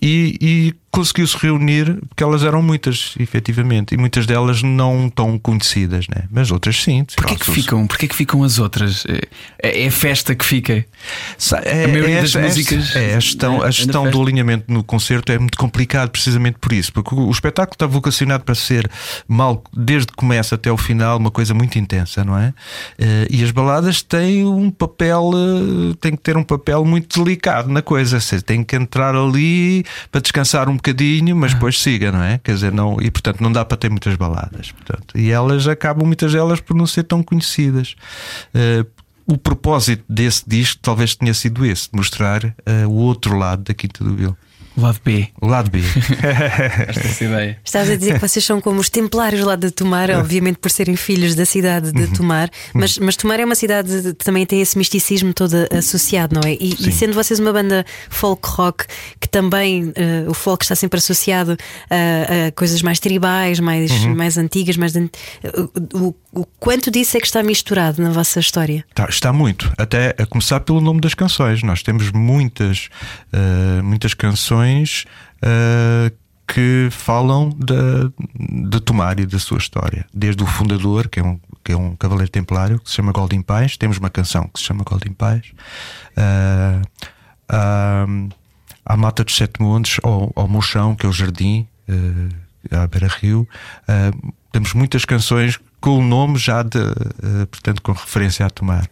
e, 0.00 0.38
e 0.40 0.74
conseguiu-se 0.90 1.36
reunir, 1.36 1.98
porque 2.08 2.22
elas 2.22 2.42
eram 2.42 2.62
muitas, 2.62 3.14
efetivamente, 3.18 3.94
e 3.94 3.98
muitas 3.98 4.26
delas 4.26 4.62
não 4.62 5.08
tão 5.08 5.38
conhecidas, 5.38 6.06
né? 6.08 6.24
mas 6.30 6.50
outras 6.50 6.82
sim. 6.82 7.04
Porquê 7.16 7.36
que, 7.36 7.50
ficam, 7.50 7.86
porquê 7.86 8.08
que 8.08 8.14
ficam 8.14 8.42
as 8.42 8.58
outras? 8.58 9.04
É, 9.62 9.84
é 9.84 9.86
a 9.86 9.90
festa 9.90 10.34
que 10.34 10.44
fica. 10.44 10.84
É, 11.64 11.84
a 11.84 11.88
maioria 11.88 12.18
é, 12.18 12.22
das 12.22 12.34
é, 12.34 12.42
músicas. 12.42 12.96
É, 12.96 13.14
a 13.14 13.20
gestão, 13.20 13.62
a 13.62 13.70
gestão 13.70 14.10
do 14.10 14.20
alinhamento 14.20 14.72
no 14.72 14.82
concerto 14.82 15.30
é 15.32 15.38
muito 15.38 15.56
complicado, 15.56 16.10
precisamente 16.10 16.58
por 16.58 16.72
isso, 16.72 16.92
porque 16.92 17.14
o, 17.14 17.28
o 17.28 17.30
espetáculo 17.30 17.74
está 17.74 17.86
vocacionado 17.86 18.44
para 18.44 18.54
ser 18.54 18.90
mal 19.28 19.62
desde 19.72 20.08
que 20.08 20.14
começa 20.14 20.56
até 20.56 20.70
o 20.70 20.76
final, 20.76 21.18
uma 21.18 21.30
coisa 21.30 21.54
muito 21.54 21.78
intensa, 21.78 22.24
não 22.24 22.36
é? 22.36 22.52
Eh, 22.98 23.28
e 23.30 23.44
as 23.44 23.50
baladas 23.50 24.02
têm 24.02 24.44
um 24.44 24.70
papel, 24.70 25.30
eh, 25.34 25.96
têm 26.00 26.12
que 26.12 26.22
ter 26.22 26.36
um 26.36 26.42
papel 26.42 26.84
muito 26.84 27.22
delicado 27.22 27.68
na 27.68 27.82
coisa, 27.82 28.20
você 28.20 28.40
tem 28.40 28.64
que 28.64 28.76
entrar 28.76 29.14
ali 29.14 29.84
para 30.10 30.20
descansar 30.20 30.68
um 30.68 30.76
bocadinho, 30.80 31.36
mas 31.36 31.54
depois 31.54 31.80
siga, 31.80 32.10
não 32.10 32.22
é? 32.22 32.38
Quer 32.38 32.54
dizer, 32.54 32.72
não, 32.72 33.00
e 33.00 33.10
portanto 33.10 33.40
não 33.40 33.52
dá 33.52 33.64
para 33.64 33.76
ter 33.76 33.88
muitas 33.90 34.16
baladas. 34.16 34.72
Portanto, 34.72 35.16
e 35.16 35.30
elas 35.30 35.68
acabam, 35.68 36.06
muitas 36.06 36.32
delas, 36.32 36.60
por 36.60 36.74
não 36.74 36.86
ser 36.86 37.04
tão 37.04 37.22
conhecidas. 37.22 37.94
Uh, 38.54 38.88
o 39.26 39.38
propósito 39.38 40.02
desse 40.08 40.42
disco 40.46 40.80
talvez 40.82 41.14
tenha 41.14 41.32
sido 41.34 41.64
esse, 41.64 41.88
mostrar 41.92 42.44
uh, 42.44 42.88
o 42.88 42.94
outro 42.94 43.36
lado 43.36 43.62
da 43.62 43.74
Quinta 43.74 44.02
do 44.02 44.12
Bill. 44.12 44.36
O 44.76 44.82
lado 44.82 45.00
B. 45.04 45.28
O 45.40 45.46
lado 45.46 45.70
B. 45.70 45.80
Esta 46.88 47.24
ideia. 47.24 47.58
Estás 47.64 47.90
a 47.90 47.96
dizer 47.96 48.14
que 48.14 48.20
vocês 48.20 48.44
são 48.44 48.60
como 48.60 48.80
os 48.80 48.88
templários 48.88 49.44
lá 49.44 49.56
de 49.56 49.70
Tomar, 49.70 50.10
obviamente 50.10 50.58
por 50.58 50.70
serem 50.70 50.96
filhos 50.96 51.34
da 51.34 51.44
cidade 51.44 51.92
de 51.92 52.02
uhum. 52.04 52.12
Tomar, 52.12 52.50
mas, 52.72 52.98
mas 52.98 53.16
Tomar 53.16 53.40
é 53.40 53.44
uma 53.44 53.54
cidade 53.54 54.14
que 54.16 54.24
também 54.24 54.46
tem 54.46 54.60
esse 54.60 54.78
misticismo 54.78 55.34
todo 55.34 55.54
associado, 55.72 56.34
não 56.40 56.48
é? 56.48 56.54
E, 56.54 56.76
e 56.78 56.92
sendo 56.92 57.14
vocês 57.14 57.40
uma 57.40 57.52
banda 57.52 57.84
folk 58.08 58.48
rock, 58.48 58.84
que 59.18 59.28
também 59.28 59.86
uh, 59.88 60.30
o 60.30 60.34
folk 60.34 60.64
está 60.64 60.76
sempre 60.76 60.98
associado 60.98 61.56
a, 61.90 62.46
a 62.48 62.52
coisas 62.52 62.80
mais 62.80 63.00
tribais, 63.00 63.58
mais, 63.58 63.90
uhum. 63.90 64.14
mais 64.14 64.38
antigas, 64.38 64.76
mais. 64.76 64.94
Uh, 64.94 65.10
o, 65.94 66.14
o 66.32 66.44
quanto 66.58 66.90
disso 66.90 67.16
é 67.16 67.20
que 67.20 67.26
está 67.26 67.42
misturado 67.42 68.00
na 68.00 68.10
vossa 68.10 68.38
história? 68.38 68.84
Está, 68.88 69.06
está 69.08 69.32
muito, 69.32 69.72
até 69.76 70.14
a 70.16 70.26
começar 70.26 70.60
pelo 70.60 70.80
nome 70.80 71.00
das 71.00 71.14
canções. 71.14 71.62
Nós 71.62 71.82
temos 71.82 72.12
muitas, 72.12 72.88
uh, 73.32 73.82
muitas 73.82 74.14
canções 74.14 74.59
uh, 75.42 76.14
que 76.46 76.88
falam 76.90 77.50
de, 77.50 78.68
de 78.68 78.80
Tomar 78.80 79.20
e 79.20 79.26
da 79.26 79.38
sua 79.38 79.58
história. 79.58 80.04
Desde 80.12 80.42
o 80.42 80.46
fundador, 80.46 81.08
que 81.08 81.20
é 81.20 81.22
um, 81.22 81.38
que 81.62 81.72
é 81.72 81.76
um 81.76 81.94
cavaleiro 81.94 82.30
templário, 82.30 82.80
que 82.80 82.90
se 82.90 82.96
chama 82.96 83.12
Golden 83.12 83.40
Paz. 83.40 83.76
Temos 83.76 83.98
uma 83.98 84.10
canção 84.10 84.48
que 84.52 84.58
se 84.58 84.66
chama 84.66 84.82
Golden 84.82 85.12
Paz. 85.12 85.42
Uh, 86.16 86.82
uh, 87.52 88.28
à 88.84 88.96
Mata 88.96 89.22
dos 89.22 89.36
Sete 89.36 89.62
Montes, 89.62 90.00
ao, 90.02 90.32
ao 90.34 90.48
Mochão, 90.48 90.96
que 90.96 91.06
é 91.06 91.08
o 91.08 91.12
jardim, 91.12 91.68
uh, 91.88 92.76
à 92.76 92.86
Beira 92.88 93.06
Rio. 93.08 93.48
Uh, 93.82 94.32
temos 94.50 94.74
muitas 94.74 95.04
canções 95.04 95.60
com 95.80 95.98
o 95.98 96.02
nome 96.02 96.36
já 96.36 96.62
de, 96.62 96.78
uh, 96.78 97.46
portanto, 97.48 97.80
com 97.82 97.92
referência 97.92 98.44
a 98.44 98.50
tomar. 98.50 98.88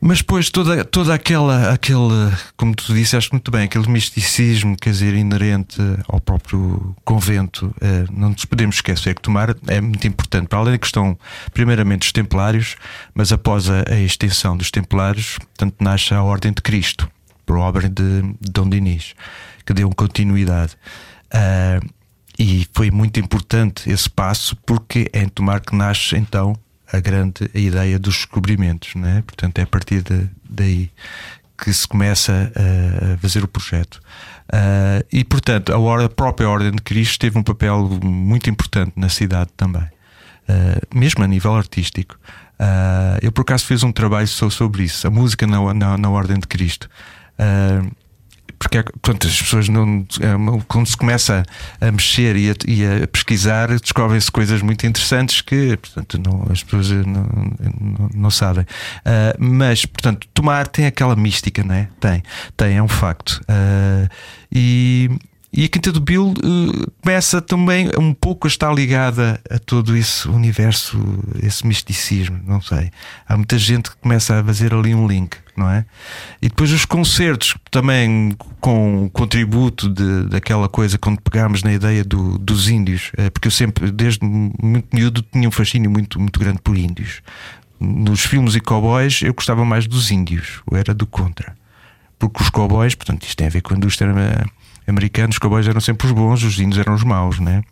Mas 0.00 0.18
depois 0.18 0.50
toda, 0.50 0.84
toda 0.84 1.14
aquela, 1.14 1.72
aquele, 1.72 2.30
como 2.56 2.74
tu 2.74 2.92
disseste 2.92 3.32
muito 3.32 3.50
bem, 3.50 3.64
aquele 3.64 3.88
misticismo, 3.88 4.76
quer 4.76 4.90
dizer, 4.90 5.14
inerente 5.14 5.80
ao 6.06 6.20
próprio 6.20 6.94
convento, 7.04 7.74
eh, 7.80 8.04
não 8.12 8.30
nos 8.30 8.44
podemos 8.44 8.76
esquecer 8.76 9.14
que 9.14 9.22
tomar 9.22 9.56
é 9.66 9.80
muito 9.80 10.06
importante, 10.06 10.48
para 10.48 10.58
além 10.58 10.72
da 10.72 10.78
questão, 10.78 11.18
primeiramente, 11.52 12.00
dos 12.00 12.12
templários, 12.12 12.76
mas 13.14 13.32
após 13.32 13.70
a, 13.70 13.84
a 13.90 13.98
extensão 13.98 14.56
dos 14.56 14.70
templários, 14.70 15.38
portanto, 15.38 15.76
nasce 15.80 16.12
a 16.12 16.22
Ordem 16.22 16.52
de 16.52 16.60
Cristo, 16.60 17.10
por 17.46 17.56
obra 17.56 17.88
de, 17.88 18.22
de 18.22 18.50
Dom 18.52 18.68
Dinis, 18.68 19.14
que 19.64 19.72
deu 19.72 19.88
continuidade. 19.90 20.74
Uh, 21.32 21.96
e 22.38 22.66
foi 22.74 22.90
muito 22.90 23.18
importante 23.18 23.90
esse 23.90 24.10
passo 24.10 24.54
porque 24.56 25.08
é 25.12 25.22
em 25.22 25.28
Tomar 25.28 25.60
que 25.60 25.74
nasce 25.74 26.16
então 26.16 26.54
a 26.92 27.00
grande 27.00 27.50
a 27.54 27.58
ideia 27.58 27.98
dos 27.98 28.14
descobrimentos, 28.16 28.94
né? 28.94 29.22
portanto 29.26 29.58
é 29.58 29.62
a 29.62 29.66
partir 29.66 30.02
de, 30.02 30.28
daí 30.48 30.90
que 31.58 31.72
se 31.72 31.88
começa 31.88 32.52
a, 32.54 33.16
fazer 33.18 33.42
o 33.42 33.48
projeto. 33.48 34.00
Uh, 34.46 35.04
e 35.12 35.24
portanto 35.24 35.72
a, 35.72 36.04
a, 36.04 36.08
própria 36.08 36.48
Ordem 36.48 36.72
de 36.72 36.82
Cristo 36.82 37.18
teve 37.18 37.36
um 37.38 37.42
papel 37.42 37.88
muito 38.02 38.48
importante 38.48 38.92
na 38.94 39.08
cidade 39.08 39.50
também, 39.56 39.82
uh, 39.82 40.96
mesmo 40.96 41.24
a 41.24 41.26
nível 41.26 41.54
artístico. 41.54 42.16
Uh, 42.58 43.18
eu 43.20 43.32
por 43.32 43.42
acaso 43.42 43.66
fiz 43.66 43.82
um 43.82 43.92
trabalho 43.92 44.28
sobre 44.28 44.84
isso, 44.84 45.06
a 45.06 45.10
música 45.10 45.46
na, 45.46 45.74
na, 45.74 45.98
na 45.98 46.10
Ordem 46.10 46.38
de 46.38 46.46
Cristo. 46.46 46.88
Uh, 47.38 47.90
porque 48.58 48.82
portanto, 48.82 49.26
as 49.26 49.40
pessoas 49.40 49.68
não, 49.68 50.06
é 50.20 50.62
quando 50.68 50.86
se 50.86 50.96
começa 50.96 51.44
a 51.80 51.92
mexer 51.92 52.36
e 52.36 52.50
a, 52.50 52.54
e 52.66 53.02
a 53.02 53.06
pesquisar, 53.06 53.68
descobrem-se 53.68 54.30
coisas 54.30 54.62
muito 54.62 54.86
interessantes 54.86 55.40
que 55.40 55.76
portanto, 55.76 56.20
não, 56.24 56.46
as 56.50 56.62
pessoas 56.62 56.90
não, 56.90 57.26
não, 57.80 58.10
não 58.14 58.30
sabem. 58.30 58.64
Uh, 58.64 59.36
mas, 59.38 59.84
portanto, 59.84 60.26
tomar 60.32 60.66
tem 60.68 60.86
aquela 60.86 61.16
mística, 61.16 61.62
não 61.62 61.74
é? 61.74 61.88
Tem, 62.00 62.22
tem, 62.56 62.76
é 62.76 62.82
um 62.82 62.88
facto. 62.88 63.40
Uh, 63.42 64.08
e 64.50 65.10
e 65.56 65.64
a 65.64 65.68
Quinta 65.68 65.90
do 65.90 66.00
Bill 66.00 66.34
uh, 66.44 66.90
começa 67.00 67.40
também 67.40 67.88
um 67.98 68.12
pouco 68.12 68.46
a 68.46 68.48
estar 68.48 68.70
ligada 68.74 69.40
a 69.48 69.58
todo 69.58 69.96
esse 69.96 70.28
universo, 70.28 70.98
esse 71.42 71.66
misticismo, 71.66 72.38
não 72.46 72.60
sei. 72.60 72.90
Há 73.26 73.38
muita 73.38 73.56
gente 73.56 73.90
que 73.90 73.96
começa 73.96 74.38
a 74.38 74.44
fazer 74.44 74.74
ali 74.74 74.94
um 74.94 75.08
link, 75.08 75.34
não 75.56 75.68
é? 75.70 75.84
E 76.40 76.48
depois 76.48 76.70
os 76.72 76.84
concertos, 76.84 77.54
também 77.70 78.36
com 78.60 79.04
o 79.04 79.10
contributo 79.10 79.88
de, 79.88 80.24
daquela 80.28 80.68
coisa, 80.68 80.98
quando 80.98 81.20
pegámos 81.20 81.62
na 81.62 81.72
ideia 81.72 82.04
do, 82.04 82.38
dos 82.38 82.68
índios, 82.68 83.10
uh, 83.18 83.30
porque 83.30 83.48
eu 83.48 83.52
sempre, 83.52 83.90
desde 83.90 84.24
muito 84.24 84.88
miúdo, 84.94 85.22
tinha 85.22 85.48
um 85.48 85.52
fascínio 85.52 85.90
muito, 85.90 86.20
muito 86.20 86.38
grande 86.38 86.60
por 86.62 86.76
índios. 86.76 87.22
Nos 87.78 88.20
filmes 88.20 88.54
e 88.54 88.60
cowboys, 88.60 89.22
eu 89.22 89.34
gostava 89.34 89.64
mais 89.64 89.86
dos 89.86 90.10
índios, 90.10 90.62
era 90.72 90.94
do 90.94 91.06
contra. 91.06 91.54
Porque 92.18 92.42
os 92.42 92.48
cowboys, 92.48 92.94
portanto, 92.94 93.24
isto 93.24 93.36
tem 93.36 93.46
a 93.46 93.50
ver 93.50 93.60
com 93.60 93.74
a 93.74 93.76
indústria 93.76 94.10
americanos, 94.86 95.36
os 95.36 95.38
cowboys 95.38 95.68
eram 95.68 95.80
sempre 95.80 96.06
os 96.06 96.12
bons, 96.12 96.42
os 96.42 96.58
índios 96.58 96.78
eram 96.78 96.94
os 96.94 97.04
maus, 97.04 97.38
né? 97.38 97.62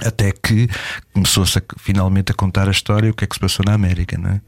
Até 0.00 0.32
que 0.32 0.68
começou-se 1.12 1.62
finalmente 1.78 2.32
a 2.32 2.34
contar 2.34 2.68
a 2.68 2.70
história 2.72 3.10
o 3.10 3.14
que 3.14 3.24
é 3.24 3.26
que 3.26 3.34
se 3.34 3.40
passou 3.40 3.64
na 3.64 3.74
América, 3.74 4.18
né? 4.18 4.40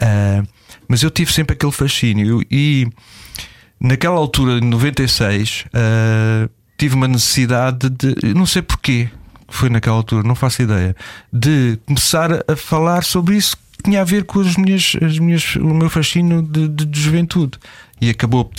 Uh, 0.00 0.48
mas 0.88 1.02
eu 1.02 1.10
tive 1.10 1.30
sempre 1.32 1.54
aquele 1.54 1.72
fascínio 1.72 2.42
e 2.50 2.88
naquela 3.78 4.16
altura, 4.16 4.58
em 4.58 4.68
96, 4.68 5.66
uh, 5.66 6.50
tive 6.78 6.94
uma 6.94 7.08
necessidade 7.08 7.90
de. 7.90 8.34
Não 8.34 8.46
sei 8.46 8.62
porquê, 8.62 9.10
foi 9.48 9.68
naquela 9.68 9.96
altura, 9.96 10.26
não 10.26 10.34
faço 10.34 10.62
ideia, 10.62 10.96
de 11.30 11.78
começar 11.86 12.30
a 12.48 12.56
falar 12.56 13.04
sobre 13.04 13.36
isso 13.36 13.56
que 13.56 13.82
tinha 13.84 14.00
a 14.00 14.04
ver 14.04 14.24
com 14.24 14.40
as 14.40 14.56
minhas, 14.56 14.96
as 15.02 15.18
minhas, 15.18 15.56
o 15.56 15.74
meu 15.74 15.90
fascínio 15.90 16.40
de, 16.40 16.68
de, 16.68 16.86
de 16.86 17.00
juventude 17.00 17.58
e 18.00 18.10
acabou 18.10 18.50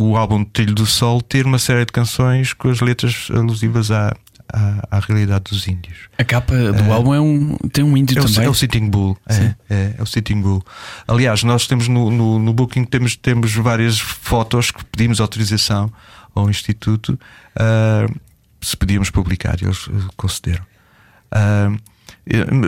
o 0.00 0.16
álbum 0.16 0.42
Trilho 0.44 0.74
do 0.74 0.86
Sol 0.86 1.20
ter 1.20 1.44
uma 1.44 1.58
série 1.58 1.84
de 1.84 1.92
canções 1.92 2.52
com 2.52 2.68
as 2.68 2.80
letras 2.80 3.28
alusivas 3.30 3.90
à, 3.90 4.16
à, 4.52 4.96
à 4.96 5.00
realidade 5.00 5.44
dos 5.50 5.66
índios. 5.66 5.96
A 6.18 6.24
capa 6.24 6.54
do 6.54 6.84
uh, 6.84 6.92
álbum 6.92 7.14
é 7.14 7.20
um, 7.20 7.56
tem 7.72 7.84
um 7.84 7.96
índio 7.96 8.18
é 8.18 8.22
também. 8.22 8.40
O, 8.40 8.42
é 8.42 8.48
o 8.48 8.54
Sitting 8.54 8.88
Bull. 8.88 9.16
É, 9.28 9.34
é, 9.68 9.94
é, 9.98 10.02
o 10.02 10.06
Sitting 10.06 10.40
Bull. 10.40 10.64
Aliás, 11.06 11.42
nós 11.42 11.66
temos 11.66 11.88
no, 11.88 12.10
no, 12.10 12.38
no, 12.38 12.52
Booking 12.52 12.84
temos, 12.84 13.16
temos 13.16 13.54
várias 13.54 13.98
fotos 13.98 14.70
que 14.70 14.84
pedimos 14.84 15.20
autorização 15.20 15.92
ao 16.34 16.50
Instituto 16.50 17.18
uh, 17.56 18.20
se 18.60 18.76
podíamos 18.76 19.10
publicar 19.10 19.56
eles 19.62 19.88
concederam. 20.16 20.64
Uh, 21.32 21.78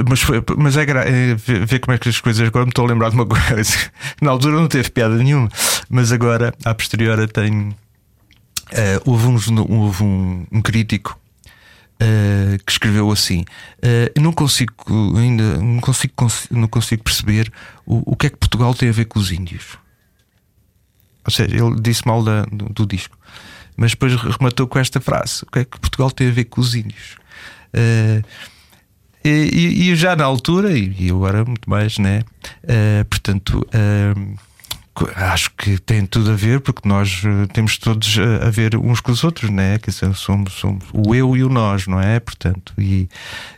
mas, 0.09 0.21
foi, 0.21 0.43
mas 0.57 0.77
é, 0.77 0.83
é 0.83 1.35
ver 1.35 1.81
como 1.81 1.95
é 1.95 1.99
que 1.99 2.09
as 2.09 2.21
coisas 2.21 2.47
agora 2.47 2.64
me 2.64 2.71
estou 2.71 2.85
a 2.85 2.88
lembrar 2.88 3.11
de 3.11 3.17
uma 3.17 3.27
coisa. 3.27 3.91
Na 4.23 4.31
altura 4.31 4.55
não 4.55 4.69
teve 4.69 4.91
piada 4.91 5.17
nenhuma, 5.17 5.49
mas 5.88 6.12
agora, 6.12 6.55
a 6.64 6.75
posteriori, 6.75 7.27
tem. 7.27 7.71
Uh, 8.71 9.01
houve, 9.07 9.27
uns, 9.27 9.49
houve 9.49 10.05
um, 10.05 10.47
um 10.53 10.61
crítico 10.61 11.19
uh, 12.03 12.65
que 12.65 12.73
escreveu 12.73 13.11
assim: 13.11 13.41
uh, 13.41 14.21
não 14.21 14.33
consigo 14.33 14.75
ainda 15.17 15.59
não 15.59 15.81
consigo, 15.81 16.15
não 16.51 16.69
consigo 16.69 17.03
perceber 17.03 17.53
o, 17.87 18.13
o 18.13 18.17
que 18.17 18.27
é 18.27 18.31
que 18.31 18.37
Portugal 18.37 18.75
tem 18.75 18.89
a 18.89 18.93
ver 18.93 19.07
com 19.07 19.19
os 19.19 19.31
índios. 19.33 19.79
Ou 21.25 21.31
seja, 21.31 21.55
ele 21.55 21.81
disse 21.81 22.07
mal 22.07 22.23
da, 22.23 22.42
do, 22.44 22.71
do, 22.71 22.87
disco, 22.87 23.19
mas 23.77 23.90
depois 23.90 24.15
rematou 24.15 24.67
com 24.67 24.79
esta 24.79 25.01
frase: 25.01 25.42
o 25.42 25.51
que 25.51 25.59
é 25.61 25.65
que 25.65 25.79
Portugal 25.79 26.11
tem 26.11 26.29
a 26.29 26.33
ver 26.33 26.44
com 26.44 26.61
os 26.61 26.75
índios? 26.75 27.17
Uh, 27.75 28.25
e, 29.25 29.90
e, 29.90 29.96
já 29.96 30.17
na 30.17 30.25
altura, 30.25 30.79
e, 30.79 31.11
agora 31.11 31.44
muito 31.44 31.69
mais, 31.69 31.99
né? 31.99 32.23
Portanto, 33.11 33.67
acho 35.15 35.51
que 35.57 35.79
tem 35.79 36.05
tudo 36.07 36.33
a 36.33 36.35
ver, 36.35 36.61
porque 36.61 36.88
nós 36.88 37.23
uh, 37.25 37.46
temos 37.53 37.77
todos 37.79 38.19
a, 38.19 38.46
a, 38.46 38.51
ver 38.51 38.77
uns 38.77 39.01
com 39.01 39.13
os 39.13 39.23
outros, 39.25 39.51
não 39.51 39.63
é? 39.63 39.79
Somos, 40.15 40.53
somos 40.53 40.85
o 40.92 41.15
eu 41.15 41.37
e 41.37 41.44
o 41.44 41.49
nós, 41.49 41.87
não 41.87 42.01
é? 42.01 42.19
Portanto, 42.21 42.73
e 42.79 43.09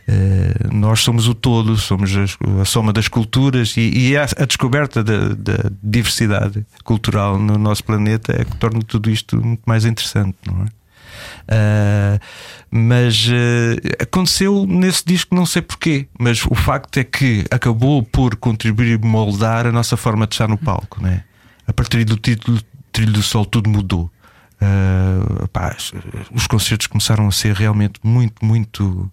uh, 0.07 0.73
nós 0.73 1.01
somos 1.01 1.27
o 1.27 1.33
todo, 1.33 1.77
somos 1.77 2.11
a, 2.15 2.61
a 2.61 2.65
soma 2.65 2.93
das 2.93 3.07
culturas 3.07 3.75
e, 3.77 4.09
e 4.09 4.17
a, 4.17 4.23
a, 4.23 4.45
descoberta 4.45 5.03
da, 5.03 5.29
da, 5.29 5.71
diversidade 5.81 6.65
cultural 6.83 7.39
no 7.39 7.57
nosso 7.57 7.83
planeta 7.83 8.33
é 8.39 8.45
que 8.45 8.55
torna 8.57 8.81
tudo 8.81 9.09
isto 9.09 9.35
muito 9.43 9.63
mais 9.65 9.85
interessante, 9.85 10.37
não 10.45 10.65
é? 10.65 10.81
Uh, 11.41 12.19
mas 12.69 13.27
uh, 13.27 14.01
aconteceu 14.01 14.65
nesse 14.65 15.03
disco, 15.05 15.35
não 15.35 15.45
sei 15.45 15.61
porquê, 15.61 16.07
mas 16.17 16.45
o 16.45 16.55
facto 16.55 16.97
é 16.97 17.03
que 17.03 17.45
acabou 17.51 18.03
por 18.03 18.35
contribuir 18.35 18.99
moldar 18.99 19.67
a 19.67 19.71
nossa 19.71 19.97
forma 19.97 20.25
de 20.25 20.35
estar 20.35 20.47
no 20.47 20.57
palco, 20.57 21.01
né? 21.01 21.23
A 21.71 21.73
partir 21.73 22.03
do 22.03 22.17
título 22.17 22.59
Trilho 22.91 23.13
do 23.13 23.23
Sol, 23.23 23.45
tudo 23.45 23.69
mudou. 23.69 24.11
Uh, 24.61 25.47
pá, 25.47 25.73
os 26.33 26.45
concertos 26.45 26.85
começaram 26.87 27.25
a 27.29 27.31
ser 27.31 27.55
realmente 27.55 27.97
muito, 28.03 28.43
muito 28.43 29.09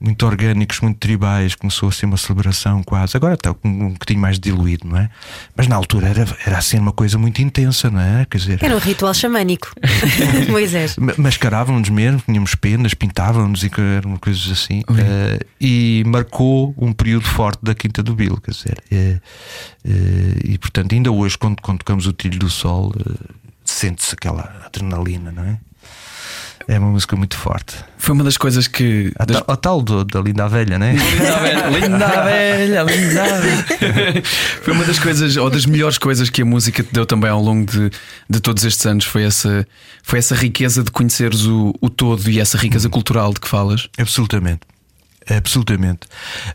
muito 0.00 0.24
orgânicos, 0.24 0.80
muito 0.80 0.98
tribais, 0.98 1.54
começou 1.54 1.90
a 1.90 1.92
ser 1.92 2.06
uma 2.06 2.16
celebração 2.16 2.82
quase. 2.82 3.16
Agora 3.16 3.34
está 3.34 3.50
um, 3.50 3.68
um 3.68 3.88
bocadinho 3.90 4.20
mais 4.20 4.38
diluído, 4.38 4.88
não 4.88 4.96
é? 4.96 5.10
Mas 5.54 5.68
na 5.68 5.76
altura 5.76 6.08
era, 6.08 6.26
era 6.46 6.58
assim 6.58 6.78
uma 6.78 6.92
coisa 6.92 7.18
muito 7.18 7.42
intensa, 7.42 7.90
não 7.90 8.00
é? 8.00 8.24
Quer 8.24 8.38
dizer, 8.38 8.58
era 8.62 8.74
um 8.74 8.78
ritual 8.78 9.12
xamânico, 9.12 9.72
Moisés. 10.48 10.96
Mascarávamos-nos 11.18 11.90
mesmo, 11.90 12.22
tínhamos 12.24 12.54
penas, 12.54 12.94
pintávamos 12.94 13.62
e 13.62 13.70
eram 13.96 14.16
coisas 14.16 14.50
assim. 14.50 14.80
Uh, 14.80 15.44
e 15.60 16.02
marcou 16.06 16.74
um 16.78 16.92
período 16.92 17.26
forte 17.26 17.60
da 17.62 17.74
Quinta 17.74 18.02
do 18.02 18.14
Bill, 18.14 18.38
quer 18.38 18.52
dizer. 18.52 18.78
Uh, 18.90 19.20
uh, 19.86 20.40
e 20.44 20.58
portanto, 20.58 20.94
ainda 20.94 21.12
hoje, 21.12 21.36
quando, 21.36 21.60
quando 21.60 21.78
tocamos 21.78 22.06
o 22.06 22.12
Trilho 22.12 22.38
do 22.38 22.48
Sol, 22.48 22.94
sente-se 23.64 24.14
aquela 24.14 24.62
adrenalina, 24.64 25.30
não 25.30 25.44
é? 25.44 25.58
É 26.68 26.78
uma 26.78 26.90
música 26.90 27.16
muito 27.16 27.36
forte. 27.36 27.76
Foi 27.98 28.14
uma 28.14 28.22
das 28.22 28.36
coisas 28.36 28.68
que. 28.68 29.12
A, 29.18 29.24
das... 29.24 29.42
a 29.46 29.56
tal 29.56 29.82
do, 29.82 30.04
da 30.04 30.20
Linda 30.20 30.48
Velha, 30.48 30.78
né? 30.78 30.92
Linda 30.92 31.38
Velha, 31.38 31.68
Linda 31.68 32.24
Velha, 32.24 32.82
Linda 32.82 33.40
Velha. 33.40 34.22
Foi 34.62 34.72
uma 34.74 34.84
das 34.84 34.98
coisas, 34.98 35.36
ou 35.36 35.50
das 35.50 35.66
melhores 35.66 35.98
coisas 35.98 36.30
que 36.30 36.42
a 36.42 36.44
música 36.44 36.82
te 36.82 36.92
deu 36.92 37.06
também 37.06 37.30
ao 37.30 37.42
longo 37.42 37.70
de, 37.70 37.90
de 38.28 38.40
todos 38.40 38.64
estes 38.64 38.84
anos. 38.86 39.04
Foi 39.04 39.24
essa, 39.24 39.66
foi 40.02 40.18
essa 40.18 40.34
riqueza 40.34 40.82
de 40.82 40.90
conheceres 40.90 41.44
o, 41.44 41.74
o 41.80 41.88
todo 41.88 42.28
e 42.30 42.38
essa 42.38 42.58
riqueza 42.58 42.88
hum. 42.88 42.90
cultural 42.90 43.32
de 43.32 43.40
que 43.40 43.48
falas. 43.48 43.88
Absolutamente. 43.98 44.60
Absolutamente. 45.28 46.00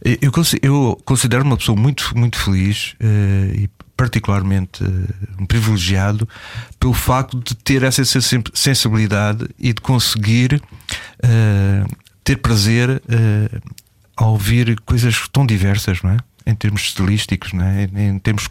Eu, 0.04 0.32
eu 0.62 1.02
considero 1.06 1.44
uma 1.44 1.58
pessoa 1.58 1.78
muito, 1.78 2.12
muito 2.16 2.38
feliz 2.38 2.96
uh, 3.02 3.56
e 3.56 3.70
particularmente 3.96 4.84
um 5.40 5.46
privilegiado 5.46 6.28
pelo 6.80 6.94
facto 6.94 7.40
de 7.40 7.56
ter 7.56 7.84
essa 7.84 8.04
sensibilidade 8.54 9.48
e 9.58 9.74
de 9.74 9.82
conseguir 9.82 10.62
uh, 11.24 11.96
ter 12.24 12.38
prazer 12.38 12.90
uh, 12.90 13.72
a 14.18 14.26
ouvir 14.26 14.80
coisas 14.82 15.28
tão 15.32 15.46
diversas, 15.46 16.02
não 16.02 16.12
é? 16.12 16.18
Em 16.48 16.54
termos 16.54 16.82
estilísticos, 16.82 17.54
não 17.54 17.66
é? 17.66 17.84
em 17.86 18.20
termos 18.20 18.48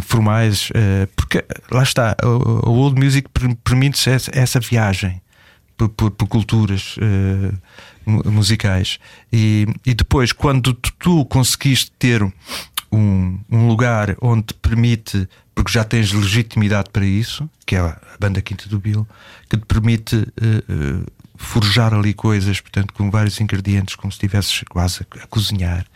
formais, 0.00 0.70
porque 1.14 1.44
lá 1.70 1.82
está, 1.82 2.16
a 2.22 2.70
old 2.70 2.98
music 2.98 3.28
permite 3.62 4.08
essa, 4.08 4.30
essa 4.32 4.58
viagem 4.60 5.20
por, 5.76 5.90
por, 5.90 6.10
por 6.10 6.26
culturas 6.26 6.96
musicais 8.06 8.98
e, 9.30 9.66
e 9.84 9.92
depois, 9.92 10.32
quando 10.32 10.72
tu, 10.72 10.92
tu 10.98 11.24
conseguiste 11.26 11.92
ter 11.98 12.22
um, 12.96 13.38
um 13.50 13.68
lugar 13.68 14.16
onde 14.20 14.44
te 14.44 14.54
permite, 14.54 15.28
porque 15.54 15.72
já 15.72 15.84
tens 15.84 16.12
legitimidade 16.12 16.90
para 16.90 17.04
isso, 17.04 17.48
que 17.64 17.76
é 17.76 17.80
a 17.80 17.98
banda 18.18 18.40
Quinta 18.40 18.68
do 18.68 18.78
Bill, 18.78 19.06
que 19.48 19.56
te 19.56 19.64
permite 19.66 20.16
uh, 20.16 20.22
uh, 20.22 21.06
forjar 21.36 21.92
ali 21.94 22.14
coisas, 22.14 22.60
portanto, 22.60 22.92
com 22.94 23.10
vários 23.10 23.40
ingredientes, 23.40 23.94
como 23.94 24.12
se 24.12 24.16
estivesses 24.16 24.62
quase 24.68 25.00
a, 25.02 25.24
a 25.24 25.26
cozinhar, 25.26 25.86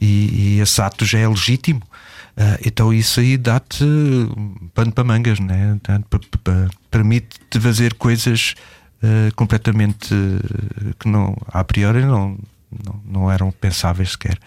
e, 0.00 0.56
e 0.56 0.60
esse 0.60 0.80
ato 0.80 1.04
já 1.04 1.18
é 1.18 1.28
legítimo. 1.28 1.82
Uh, 2.36 2.60
então 2.66 2.92
isso 2.92 3.18
aí 3.18 3.38
dá-te 3.38 3.84
pano 4.74 4.92
para 4.92 5.04
mangas, 5.04 5.40
né? 5.40 5.78
permite-te 6.90 7.58
fazer 7.58 7.94
coisas 7.94 8.54
uh, 9.02 9.34
completamente 9.34 10.12
uh, 10.12 10.94
que 10.98 11.08
não, 11.08 11.34
a 11.46 11.64
priori 11.64 12.04
não, 12.04 12.38
não, 12.84 13.02
não 13.06 13.32
eram 13.32 13.50
pensáveis 13.50 14.12
sequer. 14.12 14.38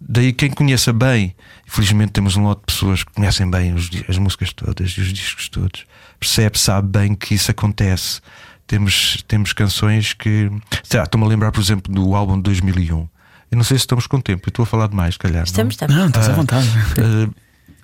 Daí 0.00 0.32
quem 0.32 0.50
conheça 0.50 0.92
bem, 0.92 1.34
infelizmente 1.68 2.12
temos 2.12 2.34
um 2.36 2.44
lote 2.44 2.60
de 2.60 2.66
pessoas 2.72 3.04
que 3.04 3.12
conhecem 3.12 3.50
bem 3.50 3.74
os, 3.74 3.90
as 4.08 4.16
músicas 4.16 4.52
todas 4.52 4.90
e 4.92 5.00
os 5.00 5.12
discos 5.12 5.48
todos, 5.48 5.84
percebe, 6.18 6.58
sabe 6.58 6.88
bem 6.88 7.14
que 7.14 7.34
isso 7.34 7.50
acontece. 7.50 8.20
Temos, 8.66 9.22
temos 9.26 9.52
canções 9.52 10.12
que. 10.12 10.50
Estou-me 10.82 11.26
a 11.26 11.28
lembrar, 11.28 11.50
por 11.50 11.60
exemplo, 11.60 11.92
do 11.92 12.14
álbum 12.14 12.36
de 12.36 12.42
2001. 12.44 13.08
Eu 13.50 13.56
não 13.56 13.64
sei 13.64 13.76
se 13.76 13.82
estamos 13.82 14.06
com 14.06 14.20
tempo, 14.20 14.46
eu 14.46 14.50
estou 14.50 14.62
a 14.62 14.66
falar 14.66 14.86
demais, 14.86 15.16
calhar. 15.16 15.42
Estamos, 15.42 15.76
não? 15.76 15.86
estamos. 15.86 15.96
Não, 15.96 16.06
estás 16.06 16.28
à 16.28 16.32
vontade. 16.32 16.68
Uh, 16.68 17.34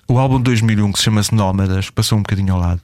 o 0.07 0.17
álbum 0.17 0.37
de 0.37 0.43
2001, 0.43 0.93
que 0.93 0.99
se 0.99 1.05
chama-se 1.05 1.35
Nómadas, 1.35 1.89
passou 1.89 2.17
um 2.17 2.21
bocadinho 2.21 2.53
ao 2.53 2.59
lado. 2.59 2.81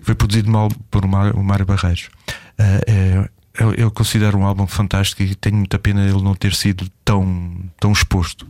Foi 0.00 0.14
produzido 0.14 0.50
por 0.90 1.04
o 1.04 1.08
Mário 1.08 1.64
Barreiros. 1.64 2.10
Uh, 2.58 2.82
é, 2.86 3.30
eu, 3.58 3.74
eu, 3.74 3.90
considero 3.90 4.38
um 4.38 4.44
álbum 4.44 4.66
fantástico 4.66 5.22
e 5.22 5.34
tenho 5.34 5.56
muita 5.56 5.78
pena 5.78 6.04
ele 6.04 6.22
não 6.22 6.34
ter 6.34 6.54
sido 6.54 6.88
tão, 7.04 7.54
tão 7.78 7.92
exposto. 7.92 8.46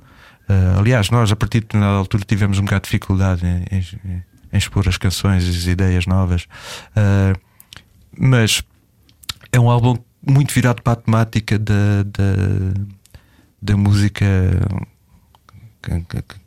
Uh, 0.48 0.78
aliás, 0.78 1.10
nós 1.10 1.30
a 1.32 1.36
partir 1.36 1.58
de 1.58 1.66
determinada 1.66 1.98
altura 1.98 2.24
tivemos 2.24 2.58
um 2.58 2.64
bocado 2.64 2.82
de 2.82 2.86
dificuldade 2.86 3.46
em, 3.46 3.64
em, 3.76 4.24
em 4.52 4.56
expor 4.56 4.88
as 4.88 4.96
canções, 4.96 5.48
as 5.48 5.66
ideias 5.66 6.06
novas, 6.06 6.42
uh, 6.96 7.38
mas 8.18 8.62
é 9.52 9.58
um 9.58 9.70
álbum 9.70 9.96
muito 10.26 10.54
virado 10.54 10.82
para 10.82 10.92
a 10.92 10.96
temática 10.96 11.58
da, 11.58 12.02
da, 12.04 12.82
da 13.60 13.76
música 13.76 14.24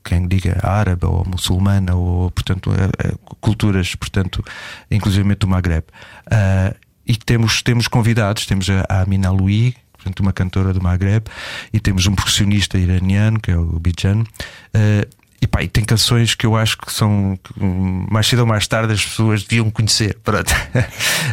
quem 0.04 0.28
diga 0.28 0.60
árabe 0.64 1.06
ou 1.06 1.26
muçulmana 1.26 1.94
ou 1.94 2.32
portanto 2.32 2.72
é, 2.72 3.14
culturas 3.42 3.94
portanto 3.96 4.44
inclusive 4.90 5.36
do 5.36 5.46
Maghreb 5.46 5.84
uh, 6.28 6.85
e 7.06 7.16
temos, 7.16 7.62
temos 7.62 7.88
convidados, 7.88 8.46
temos 8.46 8.70
a, 8.70 8.86
a 8.90 9.02
Amina 9.02 9.32
Louis, 9.32 9.74
portanto, 9.94 10.20
uma 10.20 10.34
cantora 10.34 10.74
do 10.74 10.82
Maghreb, 10.82 11.28
e 11.74 11.80
temos 11.80 12.06
um 12.08 12.16
percussionista 12.16 12.78
iraniano, 12.78 13.40
que 13.40 13.52
é 13.52 13.58
o 13.58 13.80
Bijan. 13.80 14.22
Uh, 14.22 15.26
e, 15.42 15.48
pá, 15.48 15.64
e 15.64 15.68
tem 15.68 15.84
canções 15.84 16.34
que 16.34 16.46
eu 16.46 16.56
acho 16.56 16.78
que 16.78 16.92
são 16.92 17.38
que, 17.44 17.54
mais 17.60 18.28
cedo 18.28 18.40
ou 18.40 18.46
mais 18.46 18.68
tarde 18.68 18.94
as 18.94 19.04
pessoas 19.04 19.44
deviam 19.44 19.70
conhecer. 19.70 20.18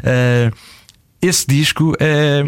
Uh, 0.02 0.54
esse 1.20 1.46
disco 1.46 1.94
é, 2.00 2.44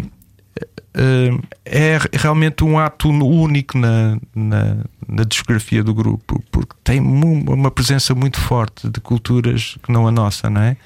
é 1.65 1.97
realmente 2.13 2.63
um 2.63 2.77
ato 2.77 3.09
único 3.09 3.77
na, 3.77 4.17
na, 4.33 4.77
na, 5.07 5.23
discografia 5.23 5.83
do 5.83 5.93
grupo, 5.93 6.43
porque 6.51 6.73
tem 6.83 6.99
uma 6.99 7.71
presença 7.71 8.13
muito 8.13 8.39
forte 8.39 8.89
de 8.89 8.99
culturas 8.99 9.77
que 9.83 9.91
não 9.91 10.07
a 10.07 10.11
nossa, 10.11 10.49
não 10.49 10.61
é? 10.61 10.77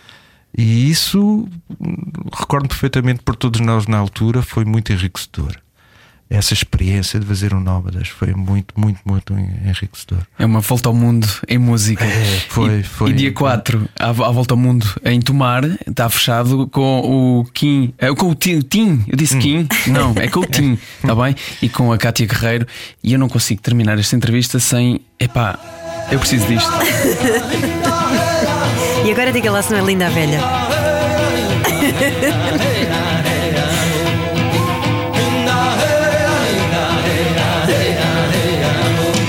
E 0.57 0.89
isso, 0.89 1.47
recordo 2.37 2.67
perfeitamente 2.67 3.21
por 3.23 3.35
todos 3.35 3.59
nós 3.59 3.87
na 3.87 3.97
altura, 3.97 4.41
foi 4.41 4.65
muito 4.65 4.91
enriquecedor. 4.91 5.55
Essa 6.29 6.53
experiência 6.53 7.19
de 7.19 7.25
fazer 7.25 7.55
um 7.55 7.59
Nómadas 7.59 8.07
foi 8.07 8.35
muito, 8.35 8.79
muito, 8.79 8.99
muito 9.03 9.33
enriquecedor. 9.33 10.19
É 10.37 10.45
uma 10.45 10.59
volta 10.59 10.87
ao 10.87 10.93
mundo 10.93 11.27
em 11.47 11.57
música. 11.57 12.05
É, 12.05 12.39
foi, 12.49 12.81
e, 12.81 12.83
foi. 12.83 13.09
E 13.09 13.13
dia 13.13 13.33
4, 13.33 13.89
à, 13.97 14.11
volta 14.11 14.53
ao 14.53 14.57
mundo 14.57 14.85
em 15.03 15.19
Tomar, 15.19 15.63
está 15.87 16.07
fechado 16.07 16.67
com 16.67 16.99
o 17.39 17.45
Kim. 17.45 17.95
É, 17.97 18.13
com 18.13 18.29
o 18.29 18.35
Tim. 18.35 18.61
Tim 18.61 19.03
eu 19.07 19.17
disse 19.17 19.37
hum. 19.37 19.39
Kim? 19.39 19.67
Não, 19.87 20.13
é 20.17 20.27
com 20.27 20.41
o 20.41 20.45
Tim, 20.45 20.77
está 21.01 21.15
bem? 21.15 21.35
E 21.63 21.67
com 21.67 21.91
a 21.91 21.97
Cátia 21.97 22.27
Guerreiro. 22.27 22.67
E 23.03 23.13
eu 23.13 23.17
não 23.17 23.27
consigo 23.27 23.59
terminar 23.59 23.97
esta 23.97 24.15
entrevista 24.15 24.59
sem. 24.59 25.01
Epá, 25.19 25.57
eu 26.11 26.19
preciso 26.19 26.45
disto. 26.45 26.69
E 29.09 29.11
agora 29.11 29.31
diga 29.31 29.49
lá 29.49 29.59
se 29.59 29.71
não 29.71 29.79
é 29.79 29.81
linda 29.81 30.05
a 30.05 30.09
velha. 30.11 30.39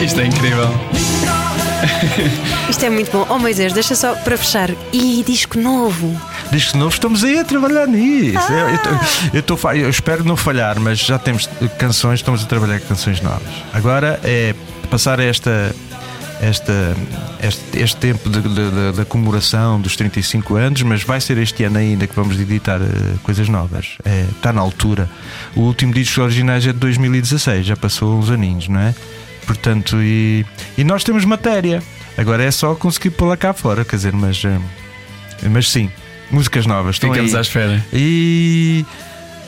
Isto 0.05 0.21
é 0.21 0.27
incrível. 0.27 0.69
Isto 2.69 2.85
é 2.85 2.91
muito 2.91 3.11
bom. 3.11 3.27
Oh 3.31 3.39
Moisés, 3.39 3.73
deixa 3.73 3.95
só 3.95 4.15
para 4.17 4.37
fechar. 4.37 4.69
E 4.93 5.25
disco 5.27 5.59
novo. 5.59 6.15
Disco 6.53 6.77
novo, 6.77 6.93
estamos 6.93 7.25
aí 7.25 7.39
a 7.39 7.45
trabalhar 7.47 7.87
nisso. 7.87 8.37
Ah. 8.39 8.53
Eu, 8.53 8.69
eu, 8.69 9.43
eu, 9.49 9.59
eu, 9.59 9.83
eu 9.85 9.89
espero 9.89 10.23
não 10.25 10.37
falhar, 10.37 10.79
mas 10.79 10.99
já 10.99 11.19
temos 11.19 11.49
canções, 11.79 12.21
estamos 12.21 12.45
a 12.45 12.47
trabalhar 12.47 12.81
com 12.81 12.89
canções 12.89 13.23
novas. 13.23 13.49
Agora 13.73 14.21
é 14.25 14.55
passar 14.91 15.19
esta 15.21 15.75
esta, 16.41 16.97
este, 17.43 17.79
este 17.79 17.97
tempo 17.97 18.29
da 18.29 19.05
comemoração 19.05 19.81
dos 19.81 19.97
35 19.97 20.57
anos, 20.57 20.83
mas 20.83 21.03
vai 21.03 21.21
ser 21.21 21.39
este 21.39 21.65
ano 21.65 21.79
ainda 21.79 22.07
que 22.07 22.15
vamos 22.17 22.39
editar 22.41 22.81
uh, 22.81 23.19
coisas 23.23 23.49
novas. 23.49 23.97
É, 24.05 24.25
está 24.31 24.53
na 24.53 24.61
altura. 24.61 25.09
O 25.55 25.61
último 25.61 25.93
disco 25.93 26.23
originais 26.23 26.67
é 26.67 26.73
de 26.73 26.79
2016, 26.79 27.67
já 27.67 27.77
passou 27.77 28.19
uns 28.19 28.31
aninhos, 28.31 28.69
não 28.69 28.81
é? 28.81 28.95
Portanto, 29.47 29.97
e, 30.01 30.47
e 30.79 30.85
nós 30.85 31.05
temos 31.05 31.25
matéria. 31.25 31.83
Agora 32.17 32.43
é 32.43 32.51
só 32.51 32.75
conseguir 32.75 33.11
pô-la 33.11 33.37
cá 33.37 33.53
fora, 33.53 33.85
quer 33.85 33.97
dizer, 33.97 34.13
mas, 34.13 34.43
eh, 34.45 34.59
mas 35.51 35.69
sim, 35.71 35.91
músicas 36.31 36.67
novas. 36.67 36.97
estão 36.97 37.11
Ficamos 37.11 37.33
aí. 37.33 37.39
à 37.39 37.41
espera. 37.41 37.87
E 37.93 38.85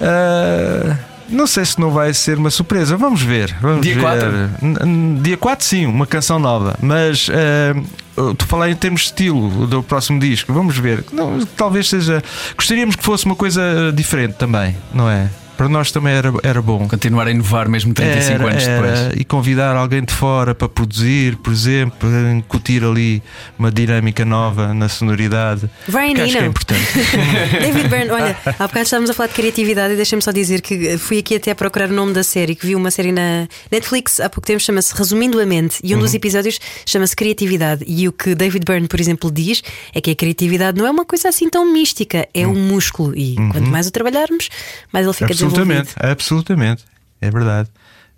ah, 0.01 0.97
não 1.33 1.47
sei 1.47 1.65
se 1.65 1.81
não 1.81 1.91
vai 1.91 2.13
ser 2.15 2.39
uma 2.39 2.51
surpresa. 2.51 2.97
Vamos 2.97 3.23
ver. 3.23 3.55
Vamos 3.61 3.83
Dia 3.83 3.95
ver. 3.95 4.01
4? 4.01 4.29
N- 4.63 4.79
n- 4.85 5.21
Dia 5.21 5.37
4, 5.37 5.65
sim, 5.65 5.87
uma 5.87 6.07
canção 6.07 6.39
nova. 6.39 6.77
Mas 6.81 7.29
ah, 7.31 8.33
tu 8.37 8.47
falar 8.47 8.71
em 8.71 8.75
termos 8.77 9.01
de 9.03 9.07
estilo 9.09 9.67
do 9.67 9.83
próximo 9.83 10.21
disco. 10.21 10.53
Vamos 10.53 10.77
ver. 10.79 11.05
Não, 11.13 11.45
talvez 11.57 11.89
seja. 11.89 12.23
Gostaríamos 12.57 12.97
que 12.97 13.03
fosse 13.05 13.25
uma 13.27 13.35
coisa 13.37 13.63
diferente 13.95 14.35
também, 14.35 14.77
não 14.93 15.09
é? 15.09 15.29
Para 15.63 15.69
nós 15.69 15.93
também 15.93 16.13
era, 16.13 16.33
era 16.43 16.61
bom. 16.61 16.89
Continuar 16.89 17.29
a 17.29 17.31
inovar 17.31 17.69
mesmo 17.69 17.95
35 17.95 18.33
Era- 18.33 18.51
anos 18.51 18.63
era, 18.67 18.83
depois. 18.83 19.21
E 19.21 19.25
convidar 19.25 19.77
alguém 19.77 20.03
de 20.03 20.13
fora 20.13 20.57
para 20.57 20.69
produzir, 20.69 21.37
por 21.37 21.53
exemplo, 21.53 22.09
incutir 22.37 22.83
ali 22.83 23.23
uma 23.57 23.71
dinâmica 23.71 24.25
nova 24.25 24.75
na 24.75 24.89
sonoridade. 24.89 25.71
Brian 25.87 26.15
que 26.15 26.21
acho 26.23 26.33
que 26.33 26.39
é 26.43 26.47
importante. 26.47 26.83
David 27.63 27.89
Byrne, 27.89 28.11
olha, 28.11 28.37
há 28.59 28.67
bocado 28.67 28.81
estávamos 28.83 29.11
a 29.11 29.15
falar 29.15 29.29
de 29.29 29.35
criatividade 29.35 29.95
e 29.95 29.97
deixa-me 29.97 30.21
só 30.23 30.33
dizer 30.33 30.61
que 30.63 30.99
fui 30.99 31.19
aqui 31.19 31.37
até 31.37 31.53
a 31.53 31.55
procurar 31.55 31.89
o 31.91 31.93
nome 31.93 32.13
da 32.13 32.25
série, 32.25 32.57
que 32.57 32.67
vi 32.67 32.75
uma 32.75 32.91
série 32.91 33.13
na 33.13 33.47
Netflix 33.71 34.19
há 34.19 34.29
pouco 34.29 34.45
tempo, 34.47 34.59
chama-se 34.61 34.93
Resumindo 34.97 35.39
a 35.41 35.47
Mente, 35.47 35.79
e 35.85 35.93
um 35.95 35.99
Uhum. 35.99 36.03
dos 36.03 36.15
episódios 36.15 36.59
chama-se 36.85 37.15
Criatividade. 37.15 37.85
E 37.87 38.09
o 38.09 38.13
que 38.13 38.35
David 38.35 38.65
Byrne, 38.67 38.89
por 38.89 38.99
exemplo, 38.99 39.31
diz 39.31 39.63
é 39.95 40.01
que 40.01 40.11
a 40.11 40.15
criatividade 40.17 40.77
não 40.77 40.87
é 40.87 40.91
uma 40.91 41.05
coisa 41.05 41.29
assim 41.29 41.49
tão 41.49 41.73
mística, 41.73 42.27
é 42.35 42.45
um 42.47 42.55
músculo. 42.57 43.17
E 43.17 43.37
quanto 43.53 43.71
mais 43.71 43.87
o 43.87 43.91
trabalharmos, 43.93 44.49
mais 44.93 45.07
ele 45.07 45.15
fica 45.15 45.33
Uhum. 45.33 45.37
Absolutamente, 45.53 45.95
absolutamente. 45.99 46.85
É 47.21 47.31
verdade. 47.31 47.69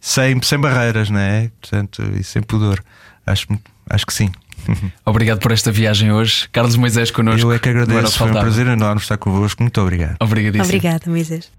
Sem, 0.01 0.41
sem 0.43 0.59
barreiras, 0.59 1.11
não 1.11 1.18
é? 1.18 1.51
Portanto, 1.61 2.03
e 2.18 2.22
sem 2.22 2.43
pudor. 2.43 2.82
Acho, 3.26 3.47
acho 3.89 4.07
que 4.07 4.12
sim. 4.12 4.30
Obrigado 5.05 5.41
por 5.41 5.53
esta 5.53 5.70
viagem 5.72 6.12
hoje. 6.12 6.49
Carlos 6.51 6.76
Moisés 6.76 7.11
connosco. 7.11 7.41
Eu 7.47 7.53
é 7.53 7.59
que 7.59 7.68
agradeço. 7.68 8.18
Foi 8.18 8.30
um 8.30 8.32
prazer 8.32 8.66
enorme 8.66 9.01
estar 9.01 9.16
convosco. 9.16 9.62
Muito 9.62 9.80
obrigado. 9.80 10.16
Obrigadíssimo. 10.20 10.64
Obrigada, 10.64 11.11
Moisés. 11.11 11.51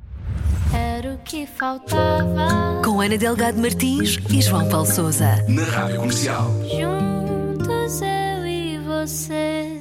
Era 0.74 1.14
o 1.14 1.18
que 1.20 1.48
faltava. 1.48 2.82
Com 2.84 3.02
Ana 3.02 3.18
Delgado 3.18 3.60
Martins 3.60 4.20
e 4.30 4.42
João 4.42 4.68
Paulo 4.70 4.86
Souza. 4.86 5.44
Na 5.48 5.64
Rádio 5.64 5.98
Comercial. 5.98 6.52
Juntos 6.70 8.02
eu 8.02 8.46
e 8.46 8.80
você. 8.80 9.75